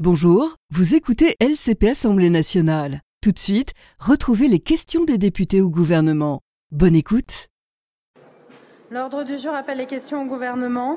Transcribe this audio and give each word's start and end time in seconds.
Bonjour, 0.00 0.56
vous 0.70 0.96
écoutez 0.96 1.36
LCP 1.38 1.84
Assemblée 1.90 2.28
nationale. 2.28 3.00
Tout 3.22 3.30
de 3.30 3.38
suite, 3.38 3.74
retrouvez 4.00 4.48
les 4.48 4.58
questions 4.58 5.04
des 5.04 5.18
députés 5.18 5.60
au 5.60 5.70
gouvernement. 5.70 6.40
Bonne 6.72 6.96
écoute. 6.96 7.46
L'ordre 8.90 9.22
du 9.22 9.38
jour 9.38 9.54
appelle 9.54 9.78
les 9.78 9.86
questions 9.86 10.22
au 10.22 10.26
gouvernement. 10.26 10.96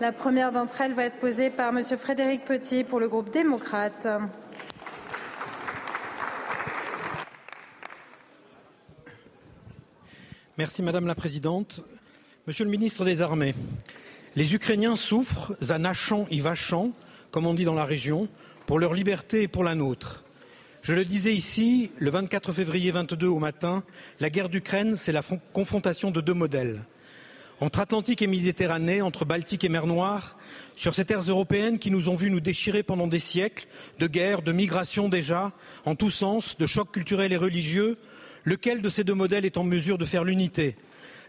La 0.00 0.12
première 0.12 0.52
d'entre 0.52 0.80
elles 0.80 0.92
va 0.92 1.06
être 1.06 1.18
posée 1.18 1.50
par 1.50 1.76
M. 1.76 1.82
Frédéric 1.98 2.44
Petit 2.44 2.84
pour 2.84 3.00
le 3.00 3.08
groupe 3.08 3.32
démocrate. 3.32 4.06
Merci 10.56 10.84
Madame 10.84 11.08
la 11.08 11.16
Présidente. 11.16 11.82
Monsieur 12.46 12.64
le 12.64 12.70
ministre 12.70 13.04
des 13.04 13.22
Armées, 13.22 13.56
les 14.36 14.54
Ukrainiens 14.54 14.94
souffrent, 14.94 15.56
zanachant 15.60 16.28
y 16.30 16.38
vachant, 16.38 16.92
comme 17.30 17.46
on 17.46 17.54
dit 17.54 17.64
dans 17.64 17.74
la 17.74 17.84
région, 17.84 18.28
pour 18.66 18.78
leur 18.78 18.94
liberté 18.94 19.42
et 19.42 19.48
pour 19.48 19.64
la 19.64 19.74
nôtre. 19.74 20.24
Je 20.82 20.94
le 20.94 21.04
disais 21.04 21.34
ici, 21.34 21.90
le 21.98 22.10
24 22.10 22.52
février 22.52 22.90
22 22.90 23.26
au 23.26 23.38
matin, 23.38 23.82
la 24.20 24.30
guerre 24.30 24.48
d'Ukraine, 24.48 24.94
c'est 24.96 25.12
la 25.12 25.22
confrontation 25.52 26.10
de 26.10 26.20
deux 26.20 26.34
modèles. 26.34 26.84
Entre 27.60 27.80
Atlantique 27.80 28.22
et 28.22 28.26
Méditerranée, 28.26 29.00
entre 29.00 29.24
Baltique 29.24 29.64
et 29.64 29.68
mer 29.68 29.86
Noire, 29.86 30.36
sur 30.76 30.94
ces 30.94 31.06
terres 31.06 31.22
européennes 31.22 31.78
qui 31.78 31.90
nous 31.90 32.08
ont 32.08 32.14
vus 32.14 32.30
nous 32.30 32.40
déchirer 32.40 32.82
pendant 32.82 33.06
des 33.06 33.18
siècles, 33.18 33.66
de 33.98 34.06
guerres, 34.06 34.42
de 34.42 34.52
migrations 34.52 35.08
déjà, 35.08 35.52
en 35.86 35.94
tous 35.94 36.10
sens, 36.10 36.58
de 36.58 36.66
chocs 36.66 36.92
culturels 36.92 37.32
et 37.32 37.36
religieux, 37.38 37.96
lequel 38.44 38.82
de 38.82 38.88
ces 38.88 39.04
deux 39.04 39.14
modèles 39.14 39.46
est 39.46 39.56
en 39.56 39.64
mesure 39.64 39.98
de 39.98 40.04
faire 40.04 40.22
l'unité? 40.22 40.76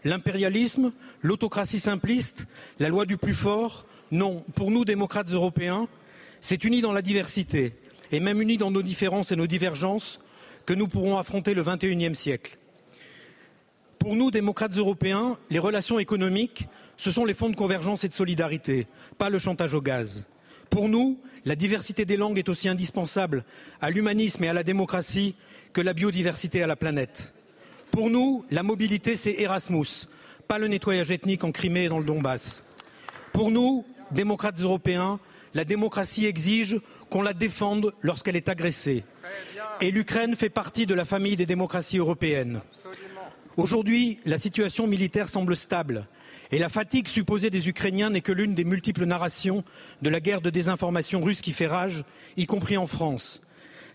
L'impérialisme, 0.04 0.92
l'autocratie 1.22 1.80
simpliste, 1.80 2.46
la 2.78 2.90
loi 2.90 3.06
du 3.06 3.16
plus 3.16 3.34
fort 3.34 3.86
Non, 4.10 4.44
pour 4.54 4.70
nous, 4.70 4.84
démocrates 4.84 5.30
européens, 5.30 5.88
c'est 6.40 6.64
uni 6.64 6.80
dans 6.80 6.92
la 6.92 7.02
diversité, 7.02 7.74
et 8.10 8.20
même 8.20 8.40
uni 8.40 8.56
dans 8.56 8.70
nos 8.70 8.82
différences 8.82 9.32
et 9.32 9.36
nos 9.36 9.46
divergences, 9.46 10.20
que 10.66 10.74
nous 10.74 10.88
pourrons 10.88 11.18
affronter 11.18 11.54
le 11.54 11.62
XXIe 11.62 12.14
siècle. 12.14 12.58
Pour 13.98 14.14
nous, 14.16 14.30
démocrates 14.30 14.76
européens, 14.76 15.36
les 15.50 15.58
relations 15.58 15.98
économiques, 15.98 16.68
ce 16.96 17.10
sont 17.10 17.24
les 17.24 17.34
fonds 17.34 17.50
de 17.50 17.56
convergence 17.56 18.04
et 18.04 18.08
de 18.08 18.14
solidarité, 18.14 18.86
pas 19.18 19.30
le 19.30 19.38
chantage 19.38 19.74
au 19.74 19.80
gaz. 19.80 20.28
Pour 20.70 20.88
nous, 20.88 21.18
la 21.44 21.56
diversité 21.56 22.04
des 22.04 22.16
langues 22.16 22.38
est 22.38 22.48
aussi 22.48 22.68
indispensable 22.68 23.44
à 23.80 23.90
l'humanisme 23.90 24.44
et 24.44 24.48
à 24.48 24.52
la 24.52 24.62
démocratie 24.62 25.34
que 25.72 25.80
la 25.80 25.94
biodiversité 25.94 26.62
à 26.62 26.66
la 26.66 26.76
planète. 26.76 27.34
Pour 27.90 28.10
nous, 28.10 28.44
la 28.50 28.62
mobilité, 28.62 29.16
c'est 29.16 29.34
Erasmus, 29.38 30.06
pas 30.46 30.58
le 30.58 30.68
nettoyage 30.68 31.10
ethnique 31.10 31.44
en 31.44 31.52
Crimée 31.52 31.84
et 31.84 31.88
dans 31.88 31.98
le 31.98 32.04
Donbass. 32.04 32.64
Pour 33.32 33.50
nous, 33.50 33.84
démocrates 34.12 34.60
européens, 34.60 35.18
la 35.54 35.64
démocratie 35.64 36.26
exige 36.26 36.80
qu'on 37.10 37.22
la 37.22 37.32
défende 37.32 37.92
lorsqu'elle 38.02 38.36
est 38.36 38.48
agressée. 38.48 39.04
Et 39.80 39.90
l'Ukraine 39.90 40.34
fait 40.34 40.50
partie 40.50 40.86
de 40.86 40.94
la 40.94 41.04
famille 41.04 41.36
des 41.36 41.46
démocraties 41.46 41.98
européennes. 41.98 42.60
Aujourd'hui, 43.56 44.20
la 44.24 44.38
situation 44.38 44.86
militaire 44.86 45.28
semble 45.28 45.56
stable 45.56 46.06
et 46.50 46.58
la 46.58 46.68
fatigue 46.68 47.08
supposée 47.08 47.50
des 47.50 47.68
Ukrainiens 47.68 48.10
n'est 48.10 48.20
que 48.20 48.32
l'une 48.32 48.54
des 48.54 48.64
multiples 48.64 49.04
narrations 49.04 49.64
de 50.02 50.08
la 50.08 50.20
guerre 50.20 50.40
de 50.40 50.50
désinformation 50.50 51.20
russe 51.20 51.42
qui 51.42 51.52
fait 51.52 51.66
rage, 51.66 52.04
y 52.36 52.46
compris 52.46 52.76
en 52.76 52.86
France. 52.86 53.42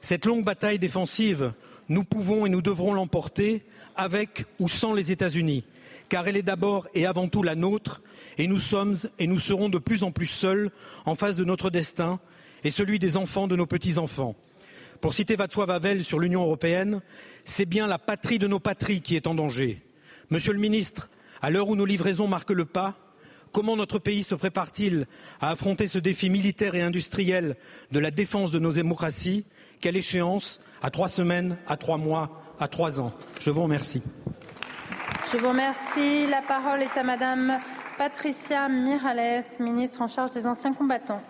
Cette 0.02 0.26
longue 0.26 0.44
bataille 0.44 0.80
défensive, 0.80 1.54
nous 1.90 2.04
pouvons 2.04 2.46
et 2.46 2.50
nous 2.50 2.62
devrons 2.62 2.94
l'emporter 2.94 3.64
avec 3.96 4.46
ou 4.60 4.68
sans 4.68 4.94
les 4.94 5.12
États-Unis, 5.12 5.64
car 6.14 6.28
elle 6.28 6.38
est 6.38 6.44
d'abord 6.44 6.88
et 6.94 7.08
avant 7.08 7.28
tout 7.28 7.42
la 7.42 7.56
nôtre, 7.56 8.04
et 8.38 8.46
nous 8.46 8.60
sommes 8.60 8.94
et 9.18 9.26
nous 9.26 9.40
serons 9.40 9.68
de 9.68 9.80
plus 9.80 10.04
en 10.04 10.12
plus 10.12 10.28
seuls 10.28 10.70
en 11.08 11.16
face 11.16 11.38
de 11.38 11.44
notre 11.44 11.72
destin 11.72 12.20
et 12.64 12.70
celui 12.70 13.00
des 13.00 13.18
enfants 13.18 13.48
de 13.48 13.56
nos 13.56 13.66
petits-enfants. 13.66 14.36
Pour 15.02 15.16
citer 15.16 15.36
Václav 15.36 15.72
Havel 15.72 16.04
sur 16.04 16.20
l'Union 16.20 16.44
européenne, 16.44 17.02
c'est 17.46 17.66
bien 17.66 17.88
la 17.88 17.98
patrie 17.98 18.38
de 18.38 18.46
nos 18.46 18.60
patries 18.60 19.02
qui 19.02 19.16
est 19.16 19.26
en 19.26 19.34
danger. 19.34 19.82
Monsieur 20.30 20.54
le 20.54 20.60
ministre, 20.60 21.10
à 21.42 21.50
l'heure 21.50 21.68
où 21.68 21.76
nos 21.76 21.84
livraisons 21.84 22.28
marquent 22.28 22.52
le 22.52 22.66
pas, 22.66 22.94
comment 23.52 23.76
notre 23.76 23.98
pays 23.98 24.22
se 24.22 24.36
prépare-t-il 24.36 25.08
à 25.42 25.50
affronter 25.50 25.88
ce 25.88 25.98
défi 25.98 26.30
militaire 26.30 26.76
et 26.76 26.84
industriel 26.84 27.56
de 27.92 27.98
la 27.98 28.12
défense 28.12 28.52
de 28.52 28.60
nos 28.60 28.74
démocraties? 28.74 29.46
Quelle 29.82 29.98
échéance? 29.98 30.62
À 30.84 30.92
trois 30.92 31.10
semaines, 31.10 31.58
à 31.66 31.76
trois 31.76 31.98
mois, 31.98 32.40
à 32.60 32.68
trois 32.68 33.02
ans 33.02 33.14
Je 33.40 33.50
vous 33.50 33.64
remercie. 33.64 34.04
Je 35.32 35.38
vous 35.38 35.50
remercie. 35.50 36.28
La 36.28 36.42
parole 36.42 36.82
est 36.82 36.98
à 36.98 37.04
Madame 37.04 37.60
Patricia 37.98 38.68
Mirales, 38.68 39.44
ministre 39.60 40.02
en 40.02 40.08
charge 40.08 40.32
des 40.32 40.46
anciens 40.46 40.74
combattants. 40.74 41.22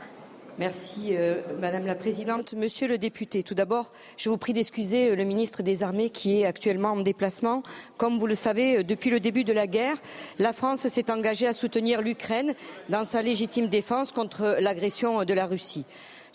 Merci 0.60 1.10
euh, 1.12 1.42
Madame 1.60 1.86
la 1.86 1.96
Présidente. 1.96 2.54
Monsieur 2.54 2.88
le 2.88 2.98
député, 2.98 3.44
tout 3.44 3.54
d'abord, 3.54 3.90
je 4.18 4.30
vous 4.30 4.38
prie 4.38 4.54
d'excuser 4.54 5.10
euh, 5.10 5.16
le 5.16 5.24
ministre 5.24 5.64
des 5.64 5.84
Armées 5.84 6.10
qui 6.10 6.42
est 6.42 6.46
actuellement 6.46 6.90
en 6.90 7.02
déplacement. 7.02 7.64
Comme 7.98 8.18
vous 8.18 8.28
le 8.28 8.36
savez, 8.36 8.80
euh, 8.80 8.84
depuis 8.84 9.10
le 9.10 9.20
début 9.20 9.44
de 9.44 9.54
la 9.54 9.68
guerre, 9.68 9.98
la 10.38 10.54
France 10.54 10.88
s'est 10.88 11.12
engagée 11.12 11.48
à 11.48 11.54
soutenir 11.54 12.02
l'Ukraine 12.02 12.54
dans 12.90 13.06
sa 13.06 13.22
légitime 13.22 13.68
défense 13.68 14.12
contre 14.12 14.58
l'agression 14.60 15.24
de 15.24 15.34
la 15.34 15.46
Russie. 15.46 15.86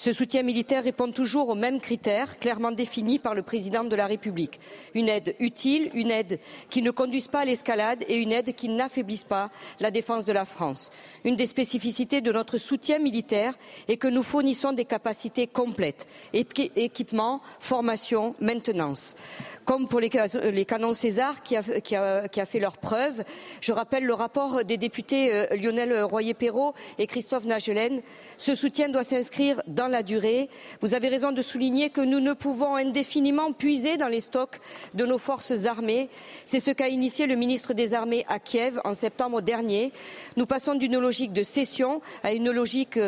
Ce 0.00 0.12
soutien 0.12 0.44
militaire 0.44 0.84
répond 0.84 1.10
toujours 1.10 1.48
aux 1.48 1.56
mêmes 1.56 1.80
critères 1.80 2.38
clairement 2.38 2.70
définis 2.70 3.18
par 3.18 3.34
le 3.34 3.42
président 3.42 3.82
de 3.82 3.96
la 3.96 4.06
République. 4.06 4.60
Une 4.94 5.08
aide 5.08 5.34
utile, 5.40 5.90
une 5.92 6.12
aide 6.12 6.38
qui 6.70 6.82
ne 6.82 6.92
conduise 6.92 7.26
pas 7.26 7.40
à 7.40 7.44
l'escalade 7.44 8.04
et 8.06 8.18
une 8.18 8.30
aide 8.30 8.54
qui 8.54 8.68
n'affaiblisse 8.68 9.24
pas 9.24 9.50
la 9.80 9.90
défense 9.90 10.24
de 10.24 10.32
la 10.32 10.44
France. 10.44 10.90
Une 11.24 11.34
des 11.34 11.48
spécificités 11.48 12.20
de 12.20 12.30
notre 12.30 12.58
soutien 12.58 13.00
militaire 13.00 13.54
est 13.88 13.96
que 13.96 14.06
nous 14.06 14.22
fournissons 14.22 14.72
des 14.72 14.84
capacités 14.84 15.48
complètes 15.48 16.06
équipement, 16.32 17.40
formation, 17.58 18.36
maintenance. 18.40 19.16
Comme 19.64 19.88
pour 19.88 19.98
les, 19.98 20.10
canons 20.10 20.92
César 20.92 21.42
qui 21.42 21.56
a, 21.56 21.62
qui, 21.62 21.96
a, 21.96 22.28
qui 22.28 22.40
a, 22.40 22.46
fait 22.46 22.60
leur 22.60 22.78
preuve, 22.78 23.24
je 23.60 23.72
rappelle 23.72 24.04
le 24.04 24.14
rapport 24.14 24.64
des 24.64 24.76
députés 24.76 25.34
euh, 25.34 25.56
Lionel 25.56 26.04
Royer-Perrault 26.04 26.74
et 26.98 27.06
Christophe 27.08 27.46
Nagelen. 27.46 28.00
Ce 28.38 28.54
soutien 28.54 28.88
doit 28.88 29.04
s'inscrire 29.04 29.60
dans 29.66 29.87
la 29.88 30.02
durée. 30.02 30.48
Vous 30.80 30.94
avez 30.94 31.08
raison 31.08 31.32
de 31.32 31.42
souligner 31.42 31.90
que 31.90 32.00
nous 32.00 32.20
ne 32.20 32.32
pouvons 32.32 32.76
indéfiniment 32.76 33.52
puiser 33.52 33.96
dans 33.96 34.08
les 34.08 34.20
stocks 34.20 34.60
de 34.94 35.04
nos 35.04 35.18
forces 35.18 35.66
armées. 35.66 36.08
C'est 36.44 36.60
ce 36.60 36.70
qu'a 36.70 36.88
initié 36.88 37.26
le 37.26 37.34
ministre 37.34 37.74
des 37.74 37.94
Armées 37.94 38.24
à 38.28 38.38
Kiev 38.38 38.80
en 38.84 38.94
septembre 38.94 39.42
dernier. 39.42 39.92
Nous 40.36 40.46
passons 40.46 40.74
d'une 40.74 40.98
logique 40.98 41.32
de 41.32 41.42
cession 41.42 42.00
à 42.22 42.32
une 42.32 42.50
logique 42.50 42.98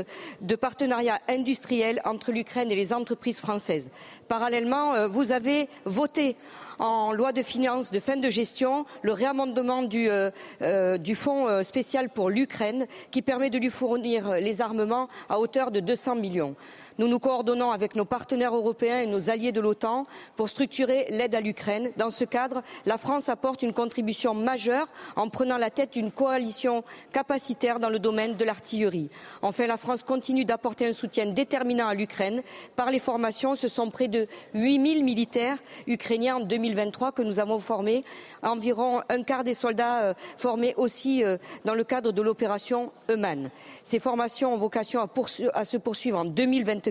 de 0.41 0.57
partenariat 0.57 1.21
industriel 1.29 2.01
entre 2.05 2.33
l'Ukraine 2.33 2.71
et 2.71 2.77
les 2.77 2.93
entreprises 2.93 3.41
françaises. 3.41 3.91
Parallèlement, 4.29 4.95
euh, 4.95 5.09
vous 5.09 5.33
avez 5.33 5.69
voté 5.85 6.37
en 6.81 7.13
loi 7.13 7.33
de 7.33 7.43
finances 7.43 7.91
de 7.91 8.01
fin 8.01 8.17
de 8.17 8.31
gestion 8.31 8.87
le 9.03 9.13
réamendement 9.13 9.83
du, 9.83 10.11
euh, 10.11 10.31
euh, 10.63 10.97
du 10.99 11.15
fonds 11.15 11.63
spécial 11.63 12.09
pour 12.09 12.31
l'Ukraine 12.31 12.87
qui 13.11 13.23
permet 13.23 13.51
de 13.51 13.59
lui 13.59 13.71
fournir 13.71 14.37
les 14.41 14.61
armements 14.61 15.09
à 15.29 15.39
hauteur 15.39 15.71
de 15.71 15.81
200 15.81 16.17
millions. 16.17 16.57
Nous 17.01 17.09
nous 17.09 17.19
coordonnons 17.19 17.71
avec 17.71 17.97
nos 17.97 18.05
partenaires 18.05 18.55
européens 18.55 19.01
et 19.01 19.07
nos 19.07 19.31
alliés 19.31 19.53
de 19.53 19.61
l'OTAN 19.63 20.05
pour 20.37 20.51
structurer 20.51 21.07
l'aide 21.09 21.35
à 21.35 21.41
l'Ukraine. 21.41 21.93
Dans 21.97 22.11
ce 22.11 22.25
cadre, 22.25 22.63
la 22.85 22.99
France 22.99 23.31
apporte 23.31 23.63
une 23.63 23.73
contribution 23.73 24.35
majeure 24.35 24.87
en 25.17 25.31
prenant 25.31 25.57
la 25.57 25.71
tête 25.71 25.95
d'une 25.95 26.13
coalition 26.13 26.85
capacitaire 27.11 27.81
dans 27.81 27.89
le 27.89 27.99
domaine 27.99 28.37
de 28.37 28.45
l'artillerie. 28.45 29.09
Enfin, 29.41 29.67
la 29.67 29.79
France 29.79 30.03
continue 30.03 30.45
d'apporter 30.45 30.89
un 30.89 30.93
soutien 30.93 31.25
déterminant 31.25 31.89
à 31.89 31.95
l'Ukraine. 31.95 32.43
Par 32.77 32.91
les 32.91 32.99
formations, 32.99 33.57
ce 33.57 33.69
sont 33.69 33.91
près 33.91 34.09
de 34.09 34.27
8000 34.53 35.03
militaires 35.03 35.57
ukrainiens 35.87 36.37
en 36.37 36.41
2023 36.41 37.13
que 37.13 37.23
nous 37.23 37.39
avons 37.39 37.61
formés. 37.61 38.05
Environ 38.43 39.01
un 39.09 39.23
quart 39.23 39.43
des 39.45 39.55
soldats 39.55 40.03
euh, 40.03 40.15
formés 40.37 40.75
aussi 40.77 41.25
euh, 41.25 41.39
dans 41.65 41.75
le 41.75 41.85
cadre 41.85 42.13
de 42.13 42.21
l'opération 42.21 42.93
Euman. 43.09 43.49
Ces 43.85 44.01
formations 44.01 44.53
ont 44.53 44.59
vocation 44.59 45.01
à, 45.01 45.09
à 45.55 45.65
se 45.65 45.79
poursuivre 45.79 46.19
en 46.19 46.27
2024 46.27 46.90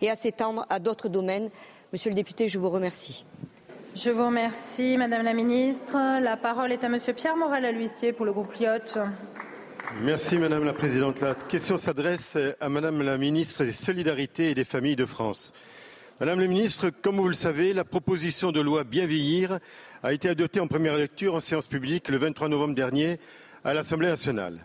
et 0.00 0.10
à 0.10 0.16
s'étendre 0.16 0.66
à 0.68 0.78
d'autres 0.78 1.08
domaines. 1.08 1.50
Monsieur 1.92 2.10
le 2.10 2.16
député, 2.16 2.48
je 2.48 2.58
vous 2.58 2.70
remercie. 2.70 3.24
Je 3.94 4.10
vous 4.10 4.24
remercie, 4.24 4.96
Madame 4.96 5.22
la 5.22 5.34
Ministre. 5.34 5.94
La 6.20 6.36
parole 6.36 6.72
est 6.72 6.82
à 6.82 6.88
Monsieur 6.88 7.12
Pierre 7.12 7.36
Morel 7.36 7.64
à 7.64 7.72
l'huissier 7.72 8.12
pour 8.12 8.24
le 8.24 8.32
groupe 8.32 8.54
Lyotte. 8.58 8.98
Merci 10.00 10.38
Madame 10.38 10.64
la 10.64 10.72
Présidente. 10.72 11.20
La 11.20 11.34
question 11.34 11.76
s'adresse 11.76 12.38
à 12.60 12.68
Madame 12.70 13.02
la 13.02 13.18
Ministre 13.18 13.64
des 13.64 13.72
Solidarités 13.72 14.50
et 14.50 14.54
des 14.54 14.64
Familles 14.64 14.96
de 14.96 15.04
France. 15.04 15.52
Madame 16.20 16.40
la 16.40 16.46
Ministre, 16.46 16.88
comme 16.88 17.16
vous 17.16 17.28
le 17.28 17.34
savez, 17.34 17.74
la 17.74 17.84
proposition 17.84 18.52
de 18.52 18.60
loi 18.60 18.84
Bien 18.84 19.06
vieillir 19.06 19.58
a 20.02 20.14
été 20.14 20.28
adoptée 20.30 20.60
en 20.60 20.66
première 20.66 20.96
lecture 20.96 21.34
en 21.34 21.40
séance 21.40 21.66
publique 21.66 22.08
le 22.08 22.16
23 22.16 22.48
novembre 22.48 22.74
dernier 22.74 23.18
à 23.64 23.74
l'Assemblée 23.74 24.08
nationale. 24.08 24.64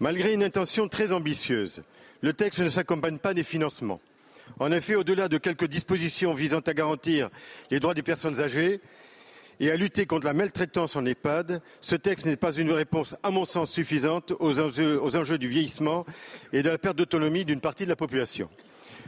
Malgré 0.00 0.32
une 0.32 0.42
intention 0.42 0.88
très 0.88 1.12
ambitieuse, 1.12 1.82
le 2.20 2.32
texte 2.32 2.58
ne 2.58 2.70
s'accompagne 2.70 3.18
pas 3.18 3.34
des 3.34 3.44
financements. 3.44 4.00
En 4.58 4.70
effet, 4.72 4.94
au-delà 4.94 5.28
de 5.28 5.38
quelques 5.38 5.66
dispositions 5.66 6.34
visant 6.34 6.60
à 6.60 6.74
garantir 6.74 7.30
les 7.70 7.80
droits 7.80 7.94
des 7.94 8.02
personnes 8.02 8.40
âgées 8.40 8.80
et 9.60 9.70
à 9.70 9.76
lutter 9.76 10.06
contre 10.06 10.26
la 10.26 10.32
maltraitance 10.32 10.96
en 10.96 11.04
EHPAD, 11.06 11.60
ce 11.80 11.96
texte 11.96 12.26
n'est 12.26 12.36
pas 12.36 12.52
une 12.52 12.72
réponse, 12.72 13.14
à 13.22 13.30
mon 13.30 13.44
sens, 13.44 13.70
suffisante 13.70 14.32
aux 14.40 14.58
enjeux, 14.58 15.00
aux 15.00 15.16
enjeux 15.16 15.38
du 15.38 15.48
vieillissement 15.48 16.04
et 16.52 16.62
de 16.62 16.70
la 16.70 16.78
perte 16.78 16.96
d'autonomie 16.96 17.44
d'une 17.44 17.60
partie 17.60 17.84
de 17.84 17.90
la 17.90 17.96
population. 17.96 18.48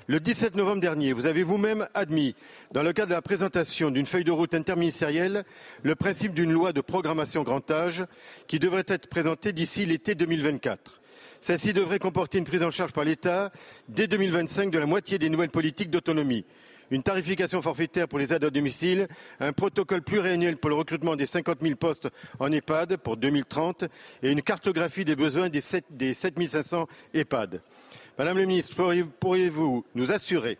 Le 0.08 0.20
17 0.20 0.54
novembre 0.54 0.80
dernier, 0.80 1.12
vous 1.12 1.26
avez 1.26 1.42
vous-même 1.42 1.88
admis, 1.92 2.36
dans 2.70 2.84
le 2.84 2.92
cadre 2.92 3.08
de 3.08 3.14
la 3.14 3.22
présentation 3.22 3.90
d'une 3.90 4.06
feuille 4.06 4.22
de 4.22 4.30
route 4.30 4.54
interministérielle, 4.54 5.44
le 5.82 5.96
principe 5.96 6.32
d'une 6.32 6.52
loi 6.52 6.72
de 6.72 6.80
programmation 6.80 7.42
grand 7.42 7.68
âge 7.72 8.04
qui 8.46 8.60
devrait 8.60 8.84
être 8.86 9.08
présentée 9.08 9.52
d'ici 9.52 9.84
l'été 9.84 10.14
2024. 10.14 10.95
Celle-ci 11.40 11.72
devrait 11.72 11.98
comporter 11.98 12.38
une 12.38 12.44
prise 12.44 12.62
en 12.62 12.70
charge 12.70 12.92
par 12.92 13.04
l'État 13.04 13.50
dès 13.88 14.06
2025 14.06 14.70
de 14.70 14.78
la 14.78 14.86
moitié 14.86 15.18
des 15.18 15.28
nouvelles 15.28 15.50
politiques 15.50 15.90
d'autonomie 15.90 16.44
une 16.90 17.02
tarification 17.02 17.62
forfaitaire 17.62 18.08
pour 18.08 18.18
les 18.18 18.32
aides 18.32 18.44
à 18.44 18.50
domicile, 18.50 19.08
un 19.40 19.52
protocole 19.52 20.02
pluriannuel 20.02 20.56
pour 20.56 20.70
le 20.70 20.76
recrutement 20.76 21.16
des 21.16 21.26
50 21.26 21.60
000 21.60 21.76
postes 21.76 22.08
en 22.38 22.52
EHPAD 22.52 22.96
pour 22.98 23.16
2030 23.16 23.84
et 24.22 24.30
une 24.30 24.42
cartographie 24.42 25.04
des 25.04 25.16
besoins 25.16 25.48
des 25.48 25.60
7, 25.60 25.84
des 25.90 26.14
7 26.14 26.36
500 26.48 26.86
EHPAD. 27.14 27.60
Madame 28.18 28.38
la 28.38 28.46
ministre, 28.46 28.76
pourriez-vous 29.20 29.84
nous 29.94 30.12
assurer 30.12 30.58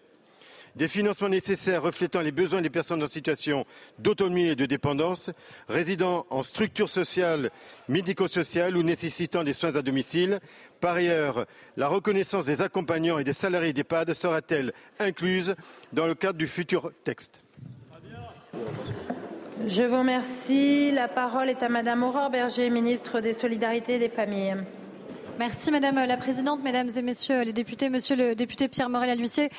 des 0.76 0.88
financements 0.88 1.28
nécessaires 1.28 1.82
reflétant 1.82 2.20
les 2.20 2.32
besoins 2.32 2.60
des 2.60 2.70
personnes 2.70 3.02
en 3.02 3.08
situation 3.08 3.64
d'autonomie 3.98 4.48
et 4.48 4.56
de 4.56 4.66
dépendance, 4.66 5.30
résidant 5.68 6.26
en 6.30 6.42
structure 6.42 6.90
sociale, 6.90 7.50
médico-sociale 7.88 8.76
ou 8.76 8.82
nécessitant 8.82 9.42
des 9.42 9.54
soins 9.54 9.74
à 9.74 9.82
domicile. 9.82 10.38
Par 10.80 10.96
ailleurs, 10.96 11.46
la 11.76 11.88
reconnaissance 11.88 12.44
des 12.44 12.60
accompagnants 12.60 13.18
et 13.18 13.24
des 13.24 13.32
salariés 13.32 13.72
d'EHPAD 13.72 14.12
sera-t-elle 14.12 14.72
incluse 14.98 15.56
dans 15.92 16.06
le 16.06 16.14
cadre 16.14 16.38
du 16.38 16.46
futur 16.46 16.92
texte 17.04 17.40
Je 19.66 19.82
vous 19.82 19.98
remercie. 19.98 20.92
La 20.92 21.08
parole 21.08 21.48
est 21.48 21.62
à 21.62 21.70
Madame 21.70 22.02
Aurore 22.02 22.30
Berger, 22.30 22.68
ministre 22.68 23.20
des 23.20 23.32
Solidarités 23.32 23.94
et 23.94 23.98
des 23.98 24.10
Familles. 24.10 24.56
Merci 25.38 25.70
Madame 25.70 25.96
la 25.96 26.16
Présidente, 26.16 26.60
Mesdames 26.64 26.88
et 26.96 27.02
Messieurs 27.02 27.42
les 27.42 27.52
députés, 27.52 27.90
Monsieur 27.90 28.16
le 28.16 28.34
député 28.34 28.68
Pierre 28.68 28.88
Morel 28.88 29.18
Lucier. 29.18 29.50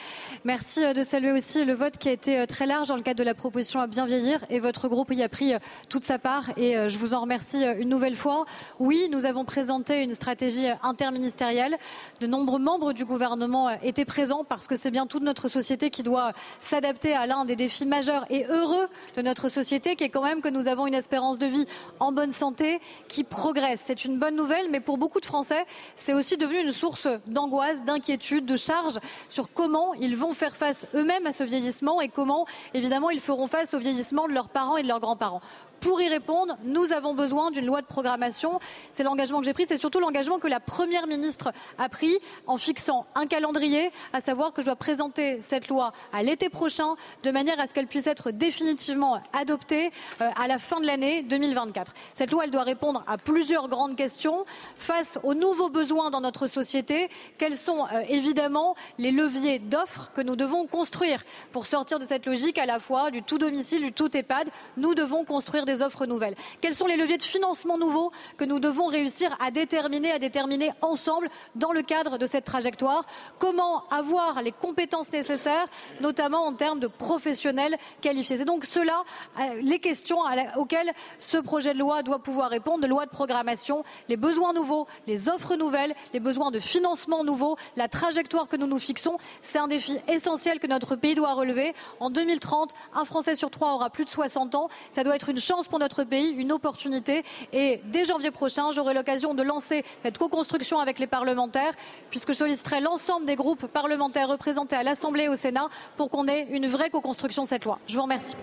Merci 0.44 0.84
euh, 0.84 0.94
de 0.94 1.04
saluer 1.04 1.32
aussi 1.32 1.66
le 1.66 1.76
vote 1.76 2.00
qui 2.00 2.10
a 2.10 2.12
été 2.12 2.40
euh, 2.40 2.46
très 2.48 2.66
large 2.66 2.88
dans 2.88 2.96
le 2.96 3.04
cadre 3.04 3.20
de 3.20 3.24
la 3.24 3.36
proposition 3.36 3.80
à 3.80 3.86
bien 3.86 4.08
vieillir 4.08 4.44
et 4.50 4.60
votre 4.60 4.88
groupe 4.88 5.14
y 5.14 5.22
a 5.22 5.30
pris 5.30 5.54
euh, 5.54 5.60
toute 5.88 6.04
sa 6.04 6.18
part 6.18 6.50
et 6.58 6.90
je 6.90 6.98
vous 6.98 7.14
en 7.14 7.22
remercie 7.22 7.64
une 7.78 7.90
nouvelle 7.90 8.16
fois. 8.16 8.46
Oui, 8.80 9.08
nous 9.12 9.26
avons 9.26 9.46
présenté 9.46 10.02
une 10.02 10.16
stratégie 10.16 10.66
interministérielle. 10.82 11.78
De 12.22 12.26
nombreux 12.26 12.60
membres 12.60 12.94
du 12.94 13.06
gouvernement 13.06 13.70
étaient 13.84 14.04
présents 14.04 14.44
parce 14.44 14.66
que 14.66 14.76
c'est 14.76 14.90
bien 14.90 15.06
toute 15.06 15.22
notre 15.22 15.48
société 15.48 15.92
qui 15.92 16.02
doit 16.02 16.32
s'adapter 16.60 17.14
à 17.14 17.28
l'un 17.28 17.46
des 17.46 17.56
défis 17.56 17.86
majeurs 17.86 18.26
et 18.32 18.46
heureux 18.46 18.88
de 19.16 19.22
notre 19.22 19.48
société 19.48 19.96
qui 19.96 20.06
est 20.06 20.10
quand 20.10 20.24
même 20.24 20.42
que 20.42 20.50
nous 20.50 20.68
avons 20.68 20.88
une 20.88 20.96
espérance 20.96 21.38
de 21.38 21.46
vie 21.46 21.68
en 22.00 22.12
bonne 22.12 22.32
santé 22.32 22.80
qui 23.08 23.24
progresse. 23.24 23.82
C'est 23.86 24.06
une 24.06 24.18
bonne 24.18 24.36
nouvelle, 24.36 24.70
mais 24.72 24.80
pour 24.80 24.98
beaucoup 24.98 25.20
de 25.20 25.26
Français, 25.26 25.67
c'est 25.96 26.14
aussi 26.14 26.38
devenu 26.38 26.60
une 26.60 26.72
source 26.72 27.08
d'angoisse, 27.28 27.82
d'inquiétude, 27.84 28.46
de 28.46 28.56
charge 28.56 29.00
sur 29.30 29.52
comment 29.54 29.94
ils 29.96 30.16
vont 30.16 30.34
faire 30.34 30.56
face 30.56 30.86
eux-mêmes 30.94 31.28
à 31.28 31.32
ce 31.32 31.44
vieillissement 31.44 32.02
et 32.02 32.10
comment, 32.10 32.46
évidemment, 32.74 33.10
ils 33.10 33.20
feront 33.20 33.48
face 33.48 33.74
au 33.74 33.80
vieillissement 33.80 34.28
de 34.28 34.34
leurs 34.34 34.50
parents 34.50 34.78
et 34.78 34.84
de 34.84 34.88
leurs 34.88 35.00
grands-parents. 35.00 35.42
Pour 35.80 36.02
y 36.02 36.10
répondre, 36.10 36.58
nous 36.64 36.92
avons 36.92 37.14
besoin 37.14 37.52
d'une 37.52 37.66
loi 37.66 37.82
de 37.82 37.86
programmation. 37.86 38.60
C'est 38.92 39.04
l'engagement 39.04 39.40
que 39.40 39.46
j'ai 39.46 39.54
pris, 39.54 39.66
c'est 39.68 39.78
surtout 39.78 40.00
l'engagement 40.00 40.40
que 40.40 40.48
la 40.48 40.60
Première 40.60 41.06
ministre 41.08 41.52
a 41.78 41.88
pris 41.88 42.18
en 42.48 42.58
fixant 42.58 43.06
un 43.16 43.28
calendrier, 43.28 43.92
à 44.12 44.22
savoir 44.22 44.54
que 44.54 44.62
je 44.62 44.66
dois 44.66 44.76
présenter 44.76 45.40
cette 45.42 45.68
loi 45.68 45.94
à 46.12 46.24
l'été 46.24 46.50
prochain, 46.50 46.96
de 47.24 47.32
manière 47.32 47.60
à 47.60 47.68
ce 47.68 47.74
qu'elle 47.74 47.88
puisse 47.88 48.08
être 48.08 48.32
définitivement 48.32 49.22
adoptée 49.34 49.92
euh, 50.22 50.30
à 50.36 50.48
la 50.48 50.58
fin 50.58 50.80
de 50.80 50.88
l'année 50.88 51.22
2024. 51.24 51.94
Cette 52.16 52.32
loi, 52.32 52.46
elle 52.46 52.52
doit 52.52 52.64
répondre 52.64 53.04
à 53.08 53.18
plusieurs 53.18 53.68
grandes 53.68 53.96
questions 53.96 54.46
face 54.78 55.20
aux 55.24 55.36
nouveaux 55.36 55.70
besoins 55.70 56.10
dans 56.10 56.22
notre 56.22 56.48
société. 56.48 57.10
Quels 57.38 57.56
sont 57.56 57.86
euh, 57.86 58.02
évidemment 58.10 58.76
les 58.98 59.12
leviers 59.12 59.60
d'offres 59.60 60.12
que 60.16 60.22
nous 60.22 60.36
devons 60.36 60.66
construire? 60.66 61.24
Pour 61.52 61.68
sortir 61.68 62.00
de 62.00 62.06
cette 62.06 62.26
logique 62.26 62.58
à 62.58 62.66
la 62.66 62.80
fois 62.80 63.12
du 63.12 63.22
tout 63.22 63.38
domicile, 63.38 63.84
du 63.84 63.94
tout 63.94 64.16
EHPAD 64.16 64.50
Nous 64.78 64.96
devons 64.96 65.24
construire 65.24 65.66
des 65.68 65.84
offres 65.84 66.08
nouvelles 66.08 66.36
Quels 66.62 66.74
sont 66.74 66.88
les 66.88 66.98
leviers 66.98 67.18
de 67.18 67.24
financement 67.24 67.78
nouveaux 67.78 68.12
que 68.38 68.46
nous 68.46 68.60
devons 68.60 68.88
réussir 68.88 69.38
à 69.40 69.52
déterminer, 69.52 70.12
à 70.12 70.20
déterminer 70.20 70.72
ensemble 70.82 71.30
dans 71.56 71.72
le 71.72 71.84
cadre 71.84 72.18
de 72.18 72.26
cette 72.26 72.46
trajectoire? 72.46 73.06
Comment 73.38 73.88
avoir 73.90 74.42
les 74.42 74.52
compétences 74.52 75.12
nécessaires, 75.12 75.68
notamment 76.02 76.46
en 76.46 76.54
termes 76.54 76.80
de 76.80 76.88
professionnels 76.88 77.78
qualifiés? 78.02 78.38
C'est 78.38 78.46
donc 78.46 78.66
cela 78.66 79.04
euh, 79.40 79.62
les 79.62 79.80
questions 79.80 80.20
auxquelles 80.56 80.92
ce 81.20 81.38
projet 81.38 81.74
de 81.74 81.80
loi 81.80 82.04
doit 82.04 82.20
pouvoir 82.20 82.50
répondre, 82.50 82.82
de 82.82 82.88
loi 82.88 83.06
de 83.06 83.12
programmation, 83.12 83.84
les 84.08 84.18
besoins 84.18 84.54
nouveaux, 84.54 84.88
les 85.06 85.30
offres 85.30 85.56
nouvelles, 85.56 85.94
les 86.14 86.20
besoins 86.20 86.52
de 86.52 86.60
financement 86.60 87.24
nouveaux, 87.24 87.58
la 87.76 87.88
trajectoire 87.88 88.48
que 88.48 88.56
nous 88.56 88.68
nous 88.68 88.80
fixons. 88.80 89.18
C'est 89.42 89.60
un 89.60 89.68
défi 89.68 89.98
essentiel 90.08 90.60
que 90.60 90.68
notre 90.68 90.96
pays 90.96 91.16
doit 91.16 91.34
relever. 91.34 91.74
En 92.00 92.10
2030, 92.10 92.74
un 92.94 93.06
Français 93.06 93.36
sur 93.36 93.50
trois 93.50 93.74
aura 93.74 93.90
plus 93.90 94.06
de 94.06 94.10
60 94.10 94.56
ans. 94.56 94.70
Ça 94.92 95.04
doit 95.04 95.16
être 95.16 95.30
une 95.30 95.40
chance 95.40 95.57
pour 95.66 95.80
notre 95.80 96.04
pays, 96.04 96.30
une 96.38 96.52
opportunité. 96.52 97.24
Et 97.54 97.80
dès 97.86 98.06
janvier 98.06 98.30
prochain, 98.30 98.72
j'aurai 98.72 98.94
l'occasion 98.94 99.34
de 99.34 99.42
lancer 99.42 99.84
cette 100.04 100.20
co-construction 100.20 100.78
avec 100.78 101.00
les 101.00 101.08
parlementaires, 101.08 101.74
puisque 102.12 102.34
je 102.34 102.38
solliciterai 102.38 102.82
l'ensemble 102.82 103.26
des 103.26 103.36
groupes 103.36 103.66
parlementaires 103.66 104.28
représentés 104.28 104.76
à 104.76 104.84
l'Assemblée 104.84 105.24
et 105.24 105.30
au 105.30 105.36
Sénat 105.36 105.70
pour 105.96 106.12
qu'on 106.12 106.28
ait 106.28 106.46
une 106.52 106.68
vraie 106.68 106.92
co-construction 106.92 107.44
de 107.44 107.48
cette 107.48 107.66
loi. 107.66 107.80
Je 107.88 107.96
vous 107.96 108.04
remercie. 108.04 108.36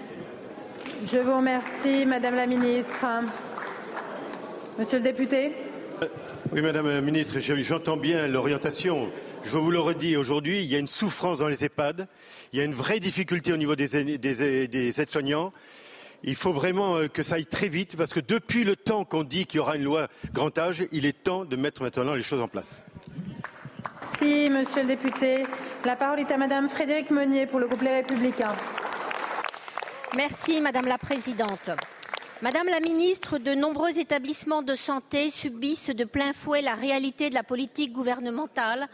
Je 1.06 1.18
vous 1.18 1.36
remercie, 1.36 2.06
Madame 2.06 2.34
la 2.34 2.46
Ministre. 2.46 3.04
Monsieur 4.78 4.98
le 4.98 5.04
député. 5.04 5.52
Oui, 6.52 6.60
Madame 6.60 6.88
la 6.88 7.00
Ministre, 7.00 7.38
j'entends 7.38 7.96
bien 7.96 8.26
l'orientation. 8.26 9.10
Je 9.42 9.56
vous 9.56 9.70
le 9.70 9.78
redis 9.78 10.16
aujourd'hui, 10.16 10.60
il 10.60 10.66
y 10.66 10.74
a 10.74 10.78
une 10.78 10.88
souffrance 10.88 11.40
dans 11.40 11.48
les 11.48 11.64
EHPAD, 11.64 12.08
il 12.52 12.58
y 12.58 12.62
a 12.62 12.64
une 12.64 12.74
vraie 12.74 13.00
difficulté 13.00 13.52
au 13.52 13.56
niveau 13.56 13.76
des, 13.76 14.18
des, 14.18 14.68
des 14.68 15.00
aides-soignants. 15.00 15.52
Il 16.26 16.36
faut 16.36 16.54
vraiment 16.54 16.96
euh, 16.96 17.06
que 17.06 17.22
ça 17.22 17.34
aille 17.34 17.44
très 17.44 17.68
vite 17.68 17.96
parce 17.96 18.14
que 18.14 18.20
depuis 18.20 18.64
le 18.64 18.76
temps 18.76 19.04
qu'on 19.04 19.24
dit 19.24 19.44
qu'il 19.44 19.58
y 19.58 19.60
aura 19.60 19.76
une 19.76 19.84
loi 19.84 20.08
grand 20.32 20.56
âge, 20.56 20.84
il 20.90 21.04
est 21.04 21.22
temps 21.22 21.44
de 21.44 21.54
mettre 21.54 21.82
maintenant 21.82 22.14
les 22.14 22.22
choses 22.22 22.40
en 22.40 22.48
place. 22.48 22.82
Merci, 24.00 24.48
monsieur 24.48 24.82
le 24.82 24.88
député. 24.88 25.44
La 25.84 25.96
parole 25.96 26.20
est 26.20 26.30
à 26.30 26.38
madame 26.38 26.70
Frédéric 26.70 27.10
Meunier 27.10 27.46
pour 27.46 27.58
le 27.58 27.66
groupe 27.66 27.82
Les 27.82 27.96
Républicains. 27.96 28.54
Merci, 30.16 30.62
madame 30.62 30.86
la 30.86 30.96
présidente. 30.96 31.70
Madame 32.40 32.68
la 32.68 32.80
ministre, 32.80 33.38
de 33.38 33.54
nombreux 33.54 33.98
établissements 33.98 34.62
de 34.62 34.74
santé 34.74 35.30
subissent 35.30 35.90
de 35.90 36.04
plein 36.04 36.32
fouet 36.32 36.62
la 36.62 36.74
réalité 36.74 37.28
de 37.28 37.34
la 37.34 37.42
politique 37.42 37.92
gouvernementale 37.92 38.86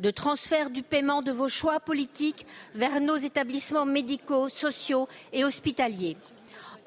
de 0.00 0.10
transfert 0.10 0.70
du 0.70 0.82
paiement 0.82 1.22
de 1.22 1.32
vos 1.32 1.48
choix 1.48 1.80
politiques 1.80 2.46
vers 2.74 3.00
nos 3.00 3.16
établissements 3.16 3.86
médicaux, 3.86 4.48
sociaux 4.48 5.08
et 5.32 5.44
hospitaliers. 5.44 6.16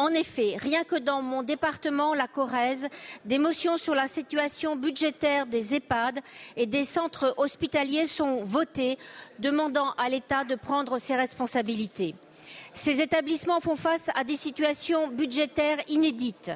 En 0.01 0.15
effet, 0.15 0.55
rien 0.57 0.83
que 0.83 0.95
dans 0.95 1.21
mon 1.21 1.43
département, 1.43 2.15
la 2.15 2.25
Corrèze, 2.25 2.87
des 3.23 3.37
motions 3.37 3.77
sur 3.77 3.93
la 3.93 4.07
situation 4.07 4.75
budgétaire 4.75 5.45
des 5.45 5.75
EHPAD 5.75 6.21
et 6.57 6.65
des 6.65 6.85
centres 6.85 7.35
hospitaliers 7.37 8.07
sont 8.07 8.37
votées, 8.43 8.97
demandant 9.37 9.91
à 9.99 10.09
l'État 10.09 10.43
de 10.43 10.55
prendre 10.55 10.97
ses 10.97 11.15
responsabilités. 11.15 12.15
Ces 12.73 13.01
établissements 13.01 13.59
font 13.59 13.75
face 13.75 14.09
à 14.15 14.23
des 14.23 14.37
situations 14.37 15.09
budgétaires 15.09 15.79
inédites. 15.89 16.51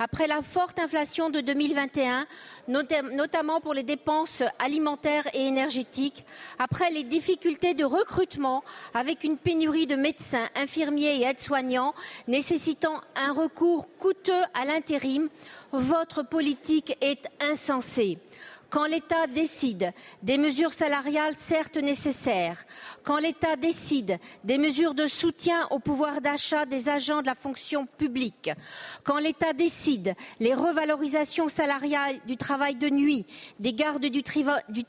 Après 0.00 0.26
la 0.26 0.42
forte 0.42 0.80
inflation 0.80 1.30
de 1.30 1.40
2021, 1.40 2.26
notamment 2.68 3.60
pour 3.60 3.72
les 3.72 3.84
dépenses 3.84 4.42
alimentaires 4.58 5.28
et 5.32 5.46
énergétiques, 5.46 6.24
après 6.58 6.90
les 6.90 7.04
difficultés 7.04 7.74
de 7.74 7.84
recrutement 7.84 8.64
avec 8.94 9.22
une 9.22 9.38
pénurie 9.38 9.86
de 9.86 9.94
médecins, 9.96 10.48
infirmiers 10.56 11.20
et 11.20 11.22
aides-soignants 11.22 11.94
nécessitant 12.26 13.00
un 13.14 13.32
recours 13.32 13.88
coûteux 13.98 14.42
à 14.60 14.64
l'intérim, 14.64 15.28
votre 15.72 16.24
politique 16.24 16.96
est 17.00 17.28
insensée 17.40 18.18
quand 18.70 18.86
l'État 18.86 19.26
décide 19.26 19.92
des 20.22 20.38
mesures 20.38 20.72
salariales 20.72 21.34
certes 21.36 21.76
nécessaires, 21.76 22.64
quand 23.02 23.18
l'État 23.18 23.56
décide 23.56 24.18
des 24.44 24.58
mesures 24.58 24.94
de 24.94 25.06
soutien 25.06 25.66
au 25.70 25.80
pouvoir 25.80 26.20
d'achat 26.20 26.64
des 26.64 26.88
agents 26.88 27.20
de 27.20 27.26
la 27.26 27.34
fonction 27.34 27.86
publique, 27.86 28.50
quand 29.02 29.18
l'État 29.18 29.52
décide 29.52 30.14
les 30.38 30.54
revalorisations 30.54 31.48
salariales 31.48 32.20
du 32.26 32.36
travail 32.36 32.76
de 32.76 32.88
nuit, 32.88 33.26
des 33.58 33.72
gardes 33.72 34.06
du, 34.06 34.22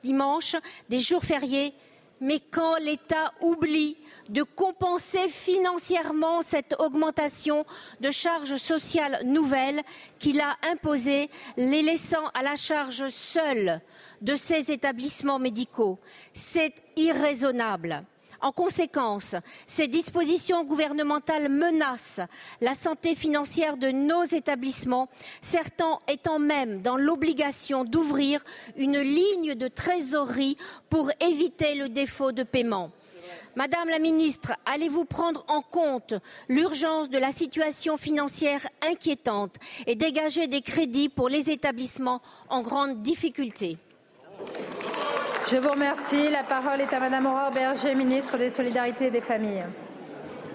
dimanche, 0.03 0.55
des 0.89 0.99
jours 0.99 1.25
fériés, 1.25 1.73
mais 2.21 2.39
quand 2.39 2.77
l'État 2.77 3.33
oublie 3.41 3.97
de 4.29 4.43
compenser 4.43 5.27
financièrement 5.27 6.41
cette 6.41 6.75
augmentation 6.79 7.65
de 7.99 8.11
charges 8.11 8.57
sociales 8.57 9.19
nouvelles 9.25 9.81
qu'il 10.19 10.39
a 10.39 10.55
imposées, 10.71 11.29
les 11.57 11.81
laissant 11.81 12.27
à 12.35 12.43
la 12.43 12.55
charge 12.55 13.09
seule 13.09 13.81
de 14.21 14.35
ces 14.35 14.71
établissements 14.71 15.39
médicaux. 15.39 15.99
C'est 16.33 16.75
irraisonnable. 16.95 18.05
En 18.41 18.51
conséquence, 18.51 19.35
ces 19.67 19.87
dispositions 19.87 20.63
gouvernementales 20.63 21.47
menacent 21.47 22.21
la 22.59 22.73
santé 22.73 23.13
financière 23.13 23.77
de 23.77 23.89
nos 23.91 24.23
établissements, 24.23 25.09
certains 25.41 25.99
étant 26.07 26.39
même 26.39 26.81
dans 26.81 26.97
l'obligation 26.97 27.83
d'ouvrir 27.83 28.43
une 28.77 28.99
ligne 28.99 29.53
de 29.53 29.67
trésorerie 29.67 30.57
pour 30.89 31.11
éviter 31.19 31.75
le 31.75 31.89
défaut 31.89 32.31
de 32.31 32.43
paiement. 32.43 32.91
Madame 33.55 33.89
la 33.89 33.99
ministre, 33.99 34.53
allez-vous 34.65 35.05
prendre 35.05 35.43
en 35.47 35.61
compte 35.61 36.13
l'urgence 36.47 37.09
de 37.09 37.17
la 37.17 37.31
situation 37.31 37.97
financière 37.97 38.65
inquiétante 38.81 39.55
et 39.85 39.95
dégager 39.95 40.47
des 40.47 40.61
crédits 40.61 41.09
pour 41.09 41.29
les 41.29 41.49
établissements 41.51 42.21
en 42.49 42.61
grande 42.61 43.01
difficulté? 43.01 43.77
Je 45.51 45.57
vous 45.57 45.71
remercie. 45.71 46.29
La 46.31 46.43
parole 46.43 46.79
est 46.79 46.93
à 46.93 46.99
Madame 47.01 47.25
Aurore 47.25 47.51
Berger, 47.51 47.93
ministre 47.93 48.37
des 48.37 48.49
Solidarités 48.49 49.07
et 49.07 49.11
des 49.11 49.19
Familles. 49.19 49.65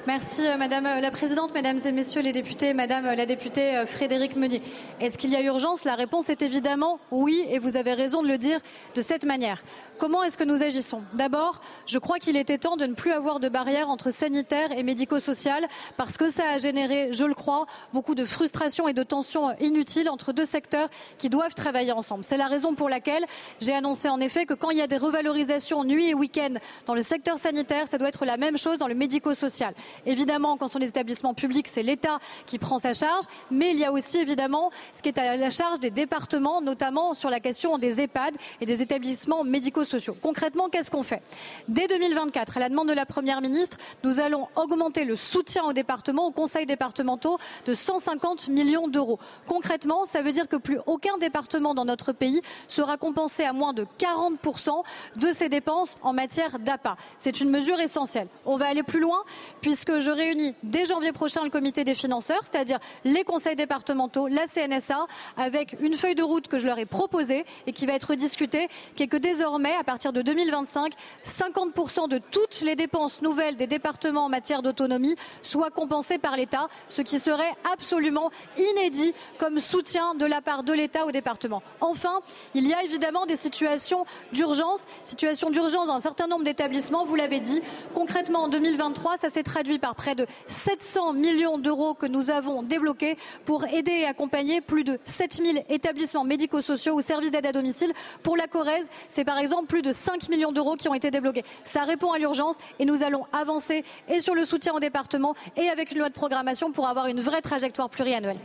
Merci 0.06 0.46
euh, 0.46 0.56
Madame 0.56 0.84
la 1.00 1.10
Présidente, 1.10 1.52
Mesdames 1.52 1.80
et 1.84 1.90
Messieurs 1.90 2.22
les 2.22 2.32
députés, 2.32 2.74
Madame 2.74 3.06
la 3.06 3.26
députée 3.26 3.76
euh, 3.76 3.86
Frédéric 3.86 4.36
Meunier. 4.36 4.62
Est-ce 5.00 5.18
qu'il 5.18 5.30
y 5.30 5.36
a 5.36 5.42
urgence? 5.42 5.82
La 5.82 5.96
réponse 5.96 6.28
est 6.28 6.42
évidemment 6.42 7.00
oui, 7.10 7.44
et 7.50 7.58
vous 7.58 7.76
avez 7.76 7.92
raison 7.92 8.22
de 8.22 8.28
le 8.28 8.38
dire 8.38 8.60
de 8.94 9.00
cette 9.00 9.24
manière. 9.24 9.64
Comment 9.98 10.22
est-ce 10.22 10.38
que 10.38 10.44
nous 10.44 10.62
agissons? 10.62 11.02
D'abord, 11.14 11.60
je 11.86 11.98
crois 11.98 12.20
qu'il 12.20 12.36
était 12.36 12.58
temps 12.58 12.76
de 12.76 12.86
ne 12.86 12.94
plus 12.94 13.10
avoir 13.10 13.40
de 13.40 13.48
barrière 13.48 13.90
entre 13.90 14.12
sanitaire 14.12 14.70
et 14.70 14.84
médico-social, 14.84 15.66
parce 15.96 16.16
que 16.16 16.30
ça 16.30 16.50
a 16.54 16.58
généré, 16.58 17.08
je 17.12 17.24
le 17.24 17.34
crois, 17.34 17.66
beaucoup 17.92 18.14
de 18.14 18.26
frustration 18.26 18.86
et 18.86 18.92
de 18.92 19.02
tensions 19.02 19.56
inutiles 19.58 20.08
entre 20.08 20.32
deux 20.32 20.44
secteurs 20.44 20.88
qui 21.18 21.30
doivent 21.30 21.54
travailler 21.54 21.90
ensemble. 21.90 22.22
C'est 22.22 22.36
la 22.36 22.46
raison 22.46 22.74
pour 22.74 22.88
laquelle 22.88 23.24
j'ai 23.60 23.74
annoncé 23.74 24.08
en 24.08 24.20
effet 24.20 24.46
que 24.46 24.54
quand 24.54 24.70
il 24.70 24.78
y 24.78 24.82
a 24.82 24.86
des 24.86 24.98
revalorisations 24.98 25.82
nuit 25.82 26.10
et 26.10 26.14
week-end 26.14 26.54
dans 26.86 26.94
le 26.94 27.02
secteur 27.02 27.38
sanitaire, 27.38 27.88
ça 27.88 27.98
doit 27.98 28.08
être 28.08 28.24
la 28.24 28.36
même 28.36 28.56
chose 28.56 28.78
dans 28.78 28.86
le 28.86 28.94
médico-social. 28.94 29.74
Évidemment, 30.04 30.56
quand 30.56 30.68
ce 30.68 30.74
sont 30.74 30.78
des 30.78 30.88
établissements 30.88 31.34
publics, 31.34 31.68
c'est 31.68 31.82
l'État 31.82 32.18
qui 32.46 32.58
prend 32.58 32.78
sa 32.78 32.92
charge, 32.92 33.24
mais 33.50 33.70
il 33.70 33.78
y 33.78 33.84
a 33.84 33.92
aussi 33.92 34.18
évidemment 34.18 34.70
ce 34.92 35.02
qui 35.02 35.08
est 35.08 35.18
à 35.18 35.36
la 35.36 35.50
charge 35.50 35.80
des 35.80 35.90
départements, 35.90 36.60
notamment 36.60 37.14
sur 37.14 37.30
la 37.30 37.40
question 37.40 37.78
des 37.78 38.00
EHPAD 38.00 38.34
et 38.60 38.66
des 38.66 38.82
établissements 38.82 39.44
médico-sociaux. 39.44 40.16
Concrètement, 40.20 40.68
qu'est-ce 40.68 40.90
qu'on 40.90 41.02
fait? 41.02 41.22
Dès 41.68 41.86
2024, 41.86 42.56
à 42.56 42.60
la 42.60 42.68
demande 42.68 42.88
de 42.88 42.92
la 42.92 43.06
Première 43.06 43.40
ministre, 43.40 43.78
nous 44.04 44.20
allons 44.20 44.48
augmenter 44.56 45.04
le 45.04 45.16
soutien 45.16 45.64
aux 45.64 45.72
départements, 45.72 46.26
aux 46.26 46.32
conseils 46.32 46.66
départementaux, 46.66 47.38
de 47.64 47.74
150 47.74 48.48
millions 48.48 48.88
d'euros. 48.88 49.18
Concrètement, 49.46 50.06
ça 50.06 50.22
veut 50.22 50.32
dire 50.32 50.48
que 50.48 50.56
plus 50.56 50.78
aucun 50.86 51.18
département 51.18 51.74
dans 51.74 51.84
notre 51.84 52.12
pays 52.12 52.42
sera 52.68 52.96
compensé 52.96 53.44
à 53.44 53.52
moins 53.52 53.72
de 53.72 53.86
40% 53.98 54.82
de 55.16 55.28
ses 55.32 55.48
dépenses 55.48 55.96
en 56.02 56.12
matière 56.12 56.58
d'APA. 56.58 56.96
C'est 57.18 57.40
une 57.40 57.50
mesure 57.50 57.80
essentielle. 57.80 58.28
On 58.44 58.56
va 58.56 58.66
aller 58.66 58.82
plus 58.82 59.00
loin 59.00 59.22
puisque 59.60 59.85
que 59.86 60.00
je 60.00 60.10
réunis 60.10 60.54
dès 60.62 60.84
janvier 60.84 61.12
prochain 61.12 61.42
le 61.44 61.48
comité 61.48 61.84
des 61.84 61.94
financeurs, 61.94 62.40
c'est-à-dire 62.42 62.78
les 63.04 63.24
conseils 63.24 63.56
départementaux, 63.56 64.26
la 64.26 64.46
CNSA, 64.46 65.06
avec 65.38 65.76
une 65.80 65.96
feuille 65.96 66.16
de 66.16 66.22
route 66.22 66.48
que 66.48 66.58
je 66.58 66.66
leur 66.66 66.78
ai 66.78 66.84
proposée 66.84 67.46
et 67.66 67.72
qui 67.72 67.86
va 67.86 67.94
être 67.94 68.14
discutée, 68.14 68.68
qui 68.96 69.04
est 69.04 69.06
que 69.06 69.16
désormais, 69.16 69.74
à 69.74 69.84
partir 69.84 70.12
de 70.12 70.20
2025, 70.20 70.92
50% 71.24 72.08
de 72.08 72.18
toutes 72.18 72.60
les 72.62 72.74
dépenses 72.74 73.22
nouvelles 73.22 73.56
des 73.56 73.66
départements 73.66 74.24
en 74.24 74.28
matière 74.28 74.60
d'autonomie 74.60 75.14
soient 75.40 75.70
compensées 75.70 76.18
par 76.18 76.36
l'État, 76.36 76.68
ce 76.88 77.00
qui 77.00 77.20
serait 77.20 77.54
absolument 77.72 78.30
inédit 78.58 79.14
comme 79.38 79.60
soutien 79.60 80.14
de 80.14 80.26
la 80.26 80.42
part 80.42 80.64
de 80.64 80.72
l'État 80.72 81.06
aux 81.06 81.12
départements. 81.12 81.62
Enfin, 81.80 82.20
il 82.54 82.66
y 82.66 82.74
a 82.74 82.82
évidemment 82.82 83.24
des 83.24 83.36
situations 83.36 84.04
d'urgence, 84.32 84.84
situations 85.04 85.50
d'urgence 85.50 85.86
dans 85.86 85.94
un 85.94 86.00
certain 86.00 86.26
nombre 86.26 86.44
d'établissements, 86.44 87.04
vous 87.04 87.14
l'avez 87.14 87.38
dit. 87.38 87.62
Concrètement, 87.94 88.44
en 88.44 88.48
2023, 88.48 89.18
ça 89.18 89.30
s'est 89.30 89.44
traduit 89.44 89.75
par 89.78 89.94
près 89.94 90.14
de 90.14 90.26
700 90.46 91.12
millions 91.12 91.58
d'euros 91.58 91.94
que 91.94 92.06
nous 92.06 92.30
avons 92.30 92.62
débloqués 92.62 93.16
pour 93.44 93.64
aider 93.64 93.92
et 93.92 94.06
accompagner 94.06 94.60
plus 94.60 94.84
de 94.84 94.98
7000 95.04 95.64
établissements 95.68 96.24
médico-sociaux 96.24 96.94
ou 96.94 97.00
services 97.00 97.30
d'aide 97.30 97.46
à 97.46 97.52
domicile. 97.52 97.92
Pour 98.22 98.36
la 98.36 98.46
Corrèze, 98.46 98.88
c'est 99.08 99.24
par 99.24 99.38
exemple 99.38 99.66
plus 99.66 99.82
de 99.82 99.92
5 99.92 100.28
millions 100.28 100.52
d'euros 100.52 100.76
qui 100.76 100.88
ont 100.88 100.94
été 100.94 101.10
débloqués. 101.10 101.44
Ça 101.64 101.84
répond 101.84 102.12
à 102.12 102.18
l'urgence 102.18 102.56
et 102.78 102.84
nous 102.84 103.02
allons 103.02 103.26
avancer 103.32 103.84
et 104.08 104.20
sur 104.20 104.34
le 104.34 104.44
soutien 104.44 104.74
au 104.74 104.80
département 104.80 105.34
et 105.56 105.68
avec 105.68 105.90
une 105.90 105.98
loi 105.98 106.08
de 106.08 106.14
programmation 106.14 106.72
pour 106.72 106.88
avoir 106.88 107.06
une 107.06 107.20
vraie 107.20 107.42
trajectoire 107.42 107.90
pluriannuelle. 107.90 108.38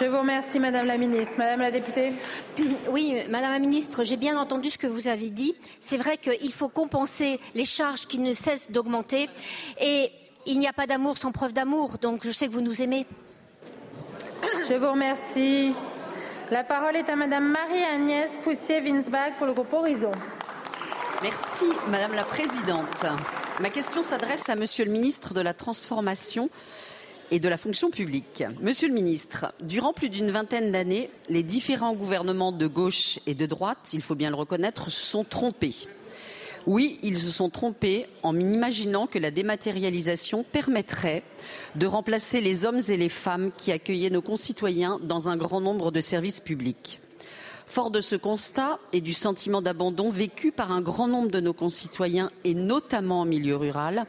Je 0.00 0.06
vous 0.06 0.18
remercie, 0.18 0.58
Madame 0.58 0.86
la 0.86 0.98
Ministre. 0.98 1.34
Madame 1.38 1.60
la 1.60 1.70
députée. 1.70 2.12
Oui, 2.90 3.14
Madame 3.28 3.52
la 3.52 3.58
Ministre, 3.58 4.02
j'ai 4.02 4.16
bien 4.16 4.36
entendu 4.38 4.70
ce 4.70 4.78
que 4.78 4.86
vous 4.86 5.08
avez 5.08 5.30
dit. 5.30 5.54
C'est 5.78 5.96
vrai 5.96 6.16
qu'il 6.16 6.52
faut 6.52 6.68
compenser 6.68 7.38
les 7.54 7.64
charges 7.64 8.06
qui 8.06 8.18
ne 8.18 8.32
cessent 8.32 8.70
d'augmenter. 8.70 9.28
Et 9.80 10.10
il 10.46 10.58
n'y 10.58 10.68
a 10.68 10.72
pas 10.72 10.86
d'amour 10.86 11.18
sans 11.18 11.32
preuve 11.32 11.52
d'amour, 11.52 11.98
donc 11.98 12.24
je 12.24 12.30
sais 12.30 12.48
que 12.48 12.52
vous 12.52 12.60
nous 12.60 12.82
aimez. 12.82 13.06
Je 14.68 14.74
vous 14.74 14.90
remercie. 14.90 15.74
La 16.50 16.64
parole 16.64 16.96
est 16.96 17.08
à 17.08 17.16
Madame 17.16 17.50
Marie-Agnès 17.50 18.30
Poussier-Winsbach 18.42 19.36
pour 19.38 19.46
le 19.46 19.54
groupe 19.54 19.72
Horizon. 19.72 20.12
Merci, 21.22 21.64
Madame 21.88 22.14
la 22.14 22.24
Présidente. 22.24 23.06
Ma 23.60 23.70
question 23.70 24.02
s'adresse 24.02 24.48
à 24.48 24.56
Monsieur 24.56 24.84
le 24.84 24.90
ministre 24.90 25.32
de 25.32 25.40
la 25.40 25.54
Transformation 25.54 26.50
et 27.30 27.40
de 27.40 27.48
la 27.48 27.56
fonction 27.56 27.90
publique. 27.90 28.44
Monsieur 28.60 28.88
le 28.88 28.94
ministre, 28.94 29.54
durant 29.60 29.92
plus 29.92 30.10
d'une 30.10 30.30
vingtaine 30.30 30.70
d'années, 30.70 31.10
les 31.28 31.42
différents 31.42 31.94
gouvernements 31.94 32.52
de 32.52 32.66
gauche 32.66 33.18
et 33.26 33.34
de 33.34 33.46
droite, 33.46 33.90
il 33.92 34.02
faut 34.02 34.14
bien 34.14 34.30
le 34.30 34.36
reconnaître, 34.36 34.90
se 34.90 35.04
sont 35.04 35.24
trompés. 35.24 35.74
Oui, 36.66 36.98
ils 37.02 37.18
se 37.18 37.30
sont 37.30 37.50
trompés 37.50 38.06
en 38.22 38.38
imaginant 38.38 39.06
que 39.06 39.18
la 39.18 39.30
dématérialisation 39.30 40.44
permettrait 40.50 41.22
de 41.74 41.86
remplacer 41.86 42.40
les 42.40 42.64
hommes 42.64 42.80
et 42.88 42.96
les 42.96 43.10
femmes 43.10 43.50
qui 43.56 43.70
accueillaient 43.70 44.08
nos 44.08 44.22
concitoyens 44.22 44.98
dans 45.02 45.28
un 45.28 45.36
grand 45.36 45.60
nombre 45.60 45.90
de 45.90 46.00
services 46.00 46.40
publics. 46.40 47.00
Fort 47.66 47.90
de 47.90 48.00
ce 48.00 48.16
constat 48.16 48.78
et 48.92 49.00
du 49.00 49.12
sentiment 49.12 49.60
d'abandon 49.60 50.08
vécu 50.08 50.52
par 50.52 50.72
un 50.72 50.80
grand 50.80 51.08
nombre 51.08 51.30
de 51.30 51.40
nos 51.40 51.52
concitoyens, 51.52 52.30
et 52.44 52.54
notamment 52.54 53.22
en 53.22 53.24
milieu 53.24 53.56
rural, 53.56 54.06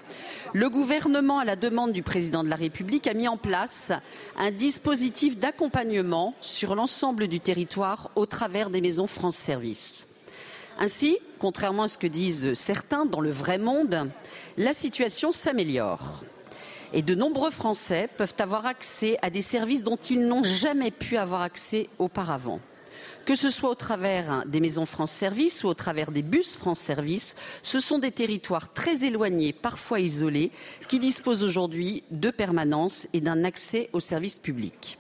le 0.54 0.70
gouvernement, 0.70 1.40
à 1.40 1.46
la 1.46 1.56
demande 1.56 1.92
du 1.92 2.04
président 2.04 2.44
de 2.44 2.50
la 2.50 2.56
République, 2.56 3.08
a 3.08 3.14
mis 3.14 3.28
en 3.28 3.38
place 3.38 3.92
un 4.38 4.52
dispositif 4.52 5.38
d'accompagnement 5.38 6.36
sur 6.40 6.76
l'ensemble 6.76 7.28
du 7.28 7.40
territoire 7.40 8.12
au 8.16 8.26
travers 8.26 8.70
des 8.70 8.82
maisons 8.82 9.08
France 9.08 9.36
Service. 9.36 10.08
Ainsi, 10.78 11.18
contrairement 11.40 11.84
à 11.84 11.88
ce 11.88 11.98
que 11.98 12.08
disent 12.08 12.54
certains 12.54 13.06
dans 13.06 13.22
le 13.22 13.32
vrai 13.32 13.58
monde, 13.58 14.10
la 14.58 14.74
situation 14.74 15.32
s'améliore. 15.32 16.24
Et 16.94 17.02
de 17.02 17.16
nombreux 17.16 17.52
Français 17.52 18.10
peuvent 18.18 18.36
avoir 18.40 18.66
accès 18.66 19.18
à 19.22 19.30
des 19.30 19.42
services 19.42 19.84
dont 19.84 19.96
ils 19.96 20.26
n'ont 20.26 20.44
jamais 20.44 20.92
pu 20.92 21.18
avoir 21.18 21.42
accès 21.42 21.90
auparavant. 21.98 22.60
Que 23.26 23.36
ce 23.36 23.50
soit 23.50 23.72
au 23.72 23.76
travers 23.76 24.46
des 24.46 24.60
maisons 24.60 24.86
France 24.86 25.12
Service 25.12 25.64
ou 25.64 25.68
au 25.68 25.74
travers 25.74 26.12
des 26.12 26.22
bus 26.22 26.56
France 26.56 26.80
Service, 26.80 27.36
ce 27.64 27.80
sont 27.80 27.98
des 27.98 28.12
territoires 28.12 28.72
très 28.72 29.04
éloignés, 29.04 29.52
parfois 29.52 30.00
isolés, 30.00 30.52
qui 30.88 31.00
disposent 31.00 31.44
aujourd'hui 31.44 32.04
de 32.12 32.30
permanence 32.30 33.08
et 33.14 33.22
d'un 33.22 33.44
accès 33.44 33.90
aux 33.94 34.00
services 34.00 34.38
publics. 34.38 35.00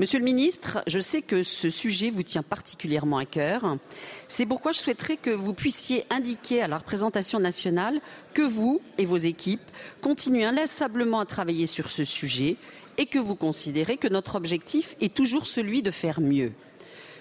Monsieur 0.00 0.20
le 0.20 0.24
ministre, 0.24 0.84
je 0.86 1.00
sais 1.00 1.22
que 1.22 1.42
ce 1.42 1.70
sujet 1.70 2.10
vous 2.10 2.22
tient 2.22 2.44
particulièrement 2.44 3.18
à 3.18 3.24
cœur. 3.24 3.78
C'est 4.28 4.46
pourquoi 4.46 4.70
je 4.70 4.78
souhaiterais 4.78 5.16
que 5.16 5.30
vous 5.30 5.54
puissiez 5.54 6.04
indiquer 6.08 6.62
à 6.62 6.68
la 6.68 6.78
représentation 6.78 7.40
nationale 7.40 8.00
que 8.32 8.42
vous 8.42 8.80
et 8.96 9.04
vos 9.04 9.16
équipes 9.16 9.60
continuez 10.00 10.44
inlassablement 10.44 11.18
à 11.18 11.26
travailler 11.26 11.66
sur 11.66 11.90
ce 11.90 12.04
sujet 12.04 12.54
et 12.96 13.06
que 13.06 13.18
vous 13.18 13.34
considérez 13.34 13.96
que 13.96 14.06
notre 14.06 14.36
objectif 14.36 14.94
est 15.00 15.12
toujours 15.12 15.46
celui 15.46 15.82
de 15.82 15.90
faire 15.90 16.20
mieux. 16.20 16.52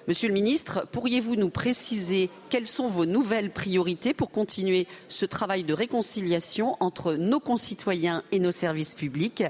Monsieur 0.07 0.29
le 0.29 0.33
ministre, 0.33 0.87
pourriez-vous 0.93 1.35
nous 1.35 1.49
préciser 1.49 2.29
quelles 2.49 2.65
sont 2.65 2.87
vos 2.87 3.05
nouvelles 3.05 3.51
priorités 3.51 4.13
pour 4.13 4.31
continuer 4.31 4.87
ce 5.09 5.25
travail 5.25 5.65
de 5.65 5.73
réconciliation 5.73 6.77
entre 6.79 7.15
nos 7.15 7.41
concitoyens 7.41 8.23
et 8.31 8.39
nos 8.39 8.51
services 8.51 8.93
publics? 8.93 9.43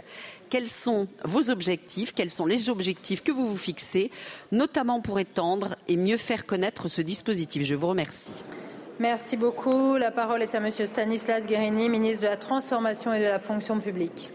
Quels 0.49 0.67
sont 0.67 1.07
vos 1.23 1.51
objectifs? 1.51 2.11
Quels 2.15 2.31
sont 2.31 2.47
les 2.47 2.71
objectifs 2.71 3.21
que 3.21 3.31
vous 3.31 3.47
vous 3.47 3.57
fixez, 3.57 4.09
notamment 4.51 4.99
pour 4.99 5.19
étendre 5.19 5.75
et 5.87 5.95
mieux 5.95 6.17
faire 6.17 6.47
connaître 6.47 6.87
ce 6.87 7.03
dispositif? 7.03 7.61
Je 7.61 7.75
vous 7.75 7.87
remercie. 7.87 8.43
Merci 8.99 9.37
beaucoup. 9.37 9.95
La 9.97 10.09
parole 10.09 10.41
est 10.41 10.55
à 10.55 10.59
Monsieur 10.59 10.87
Stanislas 10.87 11.45
Guérini, 11.45 11.87
ministre 11.87 12.23
de 12.23 12.27
la 12.27 12.37
Transformation 12.37 13.13
et 13.13 13.19
de 13.19 13.25
la 13.25 13.37
Fonction 13.37 13.79
publique. 13.79 14.31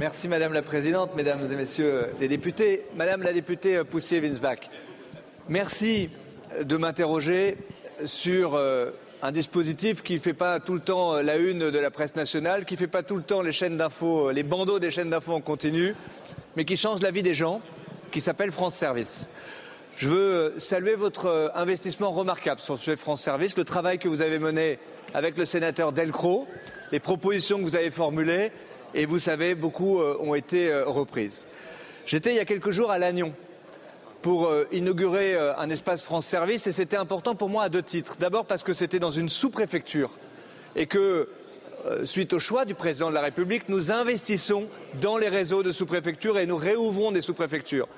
Merci 0.00 0.28
Madame 0.28 0.54
la 0.54 0.62
Présidente, 0.62 1.10
Mesdames 1.14 1.46
et 1.52 1.54
Messieurs 1.54 2.06
les 2.20 2.28
députés. 2.28 2.86
Madame 2.96 3.22
la 3.22 3.34
députée 3.34 3.84
Poussier-Winsbach, 3.84 4.70
merci 5.50 6.08
de 6.58 6.76
m'interroger 6.78 7.58
sur 8.04 8.54
euh, 8.54 8.92
un 9.20 9.30
dispositif 9.30 10.02
qui 10.02 10.14
ne 10.14 10.18
fait 10.18 10.32
pas 10.32 10.58
tout 10.58 10.72
le 10.72 10.80
temps 10.80 11.16
euh, 11.16 11.22
la 11.22 11.36
une 11.36 11.70
de 11.70 11.78
la 11.78 11.90
presse 11.90 12.16
nationale, 12.16 12.64
qui 12.64 12.74
ne 12.74 12.78
fait 12.78 12.86
pas 12.86 13.02
tout 13.02 13.16
le 13.16 13.22
temps 13.22 13.42
les 13.42 13.52
chaînes 13.52 13.76
d'infos, 13.76 14.30
euh, 14.30 14.32
les 14.32 14.42
bandeaux 14.42 14.78
des 14.78 14.90
chaînes 14.90 15.10
d'infos 15.10 15.34
en 15.34 15.42
continu, 15.42 15.94
mais 16.56 16.64
qui 16.64 16.78
change 16.78 17.02
la 17.02 17.10
vie 17.10 17.22
des 17.22 17.34
gens, 17.34 17.60
qui 18.10 18.22
s'appelle 18.22 18.52
France 18.52 18.76
Service. 18.76 19.28
Je 19.98 20.08
veux 20.08 20.54
saluer 20.56 20.94
votre 20.94 21.52
investissement 21.54 22.10
remarquable 22.10 22.62
sur 22.62 22.72
le 22.72 22.78
sujet 22.78 22.96
France 22.96 23.20
Service, 23.20 23.54
le 23.58 23.64
travail 23.64 23.98
que 23.98 24.08
vous 24.08 24.22
avez 24.22 24.38
mené 24.38 24.78
avec 25.12 25.36
le 25.36 25.44
sénateur 25.44 25.92
Delcros, 25.92 26.48
les 26.90 27.00
propositions 27.00 27.58
que 27.58 27.64
vous 27.64 27.76
avez 27.76 27.90
formulées 27.90 28.50
et 28.94 29.06
vous 29.06 29.18
savez, 29.18 29.54
beaucoup 29.54 30.00
euh, 30.00 30.16
ont 30.20 30.34
été 30.34 30.70
euh, 30.70 30.84
reprises. 30.84 31.46
J'étais 32.06 32.30
il 32.30 32.36
y 32.36 32.40
a 32.40 32.44
quelques 32.44 32.70
jours 32.70 32.90
à 32.90 32.98
Lannion, 32.98 33.32
pour 34.22 34.46
euh, 34.46 34.66
inaugurer 34.72 35.36
un 35.36 35.70
espace 35.70 36.02
France 36.02 36.26
Service 36.26 36.66
et 36.66 36.72
c'était 36.72 36.96
important 36.96 37.34
pour 37.34 37.48
moi 37.48 37.64
à 37.64 37.68
deux 37.68 37.82
titres. 37.82 38.16
D'abord 38.18 38.46
parce 38.46 38.62
que 38.62 38.72
c'était 38.72 38.98
dans 38.98 39.10
une 39.10 39.28
sous-préfecture 39.28 40.10
et 40.76 40.86
que, 40.86 41.28
suite 42.04 42.34
au 42.34 42.38
choix 42.38 42.66
du 42.66 42.74
président 42.74 43.08
de 43.08 43.14
la 43.14 43.22
République, 43.22 43.68
nous 43.70 43.90
investissons 43.90 44.68
dans 45.00 45.16
les 45.16 45.28
réseaux 45.28 45.62
de 45.62 45.72
sous-préfecture 45.72 46.38
et 46.38 46.44
nous 46.44 46.58
réouvrons 46.58 47.12
des 47.12 47.22
sous-préfectures. 47.22 47.88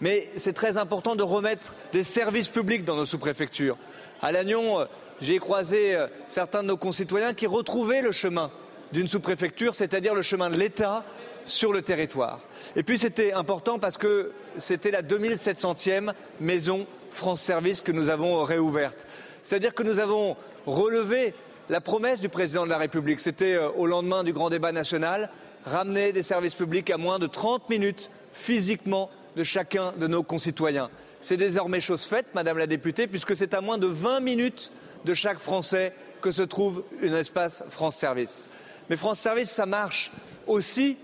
Mais 0.00 0.28
c'est 0.36 0.52
très 0.52 0.76
important 0.76 1.14
de 1.14 1.22
remettre 1.22 1.76
des 1.92 2.02
services 2.02 2.48
publics 2.48 2.84
dans 2.84 2.96
nos 2.96 3.06
sous-préfectures. 3.06 3.78
À 4.20 4.32
Lannion, 4.32 4.86
j'ai 5.20 5.38
croisé 5.38 5.96
certains 6.26 6.62
de 6.64 6.68
nos 6.68 6.76
concitoyens 6.76 7.34
qui 7.34 7.46
retrouvaient 7.46 8.02
le 8.02 8.10
chemin 8.10 8.50
d'une 8.92 9.08
sous-préfecture, 9.08 9.74
c'est-à-dire 9.74 10.14
le 10.14 10.22
chemin 10.22 10.50
de 10.50 10.56
l'État 10.56 11.04
sur 11.44 11.72
le 11.72 11.82
territoire. 11.82 12.40
Et 12.76 12.82
puis 12.82 12.98
c'était 12.98 13.32
important 13.32 13.78
parce 13.78 13.96
que 13.96 14.32
c'était 14.56 14.90
la 14.90 15.02
2700e 15.02 16.12
maison 16.40 16.86
France 17.10 17.40
Service 17.40 17.80
que 17.80 17.92
nous 17.92 18.10
avons 18.10 18.42
réouverte. 18.42 19.06
C'est-à-dire 19.42 19.74
que 19.74 19.82
nous 19.82 19.98
avons 19.98 20.36
relevé 20.66 21.34
la 21.68 21.80
promesse 21.80 22.20
du 22.20 22.28
président 22.28 22.64
de 22.64 22.70
la 22.70 22.78
République. 22.78 23.20
C'était 23.20 23.54
euh, 23.54 23.70
au 23.70 23.86
lendemain 23.86 24.24
du 24.24 24.32
grand 24.32 24.50
débat 24.50 24.72
national, 24.72 25.30
ramener 25.64 26.12
des 26.12 26.22
services 26.22 26.54
publics 26.54 26.90
à 26.90 26.96
moins 26.96 27.18
de 27.18 27.26
30 27.26 27.68
minutes 27.68 28.10
physiquement 28.32 29.10
de 29.36 29.44
chacun 29.44 29.92
de 29.92 30.06
nos 30.06 30.22
concitoyens. 30.22 30.90
C'est 31.20 31.36
désormais 31.36 31.80
chose 31.80 32.04
faite, 32.04 32.26
Madame 32.34 32.58
la 32.58 32.66
députée, 32.66 33.06
puisque 33.06 33.36
c'est 33.36 33.54
à 33.54 33.60
moins 33.60 33.78
de 33.78 33.86
20 33.86 34.20
minutes 34.20 34.72
de 35.04 35.14
chaque 35.14 35.38
Français 35.38 35.92
que 36.20 36.30
se 36.30 36.42
trouve 36.42 36.84
un 37.02 37.14
espace 37.14 37.64
France 37.68 37.96
Service. 37.96 38.48
Mais 38.90 38.96
France 38.96 39.18
Service, 39.18 39.50
ça 39.50 39.66
marche 39.66 40.10
aussi 40.46 40.96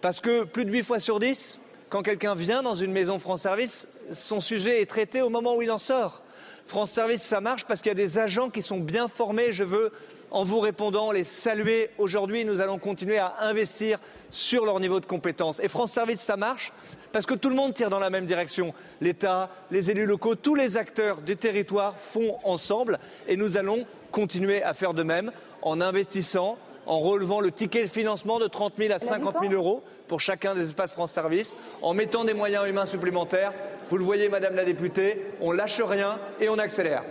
parce 0.00 0.20
que 0.20 0.44
plus 0.44 0.64
de 0.64 0.70
huit 0.70 0.82
fois 0.82 1.00
sur 1.00 1.18
dix, 1.20 1.58
quand 1.88 2.02
quelqu'un 2.02 2.34
vient 2.34 2.62
dans 2.62 2.74
une 2.74 2.92
maison 2.92 3.18
France 3.18 3.42
Service, 3.42 3.88
son 4.12 4.40
sujet 4.40 4.80
est 4.80 4.86
traité 4.86 5.22
au 5.22 5.30
moment 5.30 5.56
où 5.56 5.62
il 5.62 5.70
en 5.70 5.78
sort. 5.78 6.22
France 6.66 6.92
Service, 6.92 7.22
ça 7.22 7.40
marche 7.40 7.66
parce 7.66 7.80
qu'il 7.80 7.90
y 7.90 7.92
a 7.92 7.94
des 7.94 8.18
agents 8.18 8.50
qui 8.50 8.62
sont 8.62 8.78
bien 8.78 9.08
formés. 9.08 9.52
Je 9.52 9.64
veux, 9.64 9.92
en 10.30 10.44
vous 10.44 10.60
répondant, 10.60 11.12
les 11.12 11.24
saluer. 11.24 11.90
Aujourd'hui, 11.98 12.44
nous 12.44 12.60
allons 12.60 12.78
continuer 12.78 13.18
à 13.18 13.34
investir 13.40 13.98
sur 14.30 14.64
leur 14.64 14.80
niveau 14.80 15.00
de 15.00 15.06
compétence. 15.06 15.60
Et 15.60 15.68
France 15.68 15.92
Service, 15.92 16.20
ça 16.20 16.36
marche 16.36 16.72
parce 17.12 17.26
que 17.26 17.34
tout 17.34 17.50
le 17.50 17.56
monde 17.56 17.74
tire 17.74 17.90
dans 17.90 17.98
la 17.98 18.10
même 18.10 18.24
direction. 18.24 18.72
L'État, 19.00 19.50
les 19.70 19.90
élus 19.90 20.06
locaux, 20.06 20.34
tous 20.34 20.54
les 20.54 20.76
acteurs 20.76 21.20
du 21.20 21.36
territoire 21.36 21.96
font 21.98 22.38
ensemble 22.44 22.98
et 23.28 23.36
nous 23.36 23.56
allons 23.56 23.84
continuer 24.10 24.62
à 24.62 24.72
faire 24.72 24.94
de 24.94 25.02
même 25.02 25.30
en 25.60 25.80
investissant, 25.80 26.56
en 26.86 26.98
relevant 26.98 27.40
le 27.40 27.50
ticket 27.50 27.82
de 27.82 27.88
financement 27.88 28.38
de 28.38 28.46
30 28.46 28.74
000 28.78 28.92
à 28.92 28.98
50 28.98 29.36
000 29.40 29.52
euros 29.52 29.82
pour 30.08 30.20
chacun 30.20 30.54
des 30.54 30.62
espaces 30.62 30.92
France 30.92 31.12
Service, 31.12 31.56
en 31.80 31.94
mettant 31.94 32.24
des 32.24 32.34
moyens 32.34 32.68
humains 32.68 32.86
supplémentaires. 32.86 33.52
Vous 33.88 33.98
le 33.98 34.04
voyez, 34.04 34.28
Madame 34.28 34.54
la 34.54 34.64
députée, 34.64 35.26
on 35.40 35.52
lâche 35.52 35.80
rien 35.80 36.18
et 36.40 36.48
on 36.48 36.58
accélère. 36.58 37.02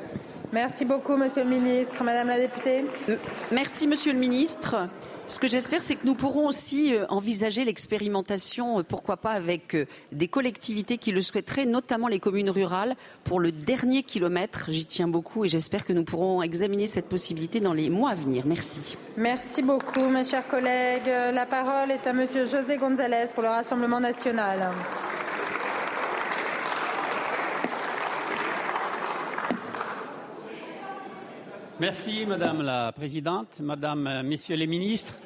Merci 0.51 0.83
beaucoup, 0.83 1.15
Monsieur 1.15 1.43
le 1.43 1.49
Ministre. 1.49 2.03
Madame 2.03 2.27
la 2.27 2.37
députée. 2.37 2.83
Merci, 3.51 3.87
Monsieur 3.87 4.11
le 4.11 4.19
Ministre. 4.19 4.75
Ce 5.31 5.39
que 5.39 5.47
j'espère, 5.47 5.81
c'est 5.81 5.95
que 5.95 6.05
nous 6.05 6.13
pourrons 6.13 6.45
aussi 6.45 6.93
euh, 6.93 7.05
envisager 7.07 7.63
l'expérimentation, 7.63 8.79
euh, 8.79 8.83
pourquoi 8.83 9.15
pas 9.15 9.29
avec 9.29 9.75
euh, 9.75 9.85
des 10.11 10.27
collectivités 10.27 10.97
qui 10.97 11.13
le 11.13 11.21
souhaiteraient, 11.21 11.65
notamment 11.65 12.09
les 12.09 12.19
communes 12.19 12.49
rurales, 12.49 12.95
pour 13.23 13.39
le 13.39 13.53
dernier 13.53 14.03
kilomètre. 14.03 14.65
J'y 14.67 14.83
tiens 14.83 15.07
beaucoup 15.07 15.45
et 15.45 15.47
j'espère 15.47 15.85
que 15.85 15.93
nous 15.93 16.03
pourrons 16.03 16.41
examiner 16.41 16.85
cette 16.85 17.07
possibilité 17.07 17.61
dans 17.61 17.71
les 17.71 17.89
mois 17.89 18.09
à 18.09 18.15
venir. 18.15 18.43
Merci. 18.45 18.97
Merci 19.15 19.61
beaucoup, 19.61 20.03
mes 20.09 20.25
chers 20.25 20.45
collègues. 20.49 21.07
La 21.07 21.45
parole 21.45 21.91
est 21.91 22.05
à 22.05 22.11
Monsieur 22.11 22.45
José 22.45 22.75
González 22.75 23.27
pour 23.33 23.43
le 23.43 23.49
Rassemblement 23.49 24.01
national. 24.01 24.69
Merci 31.81 32.27
Madame 32.27 32.61
la 32.61 32.91
Présidente, 32.91 33.59
Madame, 33.59 34.21
Messieurs 34.23 34.55
les 34.55 34.67
ministres, 34.67 35.19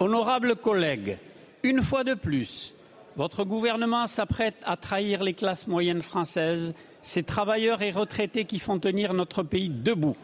honorables 0.00 0.56
collègues. 0.56 1.16
Une 1.62 1.80
fois 1.80 2.02
de 2.02 2.14
plus, 2.14 2.74
votre 3.14 3.44
gouvernement 3.44 4.08
s'apprête 4.08 4.56
à 4.64 4.76
trahir 4.76 5.22
les 5.22 5.32
classes 5.32 5.68
moyennes 5.68 6.02
françaises, 6.02 6.74
ces 7.02 7.22
travailleurs 7.22 7.82
et 7.82 7.92
retraités 7.92 8.46
qui 8.46 8.58
font 8.58 8.80
tenir 8.80 9.14
notre 9.14 9.44
pays 9.44 9.68
debout. 9.68 10.16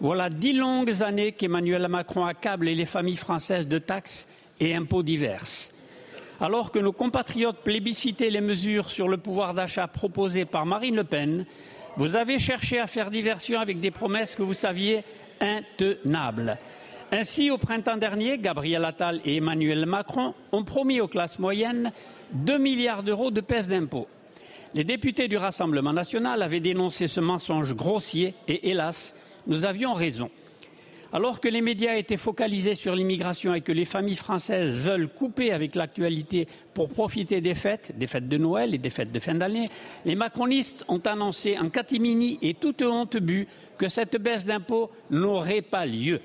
Voilà 0.00 0.30
dix 0.30 0.52
longues 0.52 1.00
années 1.04 1.30
qu'Emmanuel 1.30 1.86
Macron 1.86 2.24
accable 2.24 2.66
les 2.66 2.84
familles 2.84 3.14
françaises 3.14 3.68
de 3.68 3.78
taxes 3.78 4.26
et 4.58 4.74
impôts 4.74 5.04
divers. 5.04 5.46
Alors 6.40 6.72
que 6.72 6.80
nos 6.80 6.90
compatriotes 6.90 7.62
plébiscitaient 7.62 8.30
les 8.30 8.40
mesures 8.40 8.90
sur 8.90 9.06
le 9.06 9.18
pouvoir 9.18 9.54
d'achat 9.54 9.86
proposées 9.86 10.44
par 10.44 10.66
Marine 10.66 10.96
Le 10.96 11.04
Pen, 11.04 11.46
vous 11.96 12.16
avez 12.16 12.38
cherché 12.38 12.78
à 12.78 12.86
faire 12.86 13.10
diversion 13.10 13.60
avec 13.60 13.80
des 13.80 13.90
promesses 13.90 14.34
que 14.34 14.42
vous 14.42 14.54
saviez 14.54 15.04
intenables. 15.40 16.58
Ainsi, 17.12 17.50
au 17.50 17.58
printemps 17.58 17.96
dernier, 17.96 18.38
Gabriel 18.38 18.84
Attal 18.84 19.20
et 19.24 19.36
Emmanuel 19.36 19.86
Macron 19.86 20.34
ont 20.52 20.64
promis 20.64 21.00
aux 21.00 21.08
classes 21.08 21.38
moyennes 21.38 21.92
2 22.32 22.58
milliards 22.58 23.02
d'euros 23.02 23.30
de 23.30 23.40
pèse 23.40 23.68
d'impôts. 23.68 24.08
Les 24.74 24.82
députés 24.82 25.28
du 25.28 25.36
Rassemblement 25.36 25.92
national 25.92 26.42
avaient 26.42 26.58
dénoncé 26.58 27.06
ce 27.06 27.20
mensonge 27.20 27.74
grossier 27.74 28.34
et, 28.48 28.70
hélas, 28.70 29.14
nous 29.46 29.64
avions 29.64 29.94
raison. 29.94 30.30
Alors 31.14 31.38
que 31.38 31.46
les 31.46 31.60
médias 31.60 31.94
étaient 31.94 32.16
focalisés 32.16 32.74
sur 32.74 32.96
l'immigration 32.96 33.54
et 33.54 33.60
que 33.60 33.70
les 33.70 33.84
familles 33.84 34.16
françaises 34.16 34.76
veulent 34.76 35.06
couper 35.06 35.52
avec 35.52 35.76
l'actualité 35.76 36.48
pour 36.74 36.88
profiter 36.88 37.40
des 37.40 37.54
fêtes, 37.54 37.96
des 37.96 38.08
fêtes 38.08 38.28
de 38.28 38.36
Noël 38.36 38.74
et 38.74 38.78
des 38.78 38.90
fêtes 38.90 39.12
de 39.12 39.20
fin 39.20 39.36
d'année, 39.36 39.68
les 40.04 40.16
macronistes 40.16 40.84
ont 40.88 40.98
annoncé 41.04 41.56
en 41.56 41.70
catimini 41.70 42.40
et 42.42 42.54
toute 42.54 42.82
honte 42.82 43.16
but 43.16 43.46
que 43.78 43.88
cette 43.88 44.20
baisse 44.20 44.44
d'impôts 44.44 44.90
n'aurait 45.08 45.62
pas 45.62 45.86
lieu. 45.86 46.20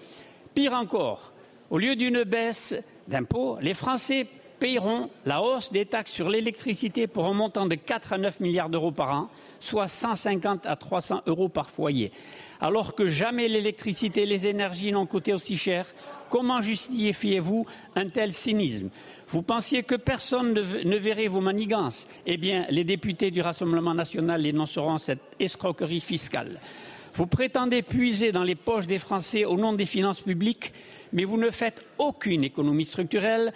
Pire 0.55 0.73
encore, 0.73 1.33
au 1.69 1.77
lieu 1.77 1.95
d'une 1.95 2.23
baisse 2.23 2.73
d'impôts, 3.07 3.59
les 3.61 3.75
Français 3.75 4.25
payeront 4.59 5.11
la 5.23 5.43
hausse 5.43 5.71
des 5.71 5.85
taxes 5.85 6.13
sur 6.13 6.29
l'électricité 6.29 7.05
pour 7.05 7.25
un 7.25 7.33
montant 7.33 7.67
de 7.67 7.75
4 7.75 8.13
à 8.13 8.17
9 8.17 8.39
milliards 8.39 8.69
d'euros 8.69 8.91
par 8.91 9.11
an, 9.11 9.29
soit 9.59 9.87
150 9.87 10.65
à 10.65 10.75
300 10.75 11.21
euros 11.27 11.47
par 11.47 11.69
foyer. 11.69 12.11
Alors 12.61 12.93
que 12.93 13.07
jamais 13.07 13.47
l'électricité 13.47 14.23
et 14.23 14.25
les 14.25 14.45
énergies 14.47 14.91
n'ont 14.91 15.05
coûté 15.05 15.33
aussi 15.33 15.55
cher, 15.55 15.85
comment 16.29 16.61
justifiez-vous 16.61 17.65
un 17.95 18.09
tel 18.09 18.33
cynisme? 18.33 18.89
Vous 19.29 19.43
pensiez 19.43 19.83
que 19.83 19.95
personne 19.95 20.53
ne 20.53 20.97
verrait 20.97 21.27
vos 21.27 21.39
manigances? 21.39 22.07
Eh 22.25 22.35
bien, 22.35 22.65
les 22.69 22.83
députés 22.83 23.31
du 23.31 23.39
Rassemblement 23.39 23.93
national 23.93 24.45
énonceront 24.45 24.97
cette 24.97 25.21
escroquerie 25.39 26.01
fiscale. 26.01 26.59
Vous 27.13 27.27
prétendez 27.27 27.81
puiser 27.81 28.33
dans 28.33 28.43
les 28.43 28.55
poches 28.55 28.87
des 28.87 28.99
Français 28.99 29.45
au 29.45 29.55
nom 29.55 29.71
des 29.71 29.85
finances 29.85 30.21
publiques, 30.21 30.73
mais 31.13 31.23
vous 31.23 31.37
ne 31.37 31.51
faites 31.51 31.81
aucune 31.97 32.43
économie 32.43 32.85
structurelle, 32.85 33.53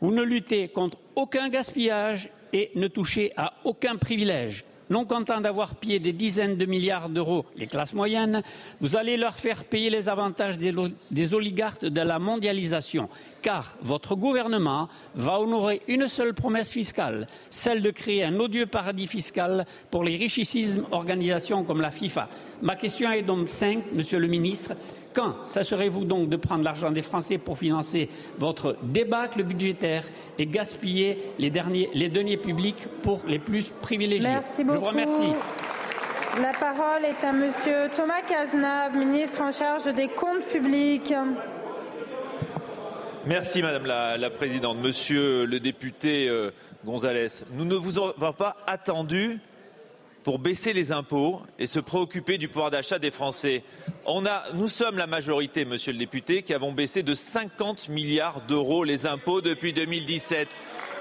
vous 0.00 0.12
ne 0.12 0.22
luttez 0.22 0.68
contre 0.68 0.98
aucun 1.14 1.48
gaspillage 1.48 2.30
et 2.52 2.72
ne 2.74 2.88
touchez 2.88 3.32
à 3.36 3.54
aucun 3.64 3.96
privilège 3.96 4.64
non 4.90 5.04
content 5.04 5.40
d'avoir 5.40 5.74
pillé 5.74 5.98
des 5.98 6.12
dizaines 6.12 6.56
de 6.56 6.66
milliards 6.66 7.08
d'euros 7.08 7.44
les 7.56 7.66
classes 7.66 7.94
moyennes, 7.94 8.42
vous 8.80 8.96
allez 8.96 9.16
leur 9.16 9.34
faire 9.34 9.64
payer 9.64 9.90
les 9.90 10.08
avantages 10.08 10.58
des, 10.58 11.34
oligarques 11.34 11.84
de 11.84 12.00
la 12.00 12.18
mondialisation, 12.18 13.08
car 13.42 13.76
votre 13.82 14.14
gouvernement 14.14 14.88
va 15.14 15.40
honorer 15.40 15.82
une 15.88 16.08
seule 16.08 16.34
promesse 16.34 16.70
fiscale, 16.70 17.26
celle 17.50 17.82
de 17.82 17.90
créer 17.90 18.24
un 18.24 18.38
odieux 18.38 18.66
paradis 18.66 19.06
fiscal 19.06 19.66
pour 19.90 20.04
les 20.04 20.16
richissimes 20.16 20.84
organisations 20.90 21.64
comme 21.64 21.80
la 21.80 21.90
FIFA. 21.90 22.28
Ma 22.62 22.76
question 22.76 23.10
est 23.10 23.22
donc 23.22 23.48
simple, 23.48 23.86
Monsieur 23.92 24.18
le 24.18 24.26
Ministre. 24.26 24.74
Quand 25.14 25.36
s'assurez-vous 25.44 26.04
donc 26.04 26.28
de 26.28 26.36
prendre 26.36 26.64
l'argent 26.64 26.90
des 26.90 27.02
Français 27.02 27.38
pour 27.38 27.56
financer 27.56 28.08
votre 28.36 28.76
débâcle 28.82 29.44
budgétaire 29.44 30.02
et 30.38 30.46
gaspiller 30.46 31.32
les, 31.38 31.50
derniers, 31.50 31.88
les 31.94 32.08
deniers 32.08 32.36
publics 32.36 32.88
pour 33.02 33.20
les 33.26 33.38
plus 33.38 33.70
privilégiés? 33.80 34.28
Merci 34.28 34.64
beaucoup. 34.64 34.76
Je 34.76 34.80
vous 34.80 34.90
remercie. 34.90 35.32
La 36.42 36.52
parole 36.52 37.04
est 37.04 37.24
à 37.24 37.32
Monsieur 37.32 37.88
Thomas 37.94 38.22
Cazenave, 38.28 38.96
ministre 38.96 39.40
en 39.40 39.52
charge 39.52 39.84
des 39.94 40.08
comptes 40.08 40.44
publics. 40.52 41.14
Merci 43.24 43.62
Madame 43.62 43.86
la, 43.86 44.30
Présidente. 44.30 44.78
Monsieur 44.78 45.46
le 45.46 45.60
député 45.60 46.28
euh, 46.28 46.50
Gonzalez, 46.84 47.28
nous 47.52 47.64
ne 47.64 47.76
vous 47.76 47.98
avons 47.98 48.32
pas 48.32 48.56
attendu 48.66 49.38
pour 50.24 50.38
baisser 50.38 50.72
les 50.72 50.90
impôts 50.90 51.42
et 51.58 51.66
se 51.66 51.78
préoccuper 51.78 52.38
du 52.38 52.48
pouvoir 52.48 52.70
d'achat 52.70 52.98
des 52.98 53.10
Français. 53.10 53.62
nous 54.54 54.68
sommes 54.68 54.96
la 54.96 55.06
majorité, 55.06 55.66
monsieur 55.66 55.92
le 55.92 55.98
député, 55.98 56.42
qui 56.42 56.54
avons 56.54 56.72
baissé 56.72 57.02
de 57.02 57.14
50 57.14 57.90
milliards 57.90 58.40
d'euros 58.48 58.84
les 58.84 59.04
impôts 59.06 59.42
depuis 59.42 59.74
2017. 59.74 60.48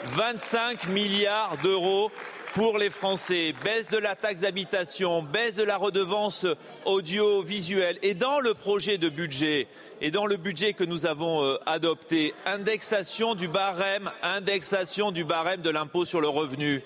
25 0.05 0.89
milliards 0.89 1.57
d'euros 1.63 2.11
pour 2.53 2.77
les 2.77 2.89
Français, 2.89 3.55
baisse 3.63 3.87
de 3.87 3.97
la 3.97 4.15
taxe 4.15 4.41
d'habitation, 4.41 5.23
baisse 5.23 5.55
de 5.55 5.63
la 5.63 5.77
redevance 5.77 6.45
audiovisuelle. 6.85 7.97
Et 8.03 8.13
dans 8.13 8.41
le 8.41 8.53
projet 8.53 8.97
de 8.97 9.07
budget, 9.07 9.67
et 10.01 10.11
dans 10.11 10.25
le 10.25 10.35
budget 10.35 10.73
que 10.73 10.83
nous 10.83 11.05
avons 11.05 11.43
euh, 11.43 11.57
adopté, 11.65 12.35
indexation 12.45 13.35
du 13.35 13.47
barème, 13.47 14.11
indexation 14.21 15.11
du 15.11 15.23
barème 15.23 15.61
de 15.61 15.69
l'impôt 15.69 16.03
sur 16.03 16.19
le 16.19 16.27
revenu. 16.27 16.83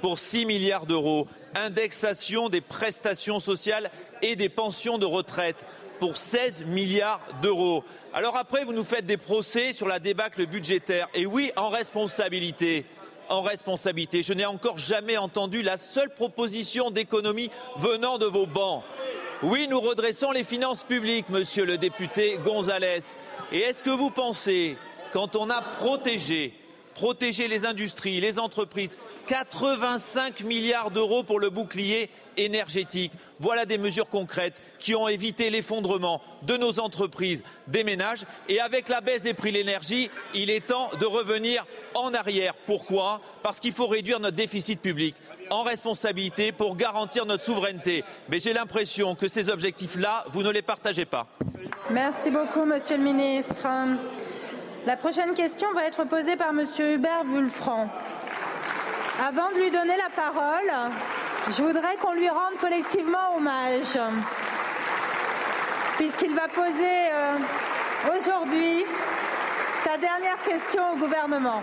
Pour 0.00 0.18
6 0.18 0.46
milliards 0.46 0.86
d'euros. 0.86 1.26
Indexation 1.54 2.48
des 2.48 2.60
prestations 2.60 3.40
sociales 3.40 3.90
et 4.22 4.36
des 4.36 4.48
pensions 4.48 4.98
de 4.98 5.06
retraite 5.06 5.64
pour 5.98 6.16
16 6.16 6.64
milliards 6.64 7.20
d'euros. 7.42 7.84
Alors 8.12 8.36
après, 8.36 8.64
vous 8.64 8.72
nous 8.72 8.84
faites 8.84 9.06
des 9.06 9.16
procès 9.16 9.72
sur 9.72 9.88
la 9.88 9.98
débâcle 9.98 10.46
budgétaire. 10.46 11.08
Et 11.14 11.26
oui, 11.26 11.52
en 11.56 11.68
responsabilité. 11.68 12.84
En 13.28 13.42
responsabilité. 13.42 14.22
Je 14.22 14.32
n'ai 14.32 14.46
encore 14.46 14.78
jamais 14.78 15.16
entendu 15.16 15.62
la 15.62 15.76
seule 15.76 16.10
proposition 16.10 16.90
d'économie 16.90 17.50
venant 17.78 18.18
de 18.18 18.26
vos 18.26 18.46
bancs. 18.46 18.84
Oui, 19.42 19.66
nous 19.68 19.80
redressons 19.80 20.30
les 20.30 20.44
finances 20.44 20.82
publiques, 20.82 21.28
monsieur 21.28 21.66
le 21.66 21.76
député 21.76 22.38
Gonzalez. 22.44 23.02
Et 23.52 23.58
est-ce 23.58 23.82
que 23.82 23.90
vous 23.90 24.10
pensez, 24.10 24.78
quand 25.12 25.36
on 25.36 25.50
a 25.50 25.60
protégé, 25.60 26.54
protégé 26.96 27.46
les 27.46 27.66
industries, 27.66 28.22
les 28.22 28.38
entreprises, 28.38 28.96
85 29.26 30.40
milliards 30.44 30.90
d'euros 30.90 31.22
pour 31.22 31.38
le 31.38 31.50
bouclier 31.50 32.08
énergétique. 32.38 33.12
Voilà 33.38 33.66
des 33.66 33.76
mesures 33.76 34.08
concrètes 34.08 34.62
qui 34.78 34.94
ont 34.94 35.06
évité 35.06 35.50
l'effondrement 35.50 36.22
de 36.44 36.56
nos 36.56 36.80
entreprises, 36.80 37.44
des 37.68 37.84
ménages. 37.84 38.24
Et 38.48 38.60
avec 38.60 38.88
la 38.88 39.02
baisse 39.02 39.20
des 39.20 39.34
prix 39.34 39.52
de 39.52 39.58
l'énergie, 39.58 40.10
il 40.34 40.48
est 40.48 40.68
temps 40.68 40.88
de 40.98 41.04
revenir 41.04 41.66
en 41.94 42.14
arrière. 42.14 42.54
Pourquoi? 42.66 43.20
Parce 43.42 43.60
qu'il 43.60 43.72
faut 43.72 43.88
réduire 43.88 44.18
notre 44.18 44.36
déficit 44.36 44.80
public 44.80 45.14
en 45.50 45.64
responsabilité 45.64 46.50
pour 46.50 46.76
garantir 46.76 47.26
notre 47.26 47.44
souveraineté. 47.44 48.04
Mais 48.30 48.40
j'ai 48.40 48.54
l'impression 48.54 49.14
que 49.14 49.28
ces 49.28 49.50
objectifs-là, 49.50 50.24
vous 50.30 50.42
ne 50.42 50.50
les 50.50 50.62
partagez 50.62 51.04
pas. 51.04 51.26
Merci 51.90 52.30
beaucoup, 52.30 52.64
Monsieur 52.64 52.96
le 52.96 53.04
Ministre. 53.04 53.66
La 54.86 54.94
prochaine 54.94 55.34
question 55.34 55.72
va 55.72 55.84
être 55.84 56.04
posée 56.04 56.36
par 56.36 56.52
Monsieur 56.52 56.92
Hubert 56.92 57.24
Vulfranc. 57.24 57.88
Avant 59.20 59.50
de 59.50 59.56
lui 59.56 59.70
donner 59.72 59.96
la 59.96 60.10
parole, 60.14 60.70
je 61.48 61.60
voudrais 61.60 61.96
qu'on 61.96 62.12
lui 62.12 62.30
rende 62.30 62.56
collectivement 62.60 63.36
hommage, 63.36 63.98
puisqu'il 65.96 66.32
va 66.36 66.46
poser 66.46 67.10
euh, 67.12 67.36
aujourd'hui 68.16 68.84
sa 69.82 69.98
dernière 69.98 70.40
question 70.42 70.92
au 70.92 70.96
gouvernement. 70.98 71.62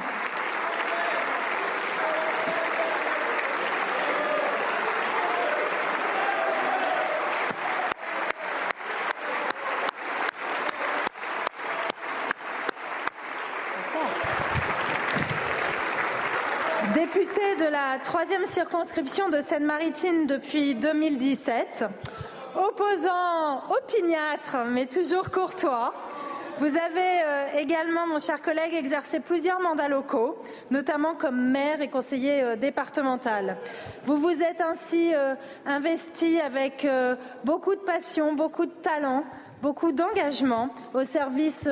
Député 16.94 17.56
de 17.58 17.66
la 17.70 17.93
troisième 18.04 18.44
circonscription 18.44 19.30
de 19.30 19.39
Seine-Maritime 19.39 20.28
depuis 20.28 20.76
2017, 20.76 21.86
opposant 22.54 23.63
opiniâtre 23.70 24.58
mais 24.68 24.86
toujours 24.88 25.32
courtois, 25.32 25.94
vous 26.60 26.78
avez 26.78 27.24
euh, 27.24 27.46
également, 27.58 28.06
mon 28.06 28.20
cher 28.20 28.42
collègue, 28.42 28.76
exercé 28.76 29.20
plusieurs 29.20 29.60
mandats 29.60 29.88
locaux, 29.88 30.38
notamment 30.70 31.16
comme 31.16 31.50
maire 31.50 31.82
et 31.82 31.88
conseiller 31.88 32.44
euh, 32.44 32.56
départemental. 32.56 33.58
Vous 34.06 34.18
vous 34.18 34.42
êtes 34.42 34.62
ainsi 34.62 35.16
euh, 35.16 35.34
investi 35.66 36.39
avec 36.39 36.86
beaucoup 37.44 37.74
de 37.74 37.82
passion, 37.82 38.34
beaucoup 38.34 38.66
de 38.66 38.72
talent, 38.72 39.24
beaucoup 39.63 39.93
d'engagement 39.93 40.69
au 40.93 41.06
service 41.06 41.69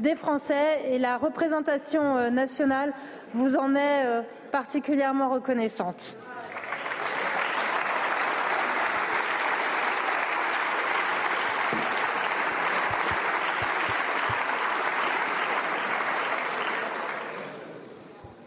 des 0.00 0.16
Français 0.16 0.90
et 0.90 0.98
la 0.98 1.16
représentation 1.16 2.32
nationale 2.32 2.92
vous 3.32 3.54
en 3.54 3.76
est 3.76 4.24
particulièrement 4.50 5.30
reconnaissante. 5.30 6.16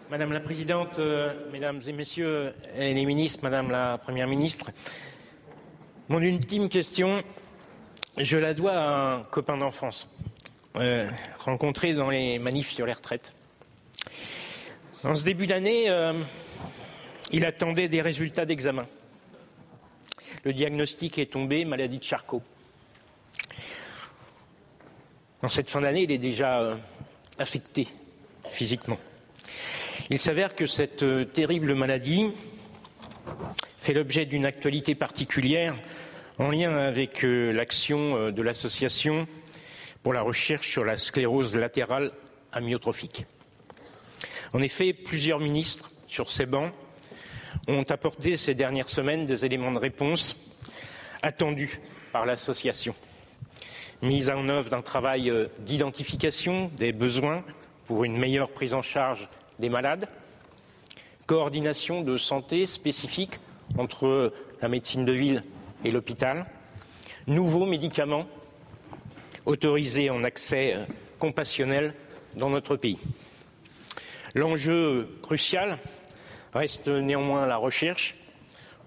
Madame 0.09 0.33
la 0.33 0.41
Présidente, 0.41 0.99
euh, 0.99 1.33
Mesdames 1.53 1.79
et 1.87 1.93
Messieurs 1.93 2.51
les 2.77 3.05
ministres, 3.05 3.39
Madame 3.43 3.71
la 3.71 3.97
Première 3.97 4.27
ministre, 4.27 4.71
mon 6.09 6.19
ultime 6.21 6.67
question, 6.67 7.23
je 8.17 8.37
la 8.37 8.53
dois 8.53 8.73
à 8.73 9.15
un 9.15 9.23
copain 9.23 9.57
d'enfance 9.57 10.09
euh, 10.75 11.07
rencontré 11.39 11.93
dans 11.93 12.09
les 12.09 12.39
manifs 12.39 12.71
sur 12.71 12.85
les 12.85 12.93
retraites. 12.93 13.33
En 15.03 15.15
ce 15.15 15.23
début 15.23 15.47
d'année, 15.47 15.89
euh, 15.89 16.13
il 17.31 17.45
attendait 17.45 17.87
des 17.87 18.01
résultats 18.01 18.45
d'examen. 18.45 18.85
Le 20.43 20.53
diagnostic 20.53 21.19
est 21.19 21.31
tombé, 21.31 21.65
maladie 21.65 21.99
de 21.99 22.03
Charcot. 22.03 22.41
En 25.41 25.49
cette 25.49 25.69
fin 25.69 25.81
d'année, 25.81 26.03
il 26.03 26.11
est 26.11 26.17
déjà 26.17 26.61
euh, 26.61 26.75
affecté 27.37 27.87
physiquement. 28.45 28.97
Il 30.09 30.19
s'avère 30.19 30.55
que 30.55 30.65
cette 30.65 31.05
terrible 31.31 31.73
maladie 31.75 32.33
fait 33.79 33.93
l'objet 33.93 34.25
d'une 34.25 34.45
actualité 34.45 34.95
particulière 34.95 35.75
en 36.41 36.49
lien 36.49 36.75
avec 36.75 37.21
l'action 37.21 38.31
de 38.31 38.41
l'association 38.41 39.27
pour 40.01 40.11
la 40.11 40.23
recherche 40.23 40.67
sur 40.67 40.83
la 40.83 40.97
sclérose 40.97 41.55
latérale 41.55 42.11
amyotrophique. 42.51 43.27
En 44.51 44.61
effet, 44.63 44.91
plusieurs 44.91 45.39
ministres 45.39 45.91
sur 46.07 46.31
ces 46.31 46.47
bancs 46.47 46.73
ont 47.67 47.83
apporté 47.89 48.37
ces 48.37 48.55
dernières 48.55 48.89
semaines 48.89 49.27
des 49.27 49.45
éléments 49.45 49.71
de 49.71 49.77
réponse 49.77 50.35
attendus 51.21 51.79
par 52.11 52.25
l'association. 52.25 52.95
Mise 54.01 54.31
en 54.31 54.49
œuvre 54.49 54.71
d'un 54.71 54.81
travail 54.81 55.29
euh, 55.29 55.45
d'identification 55.59 56.71
des 56.75 56.91
besoins 56.91 57.43
pour 57.85 58.03
une 58.03 58.17
meilleure 58.17 58.49
prise 58.49 58.73
en 58.73 58.81
charge 58.81 59.29
des 59.59 59.69
malades, 59.69 60.07
coordination 61.27 62.01
de 62.01 62.17
santé 62.17 62.65
spécifique 62.65 63.39
entre 63.77 64.33
la 64.59 64.69
médecine 64.69 65.05
de 65.05 65.11
ville 65.11 65.43
et 65.83 65.91
l'hôpital, 65.91 66.45
nouveaux 67.27 67.65
médicaments 67.65 68.25
autorisés 69.45 70.09
en 70.09 70.23
accès 70.23 70.75
euh, 70.75 70.85
compassionnel 71.19 71.93
dans 72.35 72.49
notre 72.49 72.75
pays. 72.75 72.99
L'enjeu 74.35 75.17
crucial 75.21 75.77
reste 76.53 76.87
néanmoins 76.87 77.45
la 77.45 77.57
recherche 77.57 78.15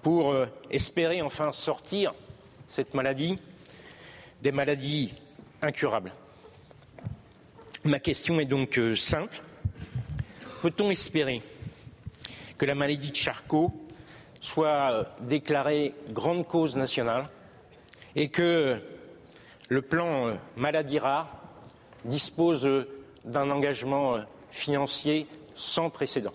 pour 0.02 0.33
euh, 0.33 0.46
espérer 0.70 1.22
enfin 1.22 1.52
sortir 1.52 2.14
cette 2.68 2.94
maladie 2.94 3.38
des 4.42 4.52
maladies 4.52 5.12
incurables. 5.62 6.12
Ma 7.85 7.98
question 7.98 8.40
est 8.40 8.46
donc 8.46 8.78
euh, 8.78 8.96
simple. 8.96 9.42
Peut-on 10.62 10.90
espérer 10.90 11.42
que 12.57 12.64
la 12.64 12.74
maladie 12.74 13.11
de 13.11 13.16
Charcot 13.16 13.84
soit 14.44 14.92
euh, 14.92 15.04
déclarée 15.20 15.94
grande 16.11 16.46
cause 16.46 16.76
nationale 16.76 17.24
et 18.14 18.28
que 18.28 18.76
le 19.70 19.83
plan 19.83 20.35
maladie 20.57 20.98
rare 20.98 21.28
dispose 22.04 22.68
d'un 23.24 23.50
engagement 23.50 24.18
financier 24.50 25.26
sans 25.54 25.88
précédent. 25.88 26.35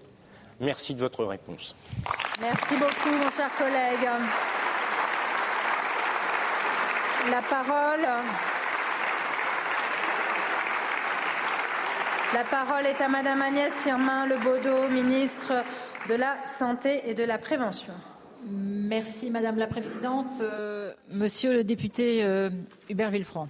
Merci 0.60 0.96
de 0.96 1.02
votre 1.02 1.24
réponse. 1.24 1.76
Merci 2.42 2.76
beaucoup, 2.76 3.16
mon 3.16 3.32
cher 3.32 3.52
collègue. 3.58 4.10
La 7.30 7.42
parole. 7.44 8.08
La 12.34 12.44
parole 12.44 12.88
est 12.88 13.02
à 13.02 13.08
Madame 13.08 13.42
Agnès 13.42 13.72
Firmin 13.84 14.26
Lebaudot, 14.26 14.88
ministre 14.90 15.64
de 16.10 16.16
la 16.16 16.38
Santé 16.44 17.04
et 17.06 17.14
de 17.14 17.24
la 17.24 17.38
Prévention. 17.38 17.94
Merci 18.50 19.30
Madame 19.30 19.58
la 19.60 19.68
Présidente. 19.68 20.42
Euh, 20.42 20.92
monsieur 21.12 21.54
le 21.54 21.64
député 21.64 22.24
euh, 22.24 22.50
Hubert 22.90 23.12
Villefranc, 23.12 23.48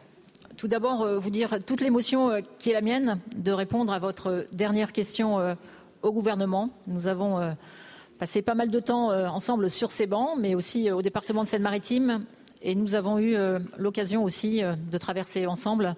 tout 0.57 0.67
d'abord 0.67 1.03
euh, 1.03 1.19
vous 1.19 1.29
dire 1.29 1.63
toute 1.65 1.79
l'émotion 1.79 2.41
qui 2.57 2.71
est 2.71 2.73
la 2.73 2.81
mienne 2.81 3.21
de 3.33 3.53
répondre 3.53 3.93
à 3.93 3.99
votre 3.99 4.45
dernière 4.51 4.91
question 4.91 5.55
au 6.01 6.11
gouvernement. 6.11 6.71
Nous 6.87 7.07
avons 7.07 7.55
passé 8.17 8.41
pas 8.41 8.55
mal 8.55 8.69
de 8.69 8.79
temps 8.81 9.11
ensemble 9.27 9.69
sur 9.69 9.93
ces 9.93 10.05
bancs, 10.05 10.37
mais 10.37 10.53
aussi 10.53 10.91
au 10.91 11.01
département 11.01 11.45
de 11.45 11.47
Seine-Maritime. 11.47 12.25
Et 12.61 12.75
nous 12.75 12.93
avons 12.93 13.19
eu 13.19 13.37
l'occasion 13.77 14.21
aussi 14.21 14.61
de 14.61 14.97
traverser 14.97 15.45
ensemble 15.45 15.95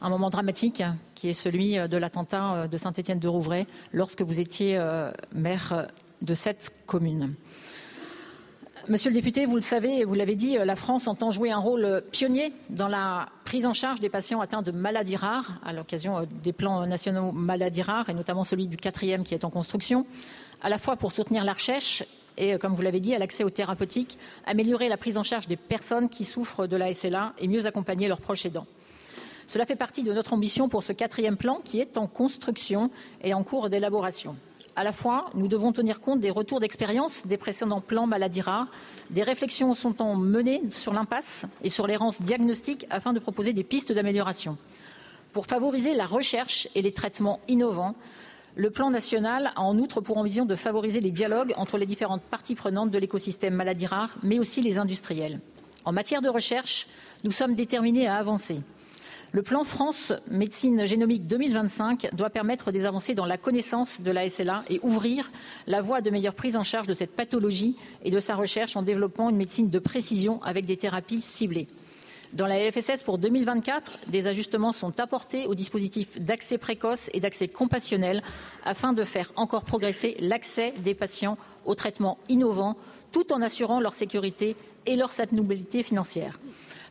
un 0.00 0.08
moment 0.08 0.30
dramatique 0.30 0.82
qui 1.14 1.28
est 1.28 1.34
celui 1.34 1.76
de 1.76 1.96
l'attentat 1.96 2.68
de 2.68 2.76
Saint-Étienne 2.76 3.18
de 3.18 3.28
Rouvray 3.28 3.66
lorsque 3.92 4.22
vous 4.22 4.40
étiez 4.40 4.78
maire 5.32 5.86
de 6.22 6.34
cette 6.34 6.72
commune. 6.86 7.34
Monsieur 8.88 9.10
le 9.10 9.14
député, 9.14 9.46
vous 9.46 9.56
le 9.56 9.62
savez 9.62 9.98
et 9.98 10.04
vous 10.04 10.14
l'avez 10.14 10.36
dit, 10.36 10.56
la 10.56 10.76
France 10.76 11.08
entend 11.08 11.32
jouer 11.32 11.50
un 11.50 11.58
rôle 11.58 12.04
pionnier 12.12 12.52
dans 12.70 12.86
la 12.86 13.28
prise 13.44 13.66
en 13.66 13.72
charge 13.72 13.98
des 13.98 14.08
patients 14.08 14.40
atteints 14.40 14.62
de 14.62 14.70
maladies 14.70 15.16
rares 15.16 15.58
à 15.64 15.72
l'occasion 15.72 16.24
des 16.44 16.52
plans 16.52 16.86
nationaux 16.86 17.32
maladies 17.32 17.82
rares 17.82 18.08
et 18.10 18.14
notamment 18.14 18.44
celui 18.44 18.68
du 18.68 18.76
quatrième 18.76 19.24
qui 19.24 19.34
est 19.34 19.44
en 19.44 19.50
construction, 19.50 20.06
à 20.62 20.68
la 20.68 20.78
fois 20.78 20.94
pour 20.94 21.10
soutenir 21.10 21.42
la 21.42 21.54
recherche 21.54 22.04
et, 22.36 22.58
comme 22.58 22.74
vous 22.74 22.82
l'avez 22.82 23.00
dit, 23.00 23.12
à 23.12 23.18
l'accès 23.18 23.42
aux 23.42 23.50
thérapeutiques, 23.50 24.18
améliorer 24.44 24.88
la 24.88 24.96
prise 24.96 25.18
en 25.18 25.24
charge 25.24 25.48
des 25.48 25.56
personnes 25.56 26.08
qui 26.08 26.24
souffrent 26.24 26.68
de 26.68 26.76
la 26.76 26.92
SLA 26.92 27.32
et 27.38 27.48
mieux 27.48 27.66
accompagner 27.66 28.06
leurs 28.06 28.20
proches 28.20 28.46
aidants. 28.46 28.66
Cela 29.48 29.64
fait 29.64 29.76
partie 29.76 30.02
de 30.02 30.12
notre 30.12 30.32
ambition 30.32 30.68
pour 30.68 30.82
ce 30.82 30.92
quatrième 30.92 31.36
plan 31.36 31.60
qui 31.64 31.80
est 31.80 31.96
en 31.98 32.06
construction 32.06 32.90
et 33.22 33.32
en 33.32 33.44
cours 33.44 33.70
d'élaboration. 33.70 34.36
À 34.74 34.84
la 34.84 34.92
fois, 34.92 35.30
nous 35.34 35.48
devons 35.48 35.72
tenir 35.72 36.00
compte 36.00 36.20
des 36.20 36.30
retours 36.30 36.60
d'expérience 36.60 37.26
des 37.26 37.38
précédents 37.38 37.80
plans 37.80 38.06
maladies 38.06 38.42
rares. 38.42 38.66
Des 39.10 39.22
réflexions 39.22 39.72
sont 39.72 40.02
en 40.02 40.16
menées 40.16 40.62
sur 40.70 40.92
l'impasse 40.92 41.46
et 41.62 41.70
sur 41.70 41.86
l'errance 41.86 42.20
diagnostique 42.20 42.86
afin 42.90 43.12
de 43.14 43.18
proposer 43.18 43.52
des 43.54 43.64
pistes 43.64 43.92
d'amélioration. 43.92 44.58
Pour 45.32 45.46
favoriser 45.46 45.94
la 45.94 46.06
recherche 46.06 46.68
et 46.74 46.82
les 46.82 46.92
traitements 46.92 47.40
innovants, 47.48 47.94
le 48.54 48.70
plan 48.70 48.90
national 48.90 49.52
a 49.54 49.62
en 49.62 49.78
outre 49.78 50.00
pour 50.00 50.18
ambition 50.18 50.44
de 50.44 50.54
favoriser 50.54 51.00
les 51.00 51.10
dialogues 51.10 51.54
entre 51.56 51.78
les 51.78 51.86
différentes 51.86 52.22
parties 52.22 52.54
prenantes 52.54 52.90
de 52.90 52.98
l'écosystème 52.98 53.54
maladies 53.54 53.86
rares, 53.86 54.16
mais 54.22 54.38
aussi 54.38 54.60
les 54.60 54.78
industriels. 54.78 55.40
En 55.84 55.92
matière 55.92 56.20
de 56.20 56.28
recherche, 56.28 56.88
nous 57.22 57.32
sommes 57.32 57.54
déterminés 57.54 58.08
à 58.08 58.16
avancer. 58.16 58.58
Le 59.36 59.42
plan 59.42 59.64
France 59.64 60.14
médecine 60.30 60.86
génomique 60.86 61.26
2025 61.26 62.14
doit 62.14 62.30
permettre 62.30 62.72
des 62.72 62.86
avancées 62.86 63.14
dans 63.14 63.26
la 63.26 63.36
connaissance 63.36 64.00
de 64.00 64.10
la 64.10 64.30
SLA 64.30 64.64
et 64.70 64.80
ouvrir 64.82 65.30
la 65.66 65.82
voie 65.82 66.00
de 66.00 66.08
meilleure 66.08 66.32
prise 66.34 66.56
en 66.56 66.62
charge 66.62 66.86
de 66.86 66.94
cette 66.94 67.14
pathologie 67.14 67.76
et 68.02 68.10
de 68.10 68.18
sa 68.18 68.34
recherche 68.34 68.76
en 68.78 68.82
développant 68.82 69.28
une 69.28 69.36
médecine 69.36 69.68
de 69.68 69.78
précision 69.78 70.42
avec 70.42 70.64
des 70.64 70.78
thérapies 70.78 71.20
ciblées. 71.20 71.68
Dans 72.32 72.46
la 72.46 72.66
LFSS 72.66 73.02
pour 73.04 73.18
2024, 73.18 73.98
des 74.08 74.26
ajustements 74.26 74.72
sont 74.72 74.98
apportés 75.00 75.46
au 75.46 75.54
dispositif 75.54 76.18
d'accès 76.18 76.56
précoce 76.56 77.10
et 77.12 77.20
d'accès 77.20 77.46
compassionnel 77.46 78.22
afin 78.64 78.94
de 78.94 79.04
faire 79.04 79.32
encore 79.36 79.64
progresser 79.64 80.16
l'accès 80.18 80.72
des 80.82 80.94
patients 80.94 81.36
aux 81.66 81.74
traitements 81.74 82.16
innovants 82.30 82.78
tout 83.12 83.34
en 83.34 83.42
assurant 83.42 83.80
leur 83.80 83.92
sécurité 83.92 84.56
et 84.86 84.96
leur 84.96 85.12
soutenabilité 85.12 85.82
financière. 85.82 86.38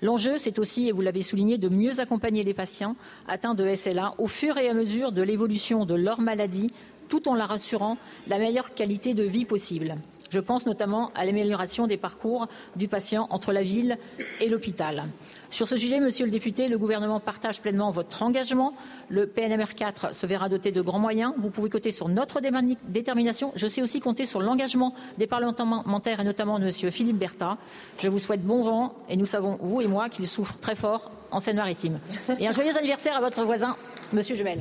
L'enjeu, 0.02 0.38
c'est 0.38 0.60
aussi, 0.60 0.88
et 0.88 0.92
vous 0.92 1.02
l'avez 1.02 1.22
souligné, 1.22 1.58
de 1.58 1.70
mieux 1.70 2.00
accompagner 2.00 2.44
les 2.44 2.54
patients 2.54 2.96
atteints 3.28 3.56
de 3.56 3.74
SLA 3.76 4.16
au 4.18 4.28
fur 4.28 4.58
et 4.58 4.70
à 4.70 4.74
mesure 4.74 5.12
de 5.12 5.22
l'évolution 5.22 5.86
de 5.86 5.96
leur 5.96 6.22
maladie, 6.22 6.72
tout 7.10 7.28
en 7.30 7.36
leur 7.36 7.52
assurant 7.52 7.98
la 8.28 8.40
meilleure 8.40 8.74
qualité 8.74 9.14
de 9.14 9.24
vie 9.24 9.46
possible. 9.46 9.98
Je 10.36 10.42
pense 10.42 10.66
notamment 10.66 11.12
à 11.16 11.24
l'amélioration 11.24 11.88
des 11.88 11.96
parcours 11.96 12.50
du 12.76 12.90
patient 12.90 13.28
entre 13.30 13.54
la 13.54 13.64
ville 13.64 13.98
et 14.42 14.50
l'hôpital. 14.50 15.06
Sur 15.50 15.66
ce 15.66 15.78
sujet, 15.78 16.02
monsieur 16.02 16.26
le 16.26 16.32
député, 16.32 16.68
le 16.68 16.78
gouvernement 16.78 17.22
partage 17.22 17.62
pleinement 17.62 17.90
votre 17.90 18.22
engagement. 18.22 18.74
Le 19.08 19.28
PNMR 19.28 19.74
4 19.74 20.14
se 20.14 20.26
verra 20.26 20.50
doté 20.50 20.74
de 20.74 20.82
grands 20.82 21.00
moyens. 21.00 21.34
Vous 21.38 21.52
pouvez 21.52 21.70
compter 21.70 21.92
sur 21.92 22.10
notre 22.10 22.42
détermination. 22.90 23.54
Je 23.56 23.66
sais 23.66 23.82
aussi 23.82 24.02
compter 24.02 24.26
sur 24.26 24.42
l'engagement 24.42 24.94
des 25.18 25.26
parlementaires 25.26 26.20
et 26.20 26.26
notamment 26.26 26.60
de 26.60 26.66
monsieur 26.66 26.92
Philippe 26.92 27.18
Bertha. 27.18 27.58
Je 28.00 28.10
vous 28.10 28.20
souhaite 28.20 28.44
bon 28.44 28.62
vent 28.62 28.94
et 29.08 29.16
nous 29.16 29.26
savons, 29.26 29.58
vous 29.62 29.80
et 29.80 29.88
moi, 29.88 30.10
qu'il 30.10 30.28
souffre 30.28 30.58
très 30.60 30.76
fort 30.76 31.12
en 31.32 31.40
Seine-Maritime. 31.40 31.98
Et 32.40 32.48
un 32.50 32.52
joyeux 32.52 32.78
anniversaire 32.78 33.16
à 33.16 33.22
votre 33.22 33.46
voisin, 33.46 33.78
monsieur 34.12 34.36
Jumel. 34.36 34.60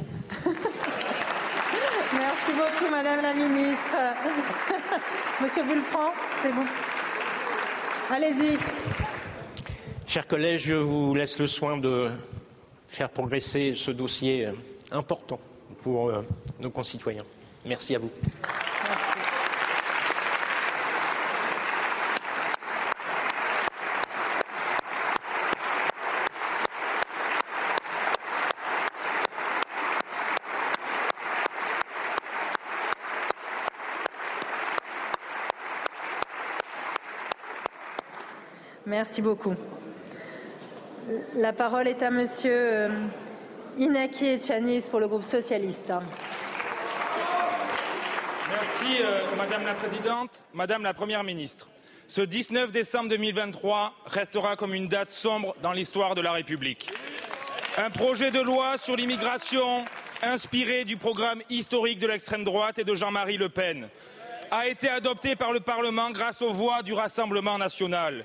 Merci 2.18 2.52
beaucoup, 2.52 2.90
Madame 2.90 3.22
la 3.22 3.34
Ministre. 3.34 3.96
Monsieur 5.42 5.62
Villefranc, 5.64 6.12
c'est 6.42 6.52
bon. 6.52 6.64
Allez-y. 8.10 8.58
Chers 10.06 10.26
collègues, 10.26 10.58
je 10.58 10.74
vous 10.74 11.14
laisse 11.14 11.38
le 11.38 11.46
soin 11.46 11.76
de 11.76 12.10
faire 12.88 13.10
progresser 13.10 13.74
ce 13.74 13.90
dossier 13.90 14.48
important 14.92 15.40
pour 15.82 16.10
euh, 16.10 16.22
nos 16.60 16.70
concitoyens. 16.70 17.24
Merci 17.64 17.96
à 17.96 17.98
vous. 17.98 18.10
Merci 38.96 39.22
beaucoup. 39.22 39.56
La 41.34 41.52
parole 41.52 41.88
est 41.88 42.00
à 42.00 42.12
Monsieur 42.12 42.52
euh, 42.54 42.88
Inaki 43.76 44.24
Etchanis 44.24 44.82
pour 44.88 45.00
le 45.00 45.08
groupe 45.08 45.24
socialiste. 45.24 45.92
Merci 48.52 49.02
euh, 49.02 49.22
Madame 49.36 49.64
la 49.64 49.74
Présidente, 49.74 50.46
Madame 50.54 50.84
la 50.84 50.94
Première 50.94 51.24
ministre. 51.24 51.66
Ce 52.06 52.20
19 52.20 52.70
décembre 52.70 53.08
2023 53.08 53.94
restera 54.06 54.54
comme 54.54 54.74
une 54.74 54.86
date 54.86 55.08
sombre 55.08 55.56
dans 55.60 55.72
l'histoire 55.72 56.14
de 56.14 56.20
la 56.20 56.30
République. 56.30 56.92
Un 57.76 57.90
projet 57.90 58.30
de 58.30 58.40
loi 58.40 58.76
sur 58.76 58.94
l'immigration 58.94 59.84
inspiré 60.22 60.84
du 60.84 60.96
programme 60.96 61.42
historique 61.50 61.98
de 61.98 62.06
l'extrême 62.06 62.44
droite 62.44 62.78
et 62.78 62.84
de 62.84 62.94
Jean-Marie 62.94 63.38
Le 63.38 63.48
Pen 63.48 63.88
a 64.52 64.68
été 64.68 64.88
adopté 64.88 65.34
par 65.34 65.52
le 65.52 65.58
Parlement 65.58 66.12
grâce 66.12 66.40
aux 66.40 66.52
voix 66.52 66.82
du 66.84 66.92
Rassemblement 66.92 67.58
national. 67.58 68.24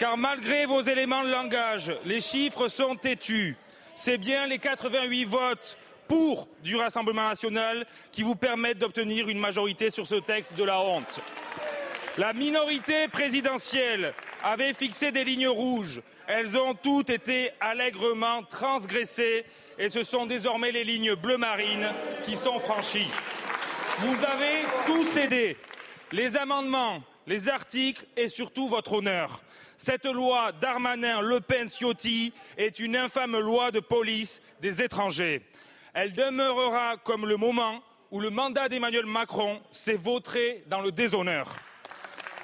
Car 0.00 0.16
malgré 0.16 0.64
vos 0.64 0.80
éléments 0.80 1.24
de 1.24 1.30
langage, 1.30 1.92
les 2.06 2.22
chiffres 2.22 2.68
sont 2.68 2.96
têtus. 2.96 3.54
C'est 3.94 4.16
bien 4.16 4.46
les 4.46 4.58
88 4.58 5.26
votes 5.26 5.76
pour 6.08 6.48
du 6.64 6.74
Rassemblement 6.74 7.28
national 7.28 7.86
qui 8.10 8.22
vous 8.22 8.34
permettent 8.34 8.78
d'obtenir 8.78 9.28
une 9.28 9.38
majorité 9.38 9.90
sur 9.90 10.06
ce 10.06 10.14
texte 10.14 10.54
de 10.54 10.64
la 10.64 10.80
honte. 10.80 11.20
La 12.16 12.32
minorité 12.32 13.08
présidentielle 13.08 14.14
avait 14.42 14.72
fixé 14.72 15.12
des 15.12 15.22
lignes 15.22 15.48
rouges. 15.48 16.00
Elles 16.26 16.56
ont 16.56 16.72
toutes 16.72 17.10
été 17.10 17.50
allègrement 17.60 18.42
transgressées 18.44 19.44
et 19.78 19.90
ce 19.90 20.02
sont 20.02 20.24
désormais 20.24 20.72
les 20.72 20.84
lignes 20.84 21.14
bleu 21.14 21.36
marine 21.36 21.92
qui 22.22 22.36
sont 22.36 22.58
franchies. 22.58 23.10
Vous 23.98 24.16
avez 24.24 24.64
tout 24.86 25.02
cédé. 25.02 25.58
Les 26.10 26.38
amendements, 26.38 27.02
les 27.30 27.48
articles 27.48 28.04
et 28.16 28.28
surtout 28.28 28.66
votre 28.66 28.94
honneur. 28.94 29.40
Cette 29.76 30.04
loi 30.04 30.50
Darmanin-Le 30.50 31.40
Pen-Ciotti 31.40 32.32
est 32.58 32.80
une 32.80 32.96
infâme 32.96 33.38
loi 33.38 33.70
de 33.70 33.78
police 33.78 34.42
des 34.60 34.82
étrangers. 34.82 35.40
Elle 35.94 36.12
demeurera 36.12 36.96
comme 36.96 37.26
le 37.26 37.36
moment 37.36 37.84
où 38.10 38.18
le 38.18 38.30
mandat 38.30 38.68
d'Emmanuel 38.68 39.06
Macron 39.06 39.60
s'est 39.70 39.96
vautré 39.96 40.64
dans 40.66 40.80
le 40.80 40.90
déshonneur. 40.90 41.54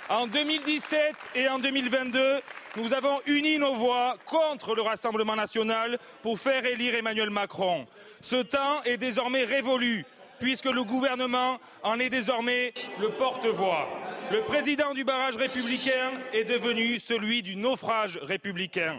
En 0.08 0.28
2017 0.28 1.16
et 1.34 1.48
en 1.48 1.58
2022, 1.58 2.40
nous 2.76 2.92
avons 2.92 3.18
uni 3.26 3.58
nos 3.58 3.74
voix 3.74 4.16
contre 4.24 4.76
le 4.76 4.82
Rassemblement 4.82 5.34
national 5.34 5.98
pour 6.22 6.38
faire 6.38 6.64
élire 6.64 6.94
Emmanuel 6.94 7.30
Macron. 7.30 7.88
Ce 8.20 8.36
temps 8.36 8.84
est 8.84 8.98
désormais 8.98 9.42
révolu 9.42 10.04
puisque 10.38 10.66
le 10.66 10.84
gouvernement 10.84 11.58
en 11.82 11.98
est 11.98 12.10
désormais 12.10 12.72
le 13.00 13.08
porte-voix. 13.10 13.88
Le 14.30 14.42
président 14.42 14.92
du 14.92 15.04
barrage 15.04 15.36
républicain 15.36 16.12
est 16.32 16.44
devenu 16.44 16.98
celui 16.98 17.42
du 17.42 17.56
naufrage 17.56 18.18
républicain. 18.22 18.96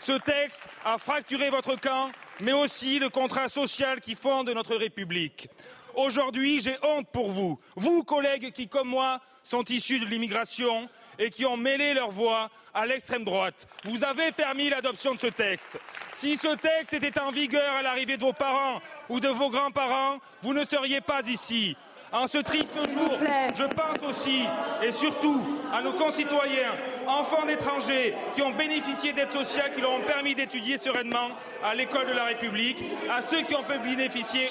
Ce 0.00 0.12
texte 0.12 0.62
a 0.84 0.98
fracturé 0.98 1.50
votre 1.50 1.74
camp, 1.80 2.10
mais 2.40 2.52
aussi 2.52 2.98
le 2.98 3.08
contrat 3.08 3.48
social 3.48 4.00
qui 4.00 4.14
fonde 4.14 4.50
notre 4.50 4.76
République. 4.76 5.48
Aujourd'hui, 5.94 6.60
j'ai 6.60 6.76
honte 6.82 7.08
pour 7.10 7.30
vous, 7.30 7.58
vous 7.74 8.04
collègues 8.04 8.52
qui, 8.52 8.68
comme 8.68 8.88
moi, 8.88 9.20
sont 9.42 9.64
issus 9.64 9.98
de 9.98 10.04
l'immigration 10.04 10.88
et 11.18 11.30
qui 11.30 11.46
ont 11.46 11.56
mêlé 11.56 11.94
leur 11.94 12.10
voix 12.10 12.50
à 12.74 12.86
l'extrême 12.86 13.24
droite. 13.24 13.66
Vous 13.84 14.04
avez 14.04 14.32
permis 14.32 14.68
l'adoption 14.68 15.14
de 15.14 15.18
ce 15.18 15.28
texte. 15.28 15.78
Si 16.12 16.36
ce 16.36 16.54
texte 16.56 16.92
était 16.92 17.18
en 17.18 17.30
vigueur 17.30 17.74
à 17.74 17.82
l'arrivée 17.82 18.16
de 18.16 18.22
vos 18.22 18.32
parents 18.32 18.80
ou 19.08 19.20
de 19.20 19.28
vos 19.28 19.50
grands-parents, 19.50 20.18
vous 20.42 20.52
ne 20.52 20.64
seriez 20.64 21.00
pas 21.00 21.22
ici. 21.26 21.76
En 22.12 22.26
ce 22.28 22.38
triste 22.38 22.74
jour, 22.74 23.18
je 23.56 23.64
pense 23.64 24.08
aussi 24.08 24.44
et 24.82 24.92
surtout 24.92 25.44
à 25.72 25.82
nos 25.82 25.92
concitoyens, 25.92 26.72
enfants 27.06 27.44
d'étrangers, 27.44 28.14
qui 28.34 28.42
ont 28.42 28.52
bénéficié 28.52 29.12
d'aides 29.12 29.32
sociales 29.32 29.72
qui 29.74 29.80
leur 29.80 29.90
ont 29.90 30.02
permis 30.02 30.34
d'étudier 30.34 30.78
sereinement 30.78 31.30
à 31.64 31.74
l'école 31.74 32.06
de 32.06 32.12
la 32.12 32.24
République, 32.24 32.84
à 33.10 33.22
ceux 33.22 33.42
qui 33.42 33.56
ont 33.56 33.64
pu 33.64 33.78
bénéficier 33.80 34.48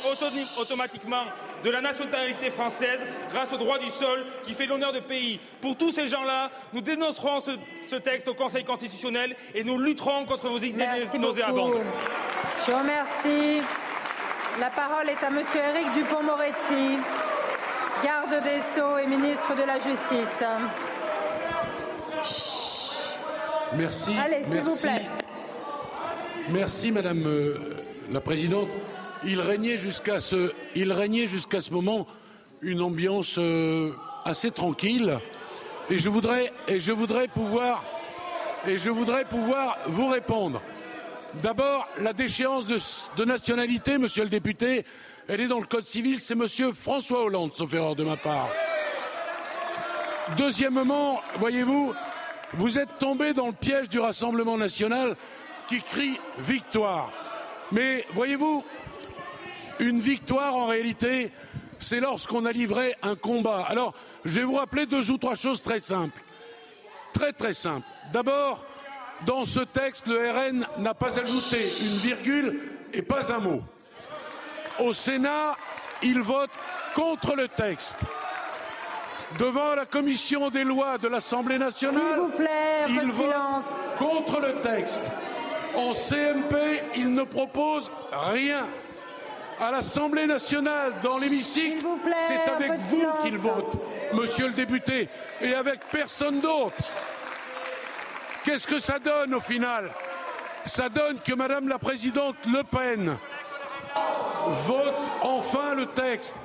automatiquement 0.59 1.25
de 1.63 1.69
la 1.69 1.81
nationalité 1.81 2.49
française 2.51 3.05
grâce 3.31 3.51
au 3.53 3.57
droit 3.57 3.79
du 3.79 3.89
sol 3.89 4.25
qui 4.43 4.53
fait 4.53 4.65
l'honneur 4.65 4.93
de 4.93 4.99
pays. 4.99 5.39
Pour 5.61 5.77
tous 5.77 5.91
ces 5.91 6.07
gens-là, 6.07 6.51
nous 6.73 6.81
dénoncerons 6.81 7.39
ce, 7.39 7.95
texte 7.95 8.27
au 8.27 8.33
Conseil 8.33 8.63
constitutionnel 8.63 9.35
et 9.53 9.63
nous 9.63 9.77
lutterons 9.77 10.25
contre 10.25 10.49
vos 10.49 10.59
idées 10.59 10.85
nauséabondes. 11.19 11.83
Je 12.65 12.71
vous 12.71 12.77
remercie. 12.77 13.61
La 14.59 14.69
parole 14.69 15.09
est 15.09 15.23
à 15.23 15.29
Monsieur 15.29 15.59
Éric 15.59 15.91
Dupont-Moretti 15.93 16.97
garde 18.03 18.43
des 18.43 18.61
Sceaux 18.61 18.97
et 18.97 19.07
ministre 19.07 19.55
de 19.55 19.63
la 19.63 19.79
Justice. 19.79 20.43
Merci. 23.73 24.15
Allez, 24.23 24.43
s'il 24.45 24.61
vous 24.61 24.77
plaît. 24.77 25.01
Merci, 26.49 26.91
Madame 26.91 27.23
euh, 27.25 27.57
la 28.11 28.21
Présidente. 28.21 28.69
Il 29.27 29.41
régnait 29.41 29.77
jusqu'à 29.77 30.19
ce, 30.19 31.71
moment 31.71 32.07
une 32.61 32.81
ambiance 32.81 33.37
euh, 33.39 33.91
assez 34.23 34.51
tranquille 34.51 35.19
Et 35.89 35.97
je 35.97 36.09
voudrais, 36.09 36.53
et 36.67 36.79
je 36.79 36.91
voudrais 36.91 37.27
pouvoir, 37.27 37.83
et 38.67 38.77
je 38.77 38.89
voudrais 38.89 39.25
pouvoir 39.25 39.77
vous 39.87 40.07
répondre. 40.07 40.61
D'abord, 41.41 41.87
la 41.99 42.13
déchéance 42.13 42.67
de, 42.67 42.77
de, 43.17 43.25
nationalité, 43.25 43.97
monsieur 43.97 44.23
le 44.23 44.29
député, 44.29 44.85
elle 45.27 45.41
est 45.41 45.47
dans 45.47 45.59
le 45.59 45.65
Code 45.65 45.85
civil, 45.85 46.21
c'est 46.21 46.35
monsieur 46.35 46.71
François 46.71 47.23
Hollande, 47.23 47.51
sauf 47.55 47.73
erreur 47.73 47.95
de 47.95 48.03
ma 48.03 48.17
part. 48.17 48.49
Deuxièmement, 50.37 51.21
voyez-vous, 51.39 51.93
vous 52.53 52.79
êtes 52.79 52.97
tombé 52.99 53.33
dans 53.33 53.47
le 53.47 53.53
piège 53.53 53.89
du 53.89 53.99
Rassemblement 53.99 54.57
national 54.57 55.15
qui 55.67 55.81
crie 55.81 56.19
victoire. 56.37 57.11
Mais 57.71 58.05
voyez-vous, 58.13 58.63
une 59.79 59.99
victoire 59.99 60.55
en 60.55 60.65
réalité, 60.67 61.31
c'est 61.79 61.99
lorsqu'on 61.99 62.45
a 62.45 62.51
livré 62.51 62.95
un 63.03 63.15
combat. 63.15 63.65
Alors, 63.67 63.93
je 64.23 64.39
vais 64.39 64.45
vous 64.45 64.55
rappeler 64.55 64.85
deux 64.85 65.11
ou 65.11 65.17
trois 65.17 65.35
choses 65.35 65.61
très 65.61 65.79
simples. 65.79 66.21
Très 67.13 67.31
très 67.33 67.53
simples. 67.53 67.87
D'abord, 68.11 68.65
dans 69.25 69.45
ce 69.45 69.61
texte, 69.61 70.07
le 70.07 70.17
RN 70.31 70.65
n'a 70.79 70.93
pas 70.93 71.19
ajouté 71.19 71.57
une 71.81 71.97
virgule 71.97 72.61
et 72.93 73.01
pas 73.01 73.31
un 73.31 73.39
mot. 73.39 73.61
Au 74.79 74.93
Sénat, 74.93 75.55
il 76.01 76.19
vote 76.21 76.49
contre 76.93 77.35
le 77.35 77.47
texte. 77.47 78.05
Devant 79.39 79.75
la 79.75 79.85
commission 79.85 80.49
des 80.49 80.63
lois 80.63 80.97
de 80.97 81.07
l'Assemblée 81.07 81.57
nationale, 81.57 82.01
S'il 82.13 82.19
vous 82.21 82.29
plaît, 82.29 82.85
il 82.89 83.11
vote 83.11 83.31
silence. 83.31 83.89
contre 83.97 84.39
le 84.39 84.61
texte. 84.61 85.11
En 85.75 85.93
CMP, 85.93 86.55
il 86.95 87.13
ne 87.13 87.23
propose 87.23 87.91
rien. 88.11 88.65
À 89.59 89.71
l'Assemblée 89.71 90.25
nationale, 90.25 90.95
dans 91.01 91.17
l'hémicycle, 91.17 91.85
c'est 92.27 92.51
avec 92.51 92.73
vous 92.73 92.99
silence. 92.99 93.23
qu'il 93.23 93.37
vote, 93.37 93.77
monsieur 94.13 94.47
le 94.47 94.53
député, 94.53 95.07
et 95.39 95.53
avec 95.53 95.79
personne 95.91 96.41
d'autre. 96.41 96.83
Qu'est-ce 98.43 98.67
que 98.67 98.79
ça 98.79 98.99
donne 98.99 99.33
au 99.33 99.39
final? 99.39 99.91
Ça 100.65 100.89
donne 100.89 101.19
que 101.21 101.33
Madame 101.33 101.69
la 101.69 101.79
Présidente 101.79 102.35
Le 102.47 102.63
Pen 102.63 103.17
vote 104.67 104.93
enfin 105.21 105.73
le 105.73 105.85
texte, 105.85 106.35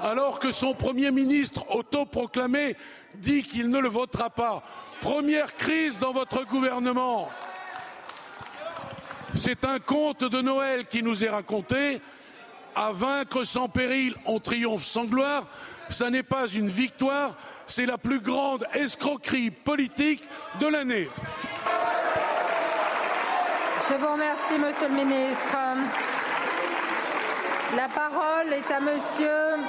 alors 0.00 0.38
que 0.38 0.50
son 0.50 0.74
Premier 0.74 1.10
ministre 1.10 1.64
autoproclamé 1.74 2.76
dit 3.14 3.42
qu'il 3.42 3.70
ne 3.70 3.78
le 3.78 3.88
votera 3.88 4.28
pas. 4.28 4.62
Première 5.00 5.54
crise 5.56 5.98
dans 5.98 6.12
votre 6.12 6.44
gouvernement. 6.44 7.30
C'est 9.34 9.64
un 9.64 9.78
conte 9.78 10.24
de 10.24 10.40
Noël 10.40 10.86
qui 10.86 11.02
nous 11.02 11.24
est 11.24 11.30
raconté. 11.30 12.00
À 12.78 12.92
vaincre 12.92 13.42
sans 13.44 13.68
péril, 13.68 14.14
on 14.26 14.38
triomphe 14.38 14.84
sans 14.84 15.06
gloire. 15.06 15.44
Ça 15.88 16.10
n'est 16.10 16.22
pas 16.22 16.46
une 16.46 16.68
victoire, 16.68 17.34
c'est 17.66 17.86
la 17.86 17.96
plus 17.96 18.20
grande 18.20 18.66
escroquerie 18.74 19.50
politique 19.50 20.28
de 20.60 20.66
l'année. 20.66 21.08
Je 23.88 23.94
vous 23.94 24.12
remercie, 24.12 24.58
Monsieur 24.58 24.88
le 24.88 24.94
Ministre. 24.94 25.56
La 27.74 27.88
parole 27.88 28.52
est 28.52 28.70
à 28.70 28.80
Monsieur 28.80 29.64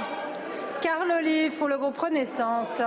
Carl 0.82 1.10
Olive 1.10 1.54
pour 1.54 1.70
le 1.70 1.78
groupe 1.78 1.98
Renaissance. 1.98 2.82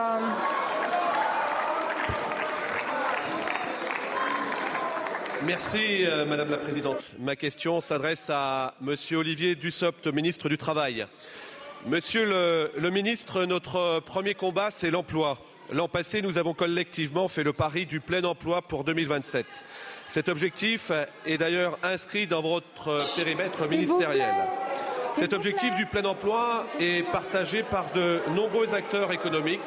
Merci 5.46 6.04
euh, 6.04 6.26
Madame 6.26 6.50
la 6.50 6.58
Présidente. 6.58 6.98
Ma 7.18 7.34
question 7.34 7.80
s'adresse 7.80 8.28
à 8.28 8.74
Monsieur 8.82 9.18
Olivier 9.18 9.54
Dussopt, 9.54 10.06
ministre 10.08 10.50
du 10.50 10.58
Travail. 10.58 11.06
Monsieur 11.86 12.26
le, 12.26 12.70
le 12.76 12.90
ministre, 12.90 13.44
notre 13.44 14.00
premier 14.00 14.34
combat, 14.34 14.70
c'est 14.70 14.90
l'emploi. 14.90 15.38
L'an 15.72 15.88
passé, 15.88 16.20
nous 16.20 16.36
avons 16.36 16.52
collectivement 16.52 17.26
fait 17.28 17.42
le 17.42 17.54
pari 17.54 17.86
du 17.86 18.00
plein 18.00 18.22
emploi 18.24 18.60
pour 18.60 18.84
2027. 18.84 19.46
Cet 20.08 20.28
objectif 20.28 20.90
est 21.24 21.38
d'ailleurs 21.38 21.78
inscrit 21.82 22.26
dans 22.26 22.42
votre 22.42 22.98
périmètre 23.16 23.66
ministériel. 23.66 24.34
Cet 25.14 25.32
objectif 25.32 25.74
du 25.74 25.86
plein 25.86 26.04
emploi 26.04 26.66
est 26.78 27.02
partagé 27.10 27.62
par 27.62 27.86
de 27.94 28.20
nombreux 28.30 28.74
acteurs 28.74 29.12
économiques, 29.12 29.60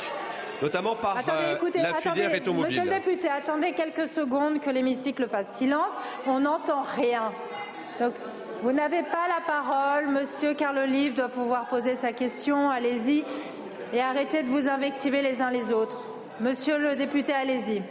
notamment 0.61 0.95
par 0.95 1.17
Attendez, 1.17 1.37
euh, 1.45 1.55
écoutez, 1.55 1.79
la 1.79 1.89
attendez, 1.89 2.21
filière 2.21 2.41
automobile. 2.41 2.67
Monsieur 2.67 2.83
le 2.83 2.89
député, 2.89 3.29
attendez 3.29 3.73
quelques 3.73 4.07
secondes 4.07 4.59
que 4.59 4.69
l'hémicycle 4.69 5.27
fasse 5.27 5.57
silence. 5.57 5.91
On 6.27 6.41
n'entend 6.41 6.83
rien. 6.95 7.31
Donc, 7.99 8.13
vous 8.61 8.71
n'avez 8.71 9.03
pas 9.03 9.27
la 9.27 9.41
parole. 9.45 10.07
Monsieur 10.07 10.53
Carl 10.53 10.77
Olive 10.77 11.15
doit 11.15 11.29
pouvoir 11.29 11.67
poser 11.67 11.95
sa 11.95 12.13
question. 12.13 12.69
Allez-y. 12.69 13.23
Et 13.93 14.01
arrêtez 14.01 14.43
de 14.43 14.47
vous 14.47 14.67
invectiver 14.69 15.21
les 15.21 15.41
uns 15.41 15.51
les 15.51 15.71
autres. 15.71 16.01
Monsieur 16.39 16.77
le 16.79 16.95
député, 16.95 17.31
allez-y. 17.33 17.81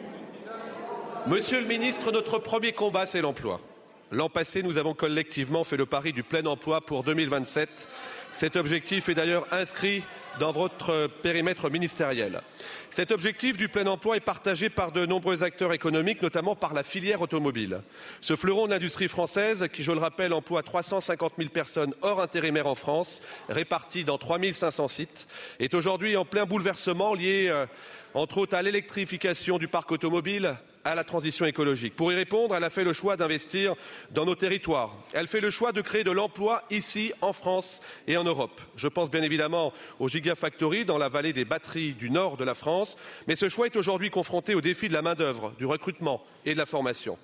Monsieur 1.26 1.60
le 1.60 1.66
ministre, 1.66 2.10
notre 2.10 2.38
premier 2.38 2.72
combat, 2.72 3.06
c'est 3.06 3.20
l'emploi. 3.20 3.60
L'an 4.10 4.28
passé, 4.28 4.62
nous 4.62 4.76
avons 4.76 4.92
collectivement 4.92 5.62
fait 5.62 5.76
le 5.76 5.86
pari 5.86 6.12
du 6.12 6.22
plein 6.22 6.44
emploi 6.44 6.80
pour 6.80 7.04
2027. 7.04 7.88
Cet 8.32 8.56
objectif 8.56 9.08
est 9.08 9.14
d'ailleurs 9.14 9.46
inscrit 9.52 10.02
dans 10.38 10.52
votre 10.52 11.08
périmètre 11.22 11.70
ministériel. 11.70 12.42
Cet 12.90 13.10
objectif 13.10 13.56
du 13.56 13.68
plein 13.68 13.86
emploi 13.86 14.16
est 14.16 14.20
partagé 14.20 14.68
par 14.68 14.92
de 14.92 15.06
nombreux 15.06 15.42
acteurs 15.42 15.72
économiques, 15.72 16.22
notamment 16.22 16.54
par 16.54 16.74
la 16.74 16.82
filière 16.82 17.22
automobile. 17.22 17.80
Ce 18.20 18.36
fleuron 18.36 18.66
de 18.66 18.72
l'industrie 18.72 19.08
française, 19.08 19.66
qui, 19.72 19.82
je 19.82 19.92
le 19.92 19.98
rappelle, 19.98 20.32
emploie 20.32 20.62
350 20.62 21.34
000 21.38 21.50
personnes 21.50 21.94
hors 22.02 22.20
intérimaire 22.20 22.66
en 22.66 22.74
France, 22.74 23.22
réparties 23.48 24.04
dans 24.04 24.18
3 24.18 24.38
500 24.52 24.88
sites, 24.88 25.26
est 25.58 25.74
aujourd'hui 25.74 26.16
en 26.16 26.24
plein 26.24 26.46
bouleversement 26.46 27.14
lié, 27.14 27.48
euh, 27.48 27.66
entre 28.14 28.38
autres, 28.38 28.56
à 28.56 28.62
l'électrification 28.62 29.58
du 29.58 29.68
parc 29.68 29.90
automobile, 29.92 30.56
à 30.84 30.94
la 30.94 31.04
transition 31.04 31.46
écologique. 31.46 31.96
Pour 31.96 32.12
y 32.12 32.14
répondre, 32.14 32.54
elle 32.54 32.64
a 32.64 32.70
fait 32.70 32.84
le 32.84 32.92
choix 32.92 33.16
d'investir 33.16 33.74
dans 34.10 34.24
nos 34.24 34.34
territoires. 34.34 34.96
Elle 35.12 35.26
fait 35.26 35.40
le 35.40 35.50
choix 35.50 35.72
de 35.72 35.80
créer 35.80 36.04
de 36.04 36.10
l'emploi 36.10 36.62
ici, 36.70 37.12
en 37.20 37.32
France 37.32 37.80
et 38.06 38.16
en 38.16 38.24
Europe. 38.24 38.60
Je 38.76 38.88
pense 38.88 39.10
bien 39.10 39.22
évidemment 39.22 39.72
aux 39.98 40.08
Gigafactories 40.08 40.84
dans 40.84 40.98
la 40.98 41.08
vallée 41.08 41.32
des 41.32 41.44
batteries 41.44 41.92
du 41.92 42.10
nord 42.10 42.36
de 42.36 42.44
la 42.44 42.54
France, 42.54 42.96
mais 43.26 43.36
ce 43.36 43.48
choix 43.48 43.66
est 43.66 43.76
aujourd'hui 43.76 44.10
confronté 44.10 44.54
au 44.54 44.60
défi 44.60 44.88
de 44.88 44.92
la 44.92 45.02
main-d'œuvre, 45.02 45.52
du 45.58 45.66
recrutement 45.66 46.22
et 46.44 46.54
de 46.54 46.58
la 46.58 46.66
formation. 46.66 47.18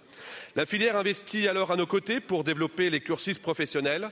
La 0.57 0.67
filière 0.67 0.97
investit 0.97 1.49
alors 1.49 1.71
à 1.71 1.77
nos 1.77 1.87
côtés 1.87 2.21
pour 2.21 2.45
développer 2.45 2.91
les 2.91 3.01
cursus 3.01 3.39
professionnels. 3.39 4.11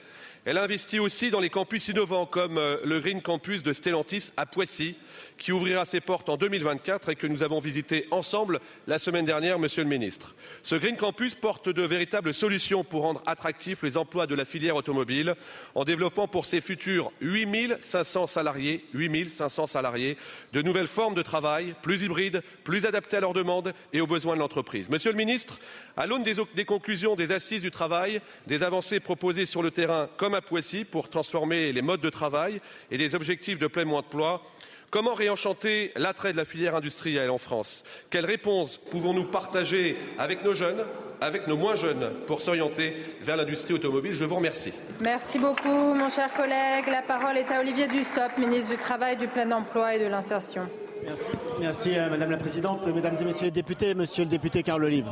Elle 0.48 0.58
investit 0.58 1.00
aussi 1.00 1.32
dans 1.32 1.40
les 1.40 1.50
campus 1.50 1.88
innovants 1.88 2.24
comme 2.24 2.56
euh, 2.56 2.76
le 2.84 3.00
Green 3.00 3.20
Campus 3.20 3.64
de 3.64 3.72
Stellantis 3.72 4.30
à 4.36 4.46
Poissy, 4.46 4.94
qui 5.38 5.50
ouvrira 5.50 5.84
ses 5.84 6.00
portes 6.00 6.28
en 6.28 6.36
2024 6.36 7.08
et 7.08 7.16
que 7.16 7.26
nous 7.26 7.42
avons 7.42 7.58
visité 7.58 8.06
ensemble 8.12 8.60
la 8.86 9.00
semaine 9.00 9.24
dernière, 9.24 9.58
Monsieur 9.58 9.82
le 9.82 9.88
Ministre. 9.88 10.36
Ce 10.62 10.76
Green 10.76 10.96
Campus 10.96 11.34
porte 11.34 11.68
de 11.68 11.82
véritables 11.82 12.32
solutions 12.32 12.84
pour 12.84 13.02
rendre 13.02 13.22
attractifs 13.26 13.82
les 13.82 13.96
emplois 13.96 14.28
de 14.28 14.36
la 14.36 14.44
filière 14.44 14.76
automobile 14.76 15.34
en 15.74 15.82
développant 15.82 16.28
pour 16.28 16.46
ses 16.46 16.60
futurs 16.60 17.10
8500 17.22 18.28
salariés, 18.28 18.84
8500 18.94 19.66
salariés, 19.66 20.16
de 20.52 20.62
nouvelles 20.62 20.86
formes 20.86 21.16
de 21.16 21.22
travail, 21.22 21.74
plus 21.82 22.02
hybrides, 22.02 22.44
plus 22.62 22.86
adaptées 22.86 23.16
à 23.16 23.20
leurs 23.20 23.34
demandes 23.34 23.74
et 23.92 24.00
aux 24.00 24.06
besoins 24.06 24.36
de 24.36 24.40
l'entreprise. 24.40 24.88
Monsieur 24.90 25.10
le 25.10 25.18
Ministre, 25.18 25.58
à 25.96 26.06
l'aune 26.06 26.22
des, 26.22 26.34
des 26.54 26.64
conclusions 26.64 27.16
des 27.16 27.32
assises 27.32 27.62
du 27.62 27.70
travail, 27.70 28.20
des 28.46 28.62
avancées 28.62 29.00
proposées 29.00 29.46
sur 29.46 29.62
le 29.62 29.70
terrain 29.70 30.08
comme 30.16 30.34
à 30.34 30.40
Poissy 30.40 30.84
pour 30.84 31.08
transformer 31.08 31.72
les 31.72 31.82
modes 31.82 32.00
de 32.00 32.10
travail 32.10 32.60
et 32.90 32.98
des 32.98 33.14
objectifs 33.14 33.58
de 33.58 33.66
plein 33.66 33.88
emploi, 33.88 34.42
Comment 34.90 35.14
réenchanter 35.14 35.90
l'attrait 35.96 36.32
de 36.32 36.36
la 36.36 36.44
filière 36.44 36.76
industrielle 36.76 37.30
en 37.30 37.38
France? 37.38 37.82
Quelles 38.08 38.24
réponses 38.24 38.80
pouvons-nous 38.90 39.24
partager 39.24 39.96
avec 40.16 40.44
nos 40.44 40.54
jeunes, 40.54 40.84
avec 41.20 41.48
nos 41.48 41.56
moins 41.56 41.74
jeunes, 41.74 42.12
pour 42.26 42.40
s'orienter 42.40 42.94
vers 43.20 43.36
l'industrie 43.36 43.74
automobile? 43.74 44.12
Je 44.12 44.24
vous 44.24 44.36
remercie. 44.36 44.72
Merci 45.02 45.38
beaucoup, 45.38 45.92
mon 45.94 46.08
cher 46.08 46.32
collègue. 46.32 46.86
La 46.86 47.02
parole 47.02 47.36
est 47.36 47.50
à 47.50 47.60
Olivier 47.60 47.88
Dussopt, 47.88 48.38
ministre 48.38 48.70
du 48.70 48.76
Travail, 48.76 49.16
du 49.16 49.26
Plein 49.26 49.50
Emploi 49.50 49.96
et 49.96 49.98
de 49.98 50.06
l'Insertion. 50.06 50.68
Merci, 51.04 51.30
Merci 51.60 51.98
euh, 51.98 52.08
Madame 52.08 52.30
la 52.30 52.36
Présidente, 52.36 52.86
Mesdames 52.86 53.16
et 53.20 53.24
Messieurs 53.24 53.46
les 53.46 53.50
députés, 53.50 53.94
Monsieur 53.94 54.24
le 54.24 54.30
député 54.30 54.62
Carl 54.62 54.82
Olive. 54.82 55.06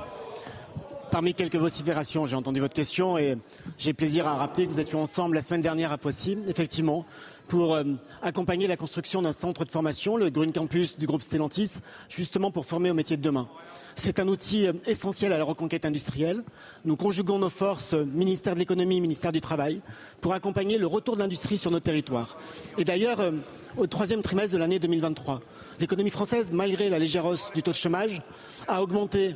Parmi 1.14 1.32
quelques 1.32 1.54
vociférations, 1.54 2.26
j'ai 2.26 2.34
entendu 2.34 2.58
votre 2.58 2.74
question 2.74 3.16
et 3.16 3.38
j'ai 3.78 3.92
plaisir 3.92 4.26
à 4.26 4.34
rappeler 4.34 4.66
que 4.66 4.72
nous 4.72 4.80
étions 4.80 5.00
ensemble 5.00 5.36
la 5.36 5.42
semaine 5.42 5.62
dernière 5.62 5.92
à 5.92 5.96
Poissy, 5.96 6.36
effectivement, 6.48 7.06
pour 7.46 7.72
euh, 7.72 7.84
accompagner 8.20 8.66
la 8.66 8.76
construction 8.76 9.22
d'un 9.22 9.30
centre 9.30 9.64
de 9.64 9.70
formation, 9.70 10.16
le 10.16 10.28
Green 10.28 10.52
Campus 10.52 10.98
du 10.98 11.06
groupe 11.06 11.22
Stellantis, 11.22 11.74
justement 12.08 12.50
pour 12.50 12.66
former 12.66 12.90
au 12.90 12.94
métier 12.94 13.16
de 13.16 13.22
demain. 13.22 13.46
C'est 13.94 14.18
un 14.18 14.26
outil 14.26 14.66
euh, 14.66 14.72
essentiel 14.88 15.32
à 15.32 15.38
la 15.38 15.44
reconquête 15.44 15.84
industrielle. 15.84 16.42
Nous 16.84 16.96
conjuguons 16.96 17.38
nos 17.38 17.48
forces, 17.48 17.94
euh, 17.94 18.04
ministère 18.04 18.54
de 18.54 18.58
l'économie, 18.58 19.00
ministère 19.00 19.30
du 19.30 19.40
travail, 19.40 19.82
pour 20.20 20.34
accompagner 20.34 20.78
le 20.78 20.88
retour 20.88 21.14
de 21.14 21.20
l'industrie 21.20 21.58
sur 21.58 21.70
nos 21.70 21.78
territoires. 21.78 22.38
Et 22.76 22.82
d'ailleurs, 22.82 23.20
au 23.76 23.86
troisième 23.86 24.22
trimestre 24.22 24.52
de 24.52 24.58
l'année 24.58 24.78
2023, 24.78 25.40
l'économie 25.80 26.10
française, 26.10 26.52
malgré 26.52 26.88
la 26.88 26.98
légère 26.98 27.26
hausse 27.26 27.50
du 27.54 27.62
taux 27.62 27.72
de 27.72 27.76
chômage, 27.76 28.22
a 28.68 28.82
augmenté, 28.82 29.34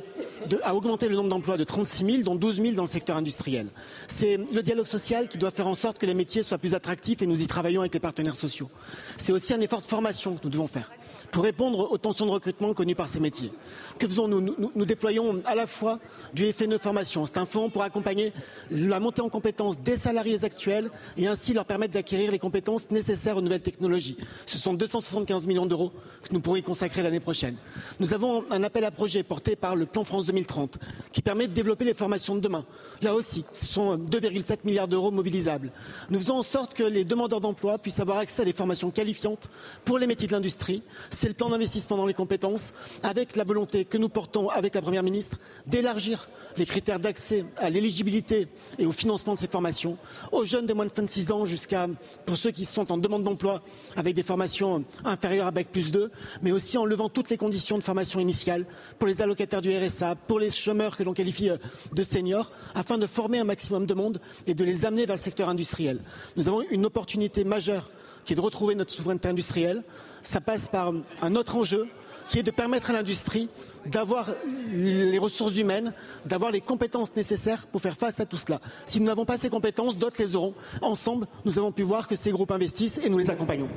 le 0.49 1.15
nombre 1.15 1.29
d'emplois 1.29 1.57
de 1.57 1.63
36 1.63 2.05
000, 2.05 2.23
dont 2.23 2.35
12 2.35 2.61
000 2.61 2.75
dans 2.75 2.83
le 2.83 2.87
secteur 2.87 3.17
industriel. 3.17 3.67
C'est 4.07 4.37
le 4.37 4.61
dialogue 4.61 4.87
social 4.87 5.27
qui 5.27 5.37
doit 5.37 5.51
faire 5.51 5.67
en 5.67 5.75
sorte 5.75 5.99
que 5.99 6.05
les 6.05 6.13
métiers 6.13 6.43
soient 6.43 6.57
plus 6.57 6.73
attractifs 6.73 7.21
et 7.21 7.25
nous 7.25 7.41
y 7.41 7.47
travaillons 7.47 7.81
avec 7.81 7.93
les 7.93 7.99
partenaires 7.99 8.35
sociaux. 8.35 8.69
C'est 9.17 9.31
aussi 9.31 9.53
un 9.53 9.61
effort 9.61 9.81
de 9.81 9.85
formation 9.85 10.35
que 10.35 10.41
nous 10.43 10.49
devons 10.49 10.67
faire 10.67 10.89
pour 11.31 11.43
répondre 11.43 11.91
aux 11.91 11.97
tensions 11.97 12.25
de 12.25 12.31
recrutement 12.31 12.73
connues 12.73 12.95
par 12.95 13.07
ces 13.07 13.19
métiers. 13.19 13.51
Que 13.97 14.07
faisons-nous 14.07 14.41
nous, 14.75 14.85
déployons 14.85 15.41
à 15.45 15.55
la 15.55 15.67
fois 15.67 15.99
du 16.33 16.51
FNE 16.51 16.77
Formation. 16.77 17.25
C'est 17.25 17.37
un 17.37 17.45
fonds 17.45 17.69
pour 17.69 17.83
accompagner 17.83 18.33
la 18.71 18.99
montée 18.99 19.21
en 19.21 19.29
compétences 19.29 19.79
des 19.79 19.97
salariés 19.97 20.43
actuels 20.43 20.89
et 21.17 21.27
ainsi 21.27 21.53
leur 21.53 21.65
permettre 21.65 21.93
d'acquérir 21.93 22.31
les 22.31 22.39
compétences 22.39 22.89
nécessaires 22.91 23.37
aux 23.37 23.41
nouvelles 23.41 23.61
technologies. 23.61 24.17
Ce 24.45 24.57
sont 24.57 24.73
275 24.73 25.47
millions 25.47 25.65
d'euros 25.65 25.91
que 26.23 26.33
nous 26.33 26.39
pourrons 26.39 26.55
y 26.55 26.63
consacrer 26.63 27.03
l'année 27.03 27.19
prochaine. 27.19 27.55
Nous 27.99 28.13
avons 28.13 28.43
un 28.49 28.63
appel 28.63 28.85
à 28.85 28.91
projet 28.91 29.23
porté 29.23 29.55
par 29.55 29.75
le 29.75 29.85
plan 29.85 30.03
France 30.03 30.25
2030 30.25 30.77
qui 31.11 31.21
permet 31.21 31.47
de 31.47 31.53
développer 31.53 31.85
les 31.85 31.93
formations 31.93 32.35
de 32.35 32.41
demain. 32.41 32.65
Là 33.01 33.13
aussi, 33.13 33.45
ce 33.53 33.65
sont 33.65 33.97
2,7 33.97 34.59
milliards 34.63 34.87
d'euros 34.87 35.11
mobilisables. 35.11 35.71
Nous 36.09 36.19
faisons 36.19 36.35
en 36.35 36.43
sorte 36.43 36.73
que 36.73 36.83
les 36.83 37.05
demandeurs 37.05 37.41
d'emploi 37.41 37.77
puissent 37.77 37.99
avoir 37.99 38.17
accès 38.17 38.41
à 38.41 38.45
des 38.45 38.53
formations 38.53 38.91
qualifiantes 38.91 39.49
pour 39.85 39.99
les 39.99 40.07
métiers 40.07 40.27
de 40.27 40.33
l'industrie. 40.33 40.83
C'est 41.21 41.27
le 41.27 41.33
plan 41.33 41.49
d'investissement 41.49 41.97
dans 41.97 42.05
les 42.05 42.13
compétences 42.13 42.71
avec 43.03 43.35
la 43.35 43.43
volonté 43.43 43.83
que 43.83 43.97
nous 43.97 44.07
portons 44.07 44.47
avec 44.47 44.73
la 44.73 44.81
Première 44.81 45.03
ministre 45.03 45.37
d'élargir 45.67 46.29
les 46.55 46.65
critères 46.65 46.97
d'accès 46.97 47.43
à 47.57 47.69
l'éligibilité 47.69 48.47
et 48.77 48.85
au 48.85 48.93
financement 48.93 49.33
de 49.33 49.39
ces 49.39 49.47
formations 49.49 49.97
aux 50.31 50.45
jeunes 50.45 50.65
de 50.65 50.73
moins 50.73 50.85
de 50.85 50.93
26 50.95 51.33
ans 51.33 51.43
jusqu'à 51.43 51.87
pour 52.25 52.37
ceux 52.37 52.51
qui 52.51 52.63
sont 52.63 52.89
en 52.93 52.97
demande 52.97 53.23
d'emploi 53.23 53.61
avec 53.97 54.15
des 54.15 54.23
formations 54.23 54.85
inférieures 55.03 55.47
à 55.47 55.51
Bac 55.51 55.67
plus 55.67 55.91
2, 55.91 56.09
mais 56.41 56.53
aussi 56.53 56.77
en 56.77 56.85
levant 56.85 57.09
toutes 57.09 57.29
les 57.29 57.37
conditions 57.37 57.77
de 57.77 57.83
formation 57.83 58.21
initiale 58.21 58.65
pour 58.97 59.09
les 59.09 59.21
allocataires 59.21 59.61
du 59.61 59.77
RSA, 59.77 60.15
pour 60.15 60.39
les 60.39 60.51
chômeurs 60.51 60.95
que 60.95 61.03
l'on 61.03 61.13
qualifie 61.13 61.49
de 61.91 62.03
seniors, 62.03 62.49
afin 62.75 62.97
de 62.97 63.07
former 63.07 63.39
un 63.39 63.43
maximum 63.43 63.85
de 63.85 63.93
monde 63.93 64.21
et 64.47 64.53
de 64.53 64.63
les 64.63 64.85
amener 64.85 65.05
vers 65.05 65.17
le 65.17 65.21
secteur 65.21 65.49
industriel. 65.49 65.99
Nous 66.37 66.47
avons 66.47 66.61
une 66.71 66.85
opportunité 66.85 67.43
majeure 67.43 67.89
qui 68.23 68.33
est 68.33 68.35
de 68.35 68.41
retrouver 68.41 68.75
notre 68.75 68.91
souveraineté 68.91 69.27
industrielle. 69.27 69.83
Ça 70.23 70.41
passe 70.41 70.67
par 70.67 70.93
un 71.21 71.35
autre 71.35 71.55
enjeu 71.55 71.87
qui 72.29 72.39
est 72.39 72.43
de 72.43 72.51
permettre 72.51 72.91
à 72.91 72.93
l'industrie 72.93 73.49
d'avoir 73.85 74.27
les 74.71 75.17
ressources 75.17 75.57
humaines, 75.57 75.93
d'avoir 76.25 76.51
les 76.51 76.61
compétences 76.61 77.15
nécessaires 77.15 77.65
pour 77.65 77.81
faire 77.81 77.95
face 77.95 78.19
à 78.19 78.25
tout 78.25 78.37
cela. 78.37 78.59
Si 78.85 78.99
nous 78.99 79.07
n'avons 79.07 79.25
pas 79.25 79.37
ces 79.37 79.49
compétences, 79.49 79.97
d'autres 79.97 80.17
les 80.19 80.35
auront. 80.35 80.53
Ensemble, 80.81 81.25
nous 81.43 81.57
avons 81.57 81.71
pu 81.71 81.81
voir 81.81 82.07
que 82.07 82.15
ces 82.15 82.31
groupes 82.31 82.51
investissent 82.51 82.99
et 83.03 83.09
nous 83.09 83.17
les 83.17 83.31
accompagnons. 83.31 83.67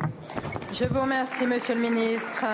Je 0.75 0.85
vous 0.85 1.01
remercie, 1.01 1.47
Monsieur 1.47 1.75
le 1.75 1.81
Ministre. 1.81 2.45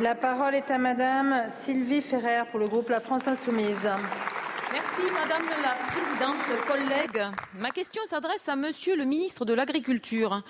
La 0.00 0.14
parole 0.14 0.54
est 0.54 0.70
à 0.70 0.78
Madame 0.78 1.44
Sylvie 1.62 2.02
Ferrer 2.02 2.42
pour 2.50 2.60
le 2.60 2.68
groupe 2.68 2.88
La 2.88 3.00
France 3.00 3.28
Insoumise. 3.28 3.88
Merci 4.72 5.02
Madame 5.12 5.46
la 5.62 5.74
Présidente, 5.92 6.66
collègues. 6.66 7.26
Ma 7.58 7.70
question 7.70 8.02
s'adresse 8.06 8.48
à 8.48 8.56
Monsieur 8.56 8.96
le 8.96 9.04
Ministre 9.04 9.44
de 9.44 9.54
l'Agriculture. 9.54 10.42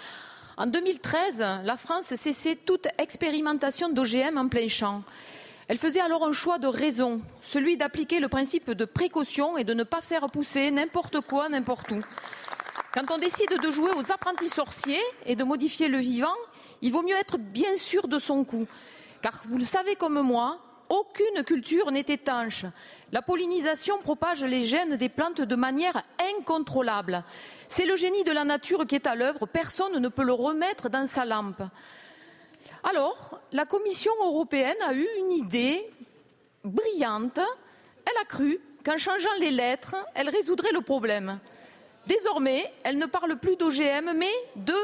En 0.58 0.66
2013, 0.66 1.44
la 1.64 1.76
France 1.76 2.14
cessait 2.14 2.56
toute 2.56 2.88
expérimentation 2.96 3.90
d'OGM 3.90 4.38
en 4.38 4.48
plein 4.48 4.68
champ. 4.68 5.02
Elle 5.68 5.76
faisait 5.76 6.00
alors 6.00 6.24
un 6.26 6.32
choix 6.32 6.58
de 6.58 6.66
raison, 6.66 7.20
celui 7.42 7.76
d'appliquer 7.76 8.20
le 8.20 8.28
principe 8.28 8.70
de 8.70 8.86
précaution 8.86 9.58
et 9.58 9.64
de 9.64 9.74
ne 9.74 9.82
pas 9.82 10.00
faire 10.00 10.30
pousser 10.30 10.70
n'importe 10.70 11.20
quoi, 11.20 11.50
n'importe 11.50 11.90
où. 11.90 12.00
Quand 12.94 13.10
on 13.10 13.18
décide 13.18 13.60
de 13.60 13.70
jouer 13.70 13.90
aux 13.98 14.10
apprentis 14.10 14.48
sorciers 14.48 15.02
et 15.26 15.36
de 15.36 15.44
modifier 15.44 15.88
le 15.88 15.98
vivant, 15.98 16.34
il 16.80 16.90
vaut 16.90 17.02
mieux 17.02 17.16
être 17.16 17.36
bien 17.36 17.76
sûr 17.76 18.08
de 18.08 18.18
son 18.18 18.42
coup. 18.42 18.66
Car 19.20 19.42
vous 19.44 19.58
le 19.58 19.64
savez 19.64 19.94
comme 19.94 20.22
moi, 20.22 20.58
aucune 20.88 21.44
culture 21.44 21.90
n'est 21.90 22.00
étanche. 22.00 22.64
La 23.12 23.20
pollinisation 23.20 23.98
propage 23.98 24.42
les 24.42 24.64
gènes 24.64 24.96
des 24.96 25.10
plantes 25.10 25.42
de 25.42 25.54
manière 25.54 26.02
incontrôlable. 26.38 27.24
C'est 27.68 27.86
le 27.86 27.96
génie 27.96 28.24
de 28.24 28.32
la 28.32 28.44
nature 28.44 28.86
qui 28.86 28.94
est 28.94 29.06
à 29.06 29.14
l'œuvre, 29.14 29.46
personne 29.46 29.98
ne 29.98 30.08
peut 30.08 30.24
le 30.24 30.32
remettre 30.32 30.88
dans 30.88 31.06
sa 31.06 31.24
lampe. 31.24 31.62
Alors, 32.84 33.40
la 33.52 33.64
Commission 33.64 34.12
européenne 34.20 34.76
a 34.86 34.94
eu 34.94 35.06
une 35.18 35.32
idée 35.32 35.88
brillante. 36.64 37.38
Elle 38.04 38.22
a 38.22 38.24
cru 38.24 38.60
qu'en 38.84 38.96
changeant 38.96 39.34
les 39.40 39.50
lettres, 39.50 39.96
elle 40.14 40.28
résoudrait 40.28 40.72
le 40.72 40.80
problème. 40.80 41.40
Désormais, 42.06 42.72
elle 42.84 42.98
ne 42.98 43.06
parle 43.06 43.36
plus 43.36 43.56
d'OGM, 43.56 44.12
mais 44.14 44.30
de 44.54 44.76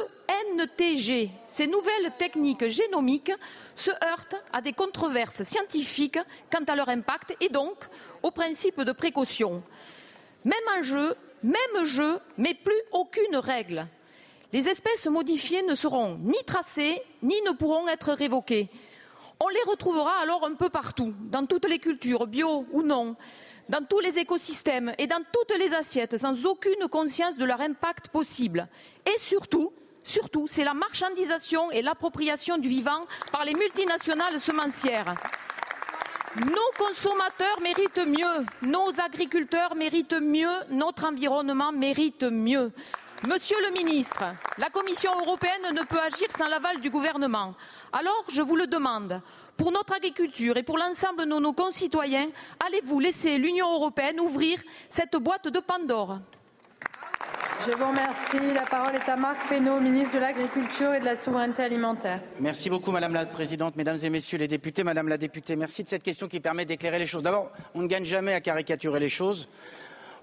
NTG. 0.56 1.30
Ces 1.46 1.68
nouvelles 1.68 2.10
techniques 2.18 2.68
génomiques 2.68 3.32
se 3.76 3.92
heurtent 4.04 4.42
à 4.52 4.60
des 4.60 4.72
controverses 4.72 5.44
scientifiques 5.44 6.18
quant 6.50 6.64
à 6.66 6.74
leur 6.74 6.88
impact 6.88 7.36
et 7.40 7.48
donc 7.48 7.76
au 8.24 8.32
principe 8.32 8.80
de 8.80 8.90
précaution. 8.90 9.62
Même 10.44 10.54
enjeu, 10.76 11.14
même 11.42 11.84
jeu, 11.84 12.18
mais 12.38 12.54
plus 12.54 12.80
aucune 12.92 13.36
règle. 13.36 13.86
Les 14.52 14.68
espèces 14.68 15.06
modifiées 15.06 15.62
ne 15.62 15.74
seront 15.74 16.18
ni 16.18 16.36
tracées, 16.46 17.02
ni 17.22 17.34
ne 17.46 17.52
pourront 17.52 17.88
être 17.88 18.12
révoquées. 18.12 18.68
On 19.40 19.48
les 19.48 19.62
retrouvera 19.66 20.12
alors 20.22 20.46
un 20.46 20.54
peu 20.54 20.68
partout, 20.68 21.14
dans 21.30 21.46
toutes 21.46 21.68
les 21.68 21.78
cultures, 21.78 22.26
bio 22.26 22.66
ou 22.70 22.82
non, 22.82 23.16
dans 23.68 23.84
tous 23.84 24.00
les 24.00 24.18
écosystèmes 24.18 24.92
et 24.98 25.06
dans 25.06 25.22
toutes 25.32 25.58
les 25.58 25.72
assiettes, 25.74 26.18
sans 26.18 26.46
aucune 26.46 26.86
conscience 26.90 27.38
de 27.38 27.44
leur 27.44 27.60
impact 27.60 28.08
possible. 28.08 28.68
Et 29.06 29.18
surtout, 29.18 29.72
surtout, 30.02 30.46
c'est 30.46 30.64
la 30.64 30.74
marchandisation 30.74 31.70
et 31.70 31.82
l'appropriation 31.82 32.58
du 32.58 32.68
vivant 32.68 33.06
par 33.32 33.44
les 33.44 33.54
multinationales 33.54 34.38
semencières. 34.38 35.14
Nos 36.34 36.72
consommateurs 36.78 37.60
méritent 37.60 38.06
mieux, 38.06 38.46
nos 38.62 39.00
agriculteurs 39.04 39.74
méritent 39.74 40.18
mieux, 40.18 40.48
notre 40.70 41.04
environnement 41.04 41.72
mérite 41.72 42.22
mieux. 42.22 42.72
Monsieur 43.28 43.58
le 43.60 43.70
ministre, 43.74 44.24
la 44.56 44.70
Commission 44.70 45.10
européenne 45.20 45.74
ne 45.74 45.82
peut 45.82 46.00
agir 46.00 46.28
sans 46.34 46.48
l'aval 46.48 46.80
du 46.80 46.88
gouvernement. 46.88 47.52
Alors, 47.92 48.24
je 48.30 48.40
vous 48.40 48.56
le 48.56 48.66
demande, 48.66 49.20
pour 49.58 49.72
notre 49.72 49.92
agriculture 49.92 50.56
et 50.56 50.62
pour 50.62 50.78
l'ensemble 50.78 51.26
de 51.26 51.38
nos 51.38 51.52
concitoyens, 51.52 52.28
allez-vous 52.64 52.98
laisser 52.98 53.36
l'Union 53.36 53.70
européenne 53.70 54.18
ouvrir 54.18 54.58
cette 54.88 55.16
boîte 55.16 55.48
de 55.48 55.60
Pandore? 55.60 56.18
Je 57.64 57.70
vous 57.76 57.88
remercie. 57.88 58.54
La 58.54 58.62
parole 58.62 58.94
est 58.96 59.08
à 59.08 59.16
Marc 59.16 59.38
Fesneau, 59.48 59.78
ministre 59.78 60.14
de 60.14 60.20
l'Agriculture 60.20 60.94
et 60.94 61.00
de 61.00 61.04
la 61.04 61.16
Souveraineté 61.16 61.62
alimentaire. 61.62 62.20
Merci 62.40 62.70
beaucoup, 62.70 62.90
Madame 62.90 63.14
la 63.14 63.26
Présidente, 63.26 63.76
Mesdames 63.76 63.98
et 64.02 64.10
Messieurs 64.10 64.38
les 64.38 64.48
députés. 64.48 64.82
Madame 64.82 65.08
la 65.08 65.16
députée, 65.16 65.54
merci 65.54 65.84
de 65.84 65.88
cette 65.88 66.02
question 66.02 66.28
qui 66.28 66.40
permet 66.40 66.64
d'éclairer 66.64 66.98
les 66.98 67.06
choses. 67.06 67.22
D'abord, 67.22 67.52
on 67.74 67.82
ne 67.82 67.86
gagne 67.86 68.04
jamais 68.04 68.32
à 68.32 68.40
caricaturer 68.40 68.98
les 68.98 69.08
choses. 69.08 69.48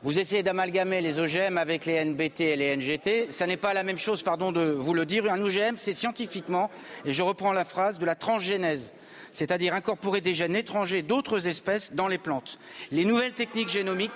Vous 0.02 0.18
essayez 0.18 0.44
d'amalgamer 0.44 1.02
les 1.02 1.20
OGM 1.20 1.58
avec 1.58 1.86
les 1.86 2.04
NBT 2.04 2.42
et 2.42 2.56
les 2.56 2.76
NGT. 2.76 3.32
Ça 3.32 3.48
n'est 3.48 3.58
pas 3.58 3.74
la 3.74 3.84
même 3.84 3.98
chose, 3.98 4.24
pardon 4.24 4.52
de 4.52 4.62
vous 4.62 4.94
le 4.94 5.06
dire. 5.06 5.32
Un 5.32 5.42
OGM, 5.42 5.76
c'est 5.78 5.94
scientifiquement, 5.94 6.70
et 7.06 7.14
je 7.14 7.22
reprends 7.22 7.54
la 7.54 7.66
phrase, 7.66 8.00
de 8.00 8.06
la 8.06 8.16
transgénèse 8.16 8.92
c'est-à-dire 9.32 9.76
incorporer 9.76 10.22
des 10.22 10.34
gènes 10.34 10.56
étrangers 10.56 11.04
d'autres 11.04 11.48
espèces 11.48 11.94
dans 11.94 12.08
les 12.08 12.18
plantes. 12.18 12.58
Les 12.92 13.06
nouvelles 13.06 13.34
techniques 13.34 13.70
génomiques 13.70 14.12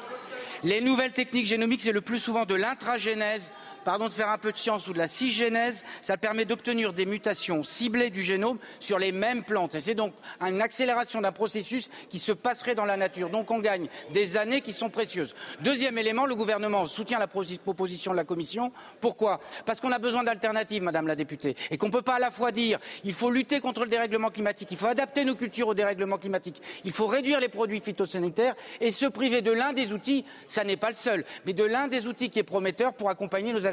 les 0.64 0.82
nouvelles 0.82 1.12
techniques 1.12 1.46
génomiques, 1.46 1.82
c'est 1.82 1.92
le 1.92 2.02
plus 2.02 2.20
souvent 2.20 2.46
de 2.46 2.56
l'intragénèse 2.56 3.52
pardon 3.84 4.08
de 4.08 4.14
faire 4.14 4.30
un 4.30 4.38
peu 4.38 4.52
de 4.52 4.58
science 4.58 4.88
ou 4.88 4.94
de 4.94 4.98
la 4.98 5.08
cisgénèse, 5.08 5.84
ça 6.02 6.18
permet 6.18 6.46
d'obtenir 6.46 6.94
des 6.94 7.06
mutations 7.06 7.64
ciblées 7.64 8.10
du 8.10 8.24
génome 8.24 8.58
sur 8.80 9.00
les 9.00 9.12
mêmes 9.12 9.44
plantes. 9.44 9.76
Et 9.76 9.80
c'est 9.80 9.96
donc 9.96 10.14
une 10.42 10.62
accélération 10.62 11.22
d'un 11.22 11.32
processus 11.32 11.90
qui 12.10 12.20
se 12.20 12.32
passerait 12.32 12.76
dans 12.76 12.86
la 12.86 12.98
nature. 12.98 13.30
Donc 13.30 13.52
on 13.52 13.60
gagne 13.60 13.88
des 14.12 14.38
années 14.38 14.62
qui 14.62 14.74
sont 14.74 14.90
précieuses. 14.90 15.36
Deuxième 15.62 15.98
élément, 15.98 16.26
le 16.26 16.36
gouvernement 16.36 16.86
soutient 16.86 17.20
la 17.20 17.28
proposition 17.28 18.12
de 18.12 18.18
la 18.18 18.24
Commission. 18.24 18.72
Pourquoi? 19.02 19.40
Parce 19.66 19.82
qu'on 19.82 19.92
a 19.92 20.00
besoin 20.00 20.24
d'alternatives, 20.24 20.84
Madame 20.84 21.08
la 21.08 21.16
députée, 21.16 21.56
et 21.72 21.78
qu'on 21.78 21.88
ne 21.88 21.92
peut 21.92 22.02
pas 22.02 22.16
à 22.16 22.20
la 22.20 22.32
fois 22.32 22.52
dire 22.52 22.80
il 23.04 23.14
faut 23.14 23.30
lutter 23.30 23.60
contre 23.60 23.84
le 23.84 23.90
dérèglement 23.90 24.30
climatique, 24.30 24.70
il 24.72 24.78
faut 24.78 24.88
adapter 24.88 25.26
nos 25.26 25.36
cultures 25.36 25.68
au 25.68 25.74
dérèglement 25.74 26.18
climatique, 26.18 26.62
il 26.86 26.92
faut 26.92 27.08
réduire 27.08 27.40
les 27.40 27.50
produits 27.50 27.80
phytosanitaires 27.80 28.56
et 28.80 28.92
se 28.92 29.06
priver 29.06 29.42
de 29.42 29.52
l'un 29.52 29.74
des 29.74 29.94
outils, 29.94 30.26
ça 30.48 30.64
n'est 30.64 30.78
pas 30.78 30.90
le 30.90 30.96
seul, 30.96 31.26
mais 31.46 31.54
de 31.54 31.64
l'un 31.64 31.88
des 31.88 32.08
outils 32.08 32.30
qui 32.30 32.40
est 32.40 32.44
prometteur 32.44 32.94
pour 32.94 33.10
accompagner 33.10 33.52
nos 33.52 33.66
agriculteurs. 33.66 33.73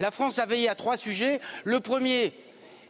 La 0.00 0.10
France 0.10 0.38
a 0.38 0.46
veillé 0.46 0.68
à 0.68 0.74
trois 0.74 0.96
sujets. 0.96 1.40
Le 1.64 1.80
premier, 1.80 2.32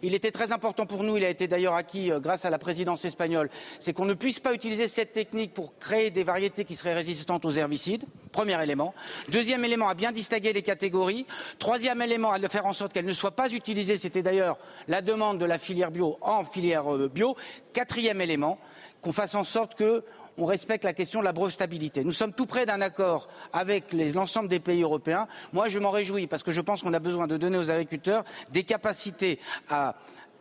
il 0.03 0.15
était 0.15 0.31
très 0.31 0.53
important 0.53 0.87
pour 0.87 1.03
nous, 1.03 1.17
il 1.17 1.25
a 1.25 1.29
été 1.29 1.49
d'ailleurs 1.49 1.75
acquis 1.75 2.13
euh, 2.13 2.21
grâce 2.21 2.45
à 2.45 2.51
la 2.51 2.59
présidence 2.59 3.05
espagnole, 3.05 3.51
c'est 3.81 3.93
qu'on 3.93 4.05
ne 4.05 4.15
puisse 4.15 4.39
pas 4.39 4.55
utiliser 4.55 4.87
cette 4.89 5.13
technique 5.13 5.55
pour 5.55 5.77
créer 5.79 6.11
des 6.11 6.23
variétés 6.23 6.65
qui 6.65 6.77
seraient 6.77 6.95
résistantes 6.95 7.45
aux 7.45 7.51
herbicides. 7.51 8.05
Premier 8.31 8.63
élément. 8.63 8.95
Deuxième 9.29 9.65
élément, 9.65 9.89
à 9.89 9.95
bien 9.95 10.13
distinguer 10.13 10.53
les 10.53 10.63
catégories. 10.63 11.27
Troisième 11.59 12.01
élément, 12.03 12.31
à 12.31 12.39
faire 12.49 12.67
en 12.67 12.73
sorte 12.73 12.93
qu'elles 12.93 13.07
ne 13.07 13.13
soient 13.13 13.35
pas 13.35 13.51
utilisées. 13.51 13.97
C'était 13.97 14.23
d'ailleurs 14.23 14.59
la 14.87 15.03
demande 15.03 15.39
de 15.39 15.45
la 15.45 15.59
filière 15.59 15.91
bio 15.91 16.19
en 16.21 16.45
filière 16.45 16.95
euh, 16.95 17.09
bio. 17.09 17.37
Quatrième 17.73 18.21
élément, 18.21 18.59
qu'on 19.03 19.13
fasse 19.13 19.35
en 19.35 19.45
sorte 19.45 19.75
que 19.75 20.05
on 20.39 20.47
respecte 20.47 20.85
la 20.85 20.95
question 20.95 21.21
de 21.21 21.25
la 21.25 21.33
brevetabilité. 21.33 22.05
Nous 22.05 22.13
sommes 22.13 22.33
tout 22.33 22.47
près 22.47 22.65
d'un 22.65 22.81
accord 22.81 23.29
avec 23.53 23.93
l'ensemble 23.93 24.49
des 24.49 24.61
pays 24.61 24.83
européens. 24.83 25.27
Moi, 25.53 25.69
je 25.69 25.79
m'en 25.79 25.91
réjouis 25.91 26.27
parce 26.27 26.43
que 26.43 26.53
je 26.53 26.61
pense 26.61 26.83
qu'on 26.83 26.95
a 26.95 27.01
besoin 27.01 27.27
de 27.27 27.37
donner 27.37 27.59
aux 27.59 27.71
agriculteurs 27.71 28.25
des 28.51 28.63
capacités 28.63 29.41
à 29.69 29.97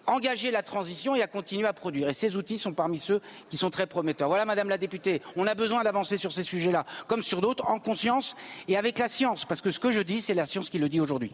engager 0.08 0.52
la 0.52 0.64
transition 0.64 1.16
et 1.16 1.22
à 1.22 1.28
continuer 1.28 1.68
à 1.68 1.74
produire. 1.74 2.10
Et 2.10 2.14
ces 2.14 2.36
outils 2.36 2.58
sont 2.58 2.74
parmi 2.74 2.98
ceux 2.98 3.22
qui 3.50 3.58
sont 3.58 3.70
très 3.70 3.86
prometteurs. 3.86 4.30
Voilà, 4.30 4.46
Madame 4.46 4.70
la 4.70 4.78
députée, 4.78 5.22
on 5.36 5.46
a 5.46 5.54
besoin 5.54 5.84
d'avancer 5.84 6.18
sur 6.18 6.32
ces 6.32 6.44
sujets-là, 6.44 6.86
comme 7.08 7.22
sur 7.22 7.42
d'autres, 7.42 7.68
en 7.68 7.80
conscience 7.80 8.36
et 8.68 8.78
avec 8.78 8.98
la 8.98 9.08
science, 9.08 9.46
parce 9.46 9.62
que 9.62 9.72
ce 9.72 9.80
que 9.80 9.92
je 9.92 10.02
dis, 10.02 10.22
c'est 10.22 10.34
la 10.34 10.46
science 10.46 10.70
qui 10.70 10.80
le 10.80 10.90
dit 10.90 11.02
aujourd'hui. 11.02 11.34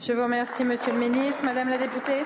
Je 0.00 0.12
vous 0.12 0.22
remercie, 0.22 0.64
Monsieur 0.64 0.92
le 0.92 0.98
Ministre. 0.98 1.42
Madame 1.44 1.68
la 1.68 1.78
députée. 1.78 2.22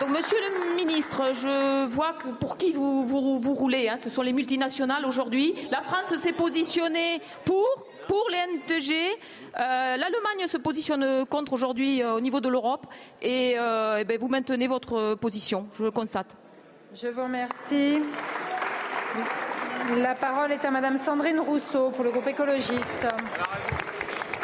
Donc, 0.00 0.10
monsieur 0.10 0.38
le 0.40 0.74
ministre, 0.76 1.32
je 1.34 1.86
vois 1.86 2.14
que 2.14 2.28
pour 2.28 2.56
qui 2.56 2.72
vous, 2.72 3.06
vous, 3.06 3.38
vous 3.38 3.54
roulez. 3.54 3.88
Hein, 3.88 3.96
ce 4.02 4.10
sont 4.10 4.22
les 4.22 4.32
multinationales 4.32 5.04
aujourd'hui. 5.06 5.54
La 5.70 5.82
France 5.82 6.16
s'est 6.16 6.32
positionnée 6.32 7.20
pour, 7.44 7.86
pour 8.06 8.28
les 8.30 8.38
NTG. 8.56 8.92
Euh, 8.94 9.96
L'Allemagne 9.96 10.46
se 10.48 10.56
positionne 10.56 11.26
contre 11.26 11.52
aujourd'hui 11.52 12.02
euh, 12.02 12.14
au 12.14 12.20
niveau 12.20 12.40
de 12.40 12.48
l'Europe. 12.48 12.86
Et, 13.20 13.54
euh, 13.58 13.98
eh 14.00 14.04
ben, 14.04 14.18
vous 14.18 14.28
maintenez 14.28 14.66
votre 14.66 15.14
position, 15.14 15.66
je 15.78 15.84
le 15.84 15.90
constate. 15.90 16.36
Je 16.94 17.08
vous 17.08 17.22
remercie. 17.22 17.98
La 19.96 20.14
parole 20.14 20.52
est 20.52 20.64
à 20.64 20.70
Madame 20.70 20.96
Sandrine 20.96 21.40
Rousseau 21.40 21.90
pour 21.90 22.04
le 22.04 22.10
groupe 22.10 22.26
écologiste. 22.26 23.06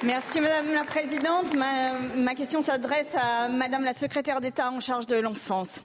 Merci 0.02 0.40
Madame 0.40 0.72
la 0.72 0.84
Présidente. 0.84 1.54
Ma, 1.54 1.92
ma 2.16 2.34
question 2.34 2.61
s'adresse 2.61 3.14
à 3.14 3.48
Madame 3.48 3.84
la 3.84 3.92
Secrétaire 3.92 4.40
d'État 4.40 4.70
en 4.70 4.80
charge 4.80 5.06
de 5.06 5.16
l'enfance. 5.16 5.82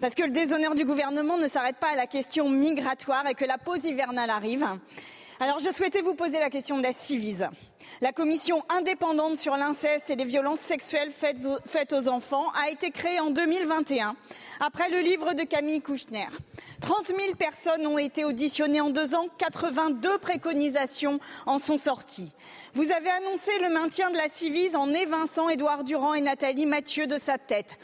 Parce 0.00 0.14
que 0.14 0.24
le 0.24 0.30
déshonneur 0.30 0.74
du 0.74 0.84
gouvernement 0.84 1.38
ne 1.38 1.46
s'arrête 1.46 1.76
pas 1.76 1.92
à 1.92 1.96
la 1.96 2.06
question 2.06 2.48
migratoire 2.48 3.26
et 3.28 3.34
que 3.34 3.44
la 3.44 3.56
pause 3.56 3.84
hivernale 3.84 4.30
arrive. 4.30 4.66
Alors 5.42 5.58
je 5.58 5.70
souhaitais 5.70 6.02
vous 6.02 6.14
poser 6.14 6.38
la 6.38 6.50
question 6.50 6.78
de 6.78 6.84
la 6.84 6.92
Civise. 6.92 7.48
La 8.00 8.12
commission 8.12 8.62
indépendante 8.68 9.36
sur 9.36 9.56
l'inceste 9.56 10.08
et 10.08 10.14
les 10.14 10.24
violences 10.24 10.60
sexuelles 10.60 11.10
faites 11.10 11.92
aux, 11.92 12.08
enfants 12.08 12.46
a 12.64 12.70
été 12.70 12.92
créée 12.92 13.18
en 13.18 13.30
2021 13.30 14.14
après 14.60 14.88
le 14.88 15.00
livre 15.00 15.34
de 15.34 15.42
Camille 15.42 15.80
Kouchner. 15.80 16.28
30 16.80 17.08
000 17.08 17.34
personnes 17.36 17.84
ont 17.88 17.98
été 17.98 18.24
auditionnées 18.24 18.80
en 18.80 18.90
deux 18.90 19.16
ans, 19.16 19.26
82 19.38 20.18
préconisations 20.18 21.18
en 21.46 21.58
sont 21.58 21.78
sorties. 21.78 22.30
Vous 22.74 22.92
avez 22.92 23.10
annoncé 23.10 23.50
le 23.62 23.70
maintien 23.70 24.12
de 24.12 24.18
la 24.18 24.28
Civise 24.28 24.76
en 24.76 24.94
évinçant 24.94 25.48
Édouard 25.48 25.82
Durand 25.82 26.14
et 26.14 26.20
Nathalie 26.20 26.66
Mathieu 26.66 27.08
de 27.08 27.18
sa 27.18 27.36
tête. 27.36 27.78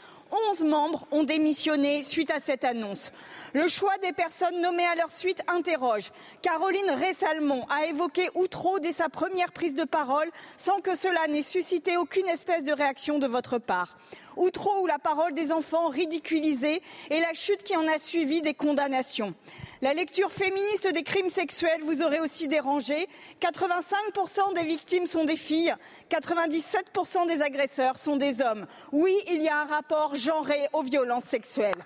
11 0.51 0.63
membres 0.63 1.07
ont 1.11 1.23
démissionné 1.23 2.03
suite 2.03 2.31
à 2.31 2.39
cette 2.39 2.63
annonce. 2.63 3.11
Le 3.53 3.67
choix 3.67 3.97
des 4.03 4.11
personnes 4.11 4.61
nommées 4.61 4.85
à 4.85 4.95
leur 4.95 5.11
suite 5.11 5.41
interroge. 5.47 6.11
Caroline 6.41 6.91
Ressalmon 6.91 7.65
a 7.69 7.85
évoqué 7.85 8.29
Outreau 8.35 8.79
dès 8.79 8.93
sa 8.93 9.09
première 9.09 9.51
prise 9.51 9.75
de 9.75 9.85
parole 9.85 10.29
sans 10.57 10.81
que 10.81 10.95
cela 10.95 11.27
n'ait 11.27 11.41
suscité 11.41 11.97
aucune 11.97 12.27
espèce 12.27 12.63
de 12.63 12.73
réaction 12.73 13.17
de 13.17 13.27
votre 13.27 13.57
part. 13.57 13.97
Outreau 14.39 14.83
où 14.83 14.87
la 14.87 14.99
parole 14.99 15.33
des 15.33 15.51
enfants 15.51 15.89
ridiculisée 15.89 16.81
et 17.09 17.19
la 17.19 17.33
chute 17.33 17.61
qui 17.61 17.75
en 17.75 17.85
a 17.87 17.99
suivi 17.99 18.41
des 18.41 18.53
condamnations. 18.53 19.33
La 19.81 19.93
lecture 19.93 20.31
féministe 20.31 20.87
des 20.93 21.03
crimes 21.03 21.29
sexuels 21.29 21.81
vous 21.83 22.01
aurait 22.01 22.21
aussi 22.21 22.47
dérangé. 22.47 23.09
85% 23.41 24.53
des 24.55 24.63
victimes 24.63 25.07
sont 25.07 25.25
des 25.25 25.35
filles, 25.35 25.75
97% 26.09 27.27
des 27.27 27.41
agresseurs 27.41 27.97
sont 27.97 28.15
des 28.15 28.41
hommes. 28.41 28.65
Oui, 28.93 29.13
il 29.29 29.41
y 29.41 29.49
a 29.49 29.59
un 29.59 29.65
rapport 29.65 30.15
genré 30.15 30.67
aux 30.71 30.83
violences 30.83 31.25
sexuelles. 31.25 31.85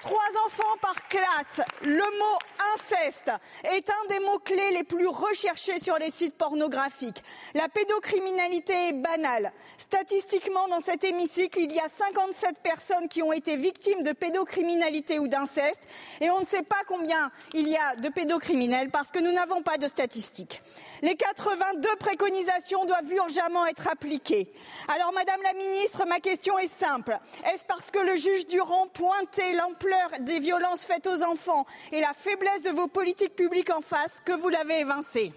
Trois 0.00 0.30
enfants 0.46 0.78
par 0.80 0.94
classe. 1.08 1.60
Le 1.82 1.98
mot 1.98 2.38
inceste 2.74 3.30
est 3.64 3.90
un 3.90 4.08
des 4.08 4.18
mots-clés 4.20 4.70
les 4.72 4.82
plus 4.82 5.06
recherchés 5.06 5.78
sur 5.78 5.98
les 5.98 6.10
sites 6.10 6.38
pornographiques. 6.38 7.22
La 7.52 7.68
pédocriminalité 7.68 8.88
est 8.88 8.92
banale. 8.94 9.52
Statistiquement, 9.76 10.68
dans 10.68 10.80
cet 10.80 11.04
hémicycle, 11.04 11.60
il 11.60 11.70
y 11.70 11.78
a 11.78 11.88
57 11.90 12.60
personnes 12.62 13.08
qui 13.08 13.22
ont 13.22 13.34
été 13.34 13.56
victimes 13.56 14.02
de 14.02 14.12
pédocriminalité 14.12 15.18
ou 15.18 15.28
d'inceste 15.28 15.80
et 16.22 16.30
on 16.30 16.40
ne 16.40 16.46
sait 16.46 16.62
pas 16.62 16.80
combien 16.88 17.30
il 17.52 17.68
y 17.68 17.76
a 17.76 17.96
de 17.96 18.08
pédocriminels 18.08 18.88
parce 18.88 19.10
que 19.10 19.18
nous 19.18 19.32
n'avons 19.32 19.60
pas 19.62 19.76
de 19.76 19.86
statistiques. 19.86 20.62
Les 21.02 21.14
82 21.14 21.96
préconisations 21.96 22.86
doivent 22.86 23.12
urgemment 23.12 23.66
être 23.66 23.86
appliquées. 23.88 24.50
Alors, 24.88 25.12
Madame 25.12 25.42
la 25.42 25.52
Ministre, 25.52 26.06
ma 26.06 26.20
question 26.20 26.58
est 26.58 26.72
simple. 26.72 27.18
Est-ce 27.52 27.64
parce 27.64 27.90
que 27.90 27.98
le 27.98 28.16
juge 28.16 28.46
Durand 28.46 28.86
pointait 28.88 29.52
l'ampleur 29.52 29.89
des 30.20 30.40
violences 30.40 30.84
faites 30.84 31.06
aux 31.06 31.22
enfants 31.22 31.66
et 31.92 32.00
la 32.00 32.12
faiblesse 32.16 32.62
de 32.62 32.70
vos 32.70 32.88
politiques 32.88 33.34
publiques 33.34 33.70
en 33.70 33.80
face 33.80 34.20
que 34.24 34.32
vous 34.32 34.48
l'avez 34.48 34.80
évincé 34.80 35.32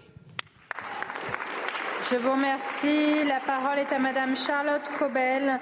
Je 2.10 2.16
vous 2.16 2.32
remercie. 2.32 3.24
La 3.24 3.40
parole 3.40 3.78
est 3.78 3.92
à 3.92 3.98
Madame 3.98 4.36
Charlotte 4.36 4.88
Cobel 4.98 5.60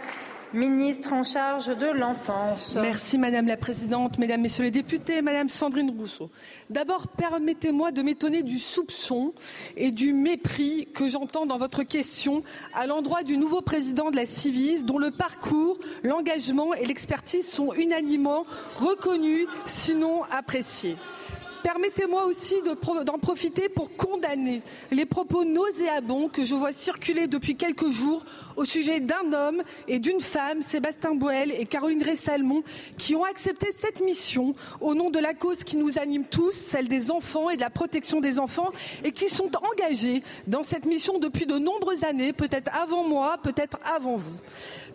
ministre 0.54 1.12
en 1.12 1.22
charge 1.24 1.66
de 1.76 1.86
l'enfance. 1.86 2.76
Merci 2.80 3.18
Madame 3.18 3.46
la 3.46 3.56
Présidente, 3.56 4.18
Mesdames, 4.18 4.40
Messieurs 4.40 4.64
les 4.64 4.70
députés, 4.70 5.22
Madame 5.22 5.48
Sandrine 5.48 5.90
Rousseau. 5.90 6.30
D'abord, 6.70 7.08
permettez-moi 7.08 7.92
de 7.92 8.02
m'étonner 8.02 8.42
du 8.42 8.58
soupçon 8.58 9.32
et 9.76 9.90
du 9.90 10.12
mépris 10.12 10.88
que 10.94 11.08
j'entends 11.08 11.46
dans 11.46 11.58
votre 11.58 11.82
question 11.82 12.42
à 12.74 12.86
l'endroit 12.86 13.22
du 13.22 13.36
nouveau 13.36 13.60
président 13.62 14.10
de 14.10 14.16
la 14.16 14.26
Civis, 14.26 14.84
dont 14.84 14.98
le 14.98 15.10
parcours, 15.10 15.78
l'engagement 16.02 16.74
et 16.74 16.84
l'expertise 16.84 17.50
sont 17.50 17.72
unanimement 17.74 18.44
reconnus, 18.76 19.46
sinon 19.64 20.22
appréciés. 20.30 20.96
Permettez-moi 21.62 22.26
aussi 22.26 22.56
d'en 22.62 23.18
profiter 23.18 23.68
pour 23.68 23.94
condamner 23.96 24.62
les 24.90 25.06
propos 25.06 25.44
nauséabonds 25.44 26.28
que 26.28 26.44
je 26.44 26.54
vois 26.54 26.72
circuler 26.72 27.26
depuis 27.26 27.56
quelques 27.56 27.88
jours 27.88 28.24
au 28.56 28.64
sujet 28.64 29.00
d'un 29.00 29.32
homme 29.32 29.62
et 29.86 29.98
d'une 29.98 30.20
femme, 30.20 30.62
Sébastien 30.62 31.14
Boel 31.14 31.52
et 31.52 31.66
Caroline 31.66 32.02
Ressalmon, 32.02 32.62
qui 32.98 33.14
ont 33.14 33.24
accepté 33.24 33.68
cette 33.72 34.02
mission 34.02 34.54
au 34.80 34.94
nom 34.94 35.10
de 35.10 35.18
la 35.18 35.34
cause 35.34 35.64
qui 35.64 35.76
nous 35.76 35.98
anime 35.98 36.24
tous, 36.24 36.52
celle 36.52 36.88
des 36.88 37.10
enfants 37.10 37.50
et 37.50 37.56
de 37.56 37.60
la 37.62 37.70
protection 37.70 38.20
des 38.20 38.38
enfants, 38.38 38.72
et 39.04 39.12
qui 39.12 39.28
sont 39.28 39.50
engagés 39.72 40.22
dans 40.46 40.62
cette 40.62 40.84
mission 40.84 41.18
depuis 41.18 41.46
de 41.46 41.58
nombreuses 41.58 42.04
années, 42.04 42.32
peut-être 42.32 42.70
avant 42.76 43.04
moi, 43.04 43.36
peut-être 43.42 43.78
avant 43.84 44.16
vous. 44.16 44.34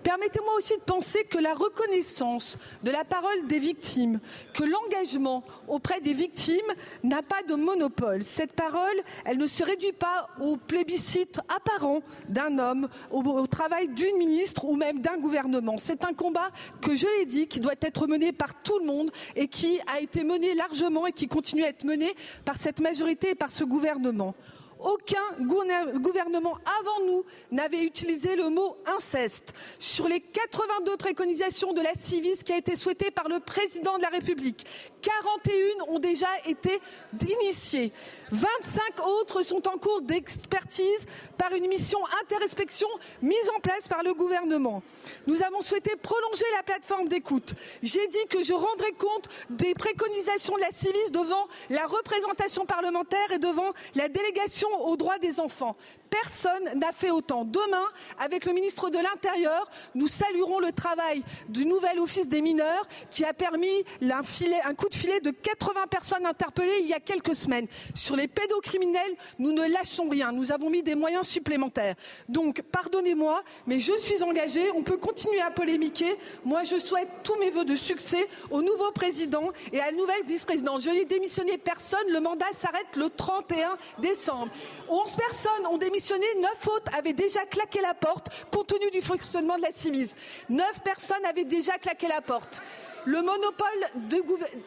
Permettez-moi 0.03 0.53
aussi 0.55 0.75
de 0.75 0.81
penser 0.81 1.23
que 1.23 1.37
la 1.37 1.53
reconnaissance 1.53 2.57
de 2.83 2.91
la 2.91 3.03
parole 3.03 3.47
des 3.47 3.59
victimes, 3.59 4.19
que 4.53 4.63
l'engagement 4.63 5.43
auprès 5.67 6.01
des 6.01 6.13
victimes 6.13 6.57
n'a 7.03 7.21
pas 7.21 7.43
de 7.47 7.55
monopole. 7.55 8.23
Cette 8.23 8.53
parole, 8.53 9.01
elle 9.25 9.37
ne 9.37 9.47
se 9.47 9.63
réduit 9.63 9.93
pas 9.93 10.27
au 10.39 10.57
plébiscite 10.57 11.39
apparent 11.55 12.01
d'un 12.29 12.59
homme, 12.59 12.87
au, 13.11 13.47
travail 13.47 13.87
d'une 13.89 14.17
ministre 14.17 14.65
ou 14.65 14.75
même 14.75 15.01
d'un 15.01 15.17
gouvernement. 15.17 15.77
C'est 15.77 16.03
un 16.03 16.13
combat 16.13 16.49
que 16.81 16.95
je 16.95 17.05
l'ai 17.19 17.25
dit, 17.25 17.47
qui 17.47 17.59
doit 17.59 17.73
être 17.81 18.07
mené 18.07 18.31
par 18.31 18.61
tout 18.61 18.79
le 18.79 18.85
monde 18.85 19.11
et 19.35 19.47
qui 19.47 19.79
a 19.93 19.99
été 19.99 20.23
mené 20.23 20.55
largement 20.55 21.07
et 21.07 21.11
qui 21.11 21.27
continue 21.27 21.63
à 21.63 21.69
être 21.69 21.83
mené 21.83 22.13
par 22.45 22.57
cette 22.57 22.79
majorité 22.79 23.31
et 23.31 23.35
par 23.35 23.51
ce 23.51 23.63
gouvernement. 23.63 24.35
Aucun 24.79 25.23
gouvernement 25.41 26.57
avant 26.79 27.05
nous 27.05 27.23
n'avait 27.51 27.83
utilisé 27.83 28.35
le 28.35 28.49
mot 28.49 28.77
inceste. 28.85 29.53
Sur 29.79 30.07
les 30.07 30.19
82 30.19 30.97
préconisations 30.97 31.73
de 31.73 31.81
la 31.81 31.93
Civis 31.95 32.43
qui 32.43 32.53
a 32.53 32.57
été 32.57 32.75
souhaitée 32.75 33.11
par 33.11 33.27
le 33.27 33.39
président 33.39 33.97
de 33.97 34.03
la 34.03 34.09
République, 34.09 34.65
41 35.01 35.93
ont 35.93 35.99
déjà 35.99 36.27
été 36.45 36.79
initiées. 37.27 37.91
25 38.31 39.05
autres 39.07 39.43
sont 39.43 39.67
en 39.67 39.77
cours 39.77 40.01
d'expertise 40.01 41.05
par 41.37 41.53
une 41.53 41.67
mission 41.67 41.99
interinspection 42.21 42.87
mise 43.21 43.49
en 43.55 43.59
place 43.59 43.87
par 43.87 44.03
le 44.03 44.13
gouvernement. 44.13 44.83
Nous 45.27 45.41
avons 45.43 45.61
souhaité 45.61 45.95
prolonger 45.95 46.45
la 46.55 46.63
plateforme 46.63 47.07
d'écoute. 47.07 47.53
J'ai 47.81 48.07
dit 48.07 48.25
que 48.29 48.43
je 48.43 48.53
rendrai 48.53 48.91
compte 48.93 49.29
des 49.49 49.73
préconisations 49.73 50.55
de 50.55 50.61
la 50.61 50.71
Civis 50.71 51.11
devant 51.11 51.47
la 51.69 51.85
représentation 51.85 52.65
parlementaire 52.65 53.31
et 53.31 53.39
devant 53.39 53.71
la 53.95 54.09
délégation 54.09 54.69
aux 54.87 54.97
droits 54.97 55.19
des 55.19 55.39
enfants. 55.39 55.75
Personne 56.09 56.79
n'a 56.79 56.91
fait 56.91 57.11
autant. 57.11 57.43
Demain, 57.43 57.85
avec 58.19 58.45
le 58.45 58.53
ministre 58.53 58.89
de 58.89 58.97
l'Intérieur, 58.97 59.69
nous 59.95 60.07
saluerons 60.07 60.59
le 60.59 60.71
travail 60.71 61.23
du 61.49 61.65
nouvel 61.65 61.99
office 61.99 62.27
des 62.27 62.41
mineurs 62.41 62.87
qui 63.09 63.25
a 63.25 63.33
permis 63.33 63.83
un, 64.01 64.73
coup 64.73 64.89
de 64.89 64.95
filet 64.95 65.19
de 65.19 65.31
80 65.31 65.87
personnes 65.89 66.25
interpellées 66.25 66.79
il 66.81 66.87
y 66.87 66.93
a 66.93 66.99
quelques 66.99 67.35
semaines. 67.35 67.67
Sur 67.93 68.15
les 68.15 68.27
pédocriminels, 68.27 69.15
nous 69.39 69.51
ne 69.51 69.67
lâchons 69.67 70.07
rien. 70.07 70.31
Nous 70.31 70.51
avons 70.51 70.69
mis 70.69 70.83
des 70.83 70.95
moyens 70.95 71.27
supplémentaires. 71.27 71.95
Donc, 72.29 72.61
pardonnez-moi, 72.61 73.43
mais 73.65 73.79
je 73.79 73.97
suis 73.97 74.23
engagée. 74.23 74.71
On 74.75 74.83
peut 74.83 74.97
continuer 74.97 75.41
à 75.41 75.51
polémiquer. 75.51 76.17
Moi, 76.45 76.63
je 76.63 76.79
souhaite 76.79 77.09
tous 77.23 77.35
mes 77.37 77.49
voeux 77.49 77.65
de 77.65 77.75
succès 77.75 78.27
au 78.49 78.61
nouveau 78.61 78.91
président 78.91 79.51
et 79.71 79.79
à 79.79 79.87
la 79.87 79.97
nouvelle 79.97 80.23
vice-présidente. 80.25 80.81
Je 80.81 80.89
n'ai 80.89 81.05
démissionné 81.05 81.57
personne. 81.57 82.07
Le 82.09 82.19
mandat 82.19 82.45
s'arrête 82.53 82.95
le 82.95 83.09
31 83.09 83.77
décembre. 83.99 84.51
11 84.89 85.15
personnes 85.15 85.67
ont 85.69 85.77
démissionné. 85.77 85.96
9 85.97 86.67
autres 86.67 86.91
avaient 86.97 87.13
déjà 87.13 87.45
claqué 87.45 87.81
la 87.81 87.93
porte 87.93 88.29
compte 88.51 88.67
tenu 88.67 88.89
du 88.91 89.01
fonctionnement 89.01 89.57
de 89.57 89.63
la 89.63 89.71
Civis. 89.71 90.15
9 90.49 90.81
personnes 90.83 91.25
avaient 91.25 91.45
déjà 91.45 91.77
claqué 91.77 92.07
la 92.07 92.21
porte 92.21 92.61
le 93.07 93.21
monopole 93.21 94.09
de 94.09 94.21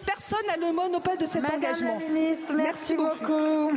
personne 0.07 0.39
n'a 0.47 0.57
le 0.57 0.73
monopole 0.73 1.19
de 1.19 1.27
cet 1.27 1.43
Madame 1.43 1.59
engagement. 1.59 1.99
La 2.01 2.09
ministre, 2.09 2.55
merci, 2.55 2.95
merci 2.95 2.97
beaucoup. 2.97 3.73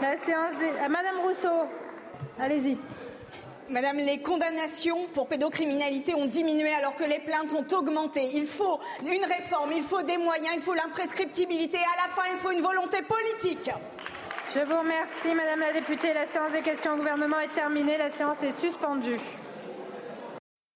La 0.00 0.16
séance 0.16 0.54
est... 0.62 0.88
Madame 0.88 1.18
Rousseau, 1.22 1.68
allez-y. 2.40 2.78
Madame, 3.68 3.98
les 3.98 4.22
condamnations 4.22 5.04
pour 5.12 5.28
pédocriminalité 5.28 6.14
ont 6.14 6.24
diminué 6.24 6.72
alors 6.72 6.96
que 6.96 7.04
les 7.04 7.18
plaintes 7.18 7.52
ont 7.52 7.76
augmenté. 7.76 8.30
Il 8.32 8.46
faut 8.46 8.80
une 9.02 9.24
réforme, 9.26 9.72
il 9.76 9.82
faut 9.82 10.00
des 10.00 10.16
moyens, 10.16 10.54
il 10.54 10.62
faut 10.62 10.72
l'imprescriptibilité 10.72 11.76
et 11.76 11.80
à 11.80 12.08
la 12.08 12.14
fin, 12.14 12.22
il 12.32 12.38
faut 12.38 12.50
une 12.50 12.62
volonté 12.62 13.02
politique. 13.02 13.70
Je 14.54 14.60
vous 14.60 14.78
remercie, 14.78 15.34
Madame 15.36 15.60
la 15.60 15.74
députée. 15.74 16.14
La 16.14 16.26
séance 16.26 16.52
des 16.52 16.62
questions 16.62 16.94
au 16.94 16.96
gouvernement 16.96 17.38
est 17.38 17.52
terminée. 17.52 17.98
La 17.98 18.08
séance 18.08 18.42
est 18.42 18.58
suspendue. 18.58 19.20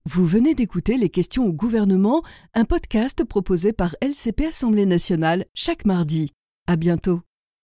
Vous 0.04 0.26
venez 0.26 0.54
d'écouter 0.54 0.98
Les 0.98 1.08
questions 1.08 1.46
au 1.46 1.52
gouvernement, 1.54 2.22
un 2.52 2.66
podcast 2.66 3.24
proposé 3.24 3.72
par 3.72 3.96
LCP 4.02 4.46
Assemblée 4.48 4.84
nationale 4.84 5.46
chaque 5.54 5.86
mardi. 5.86 6.32
À 6.66 6.76
bientôt. 6.76 7.22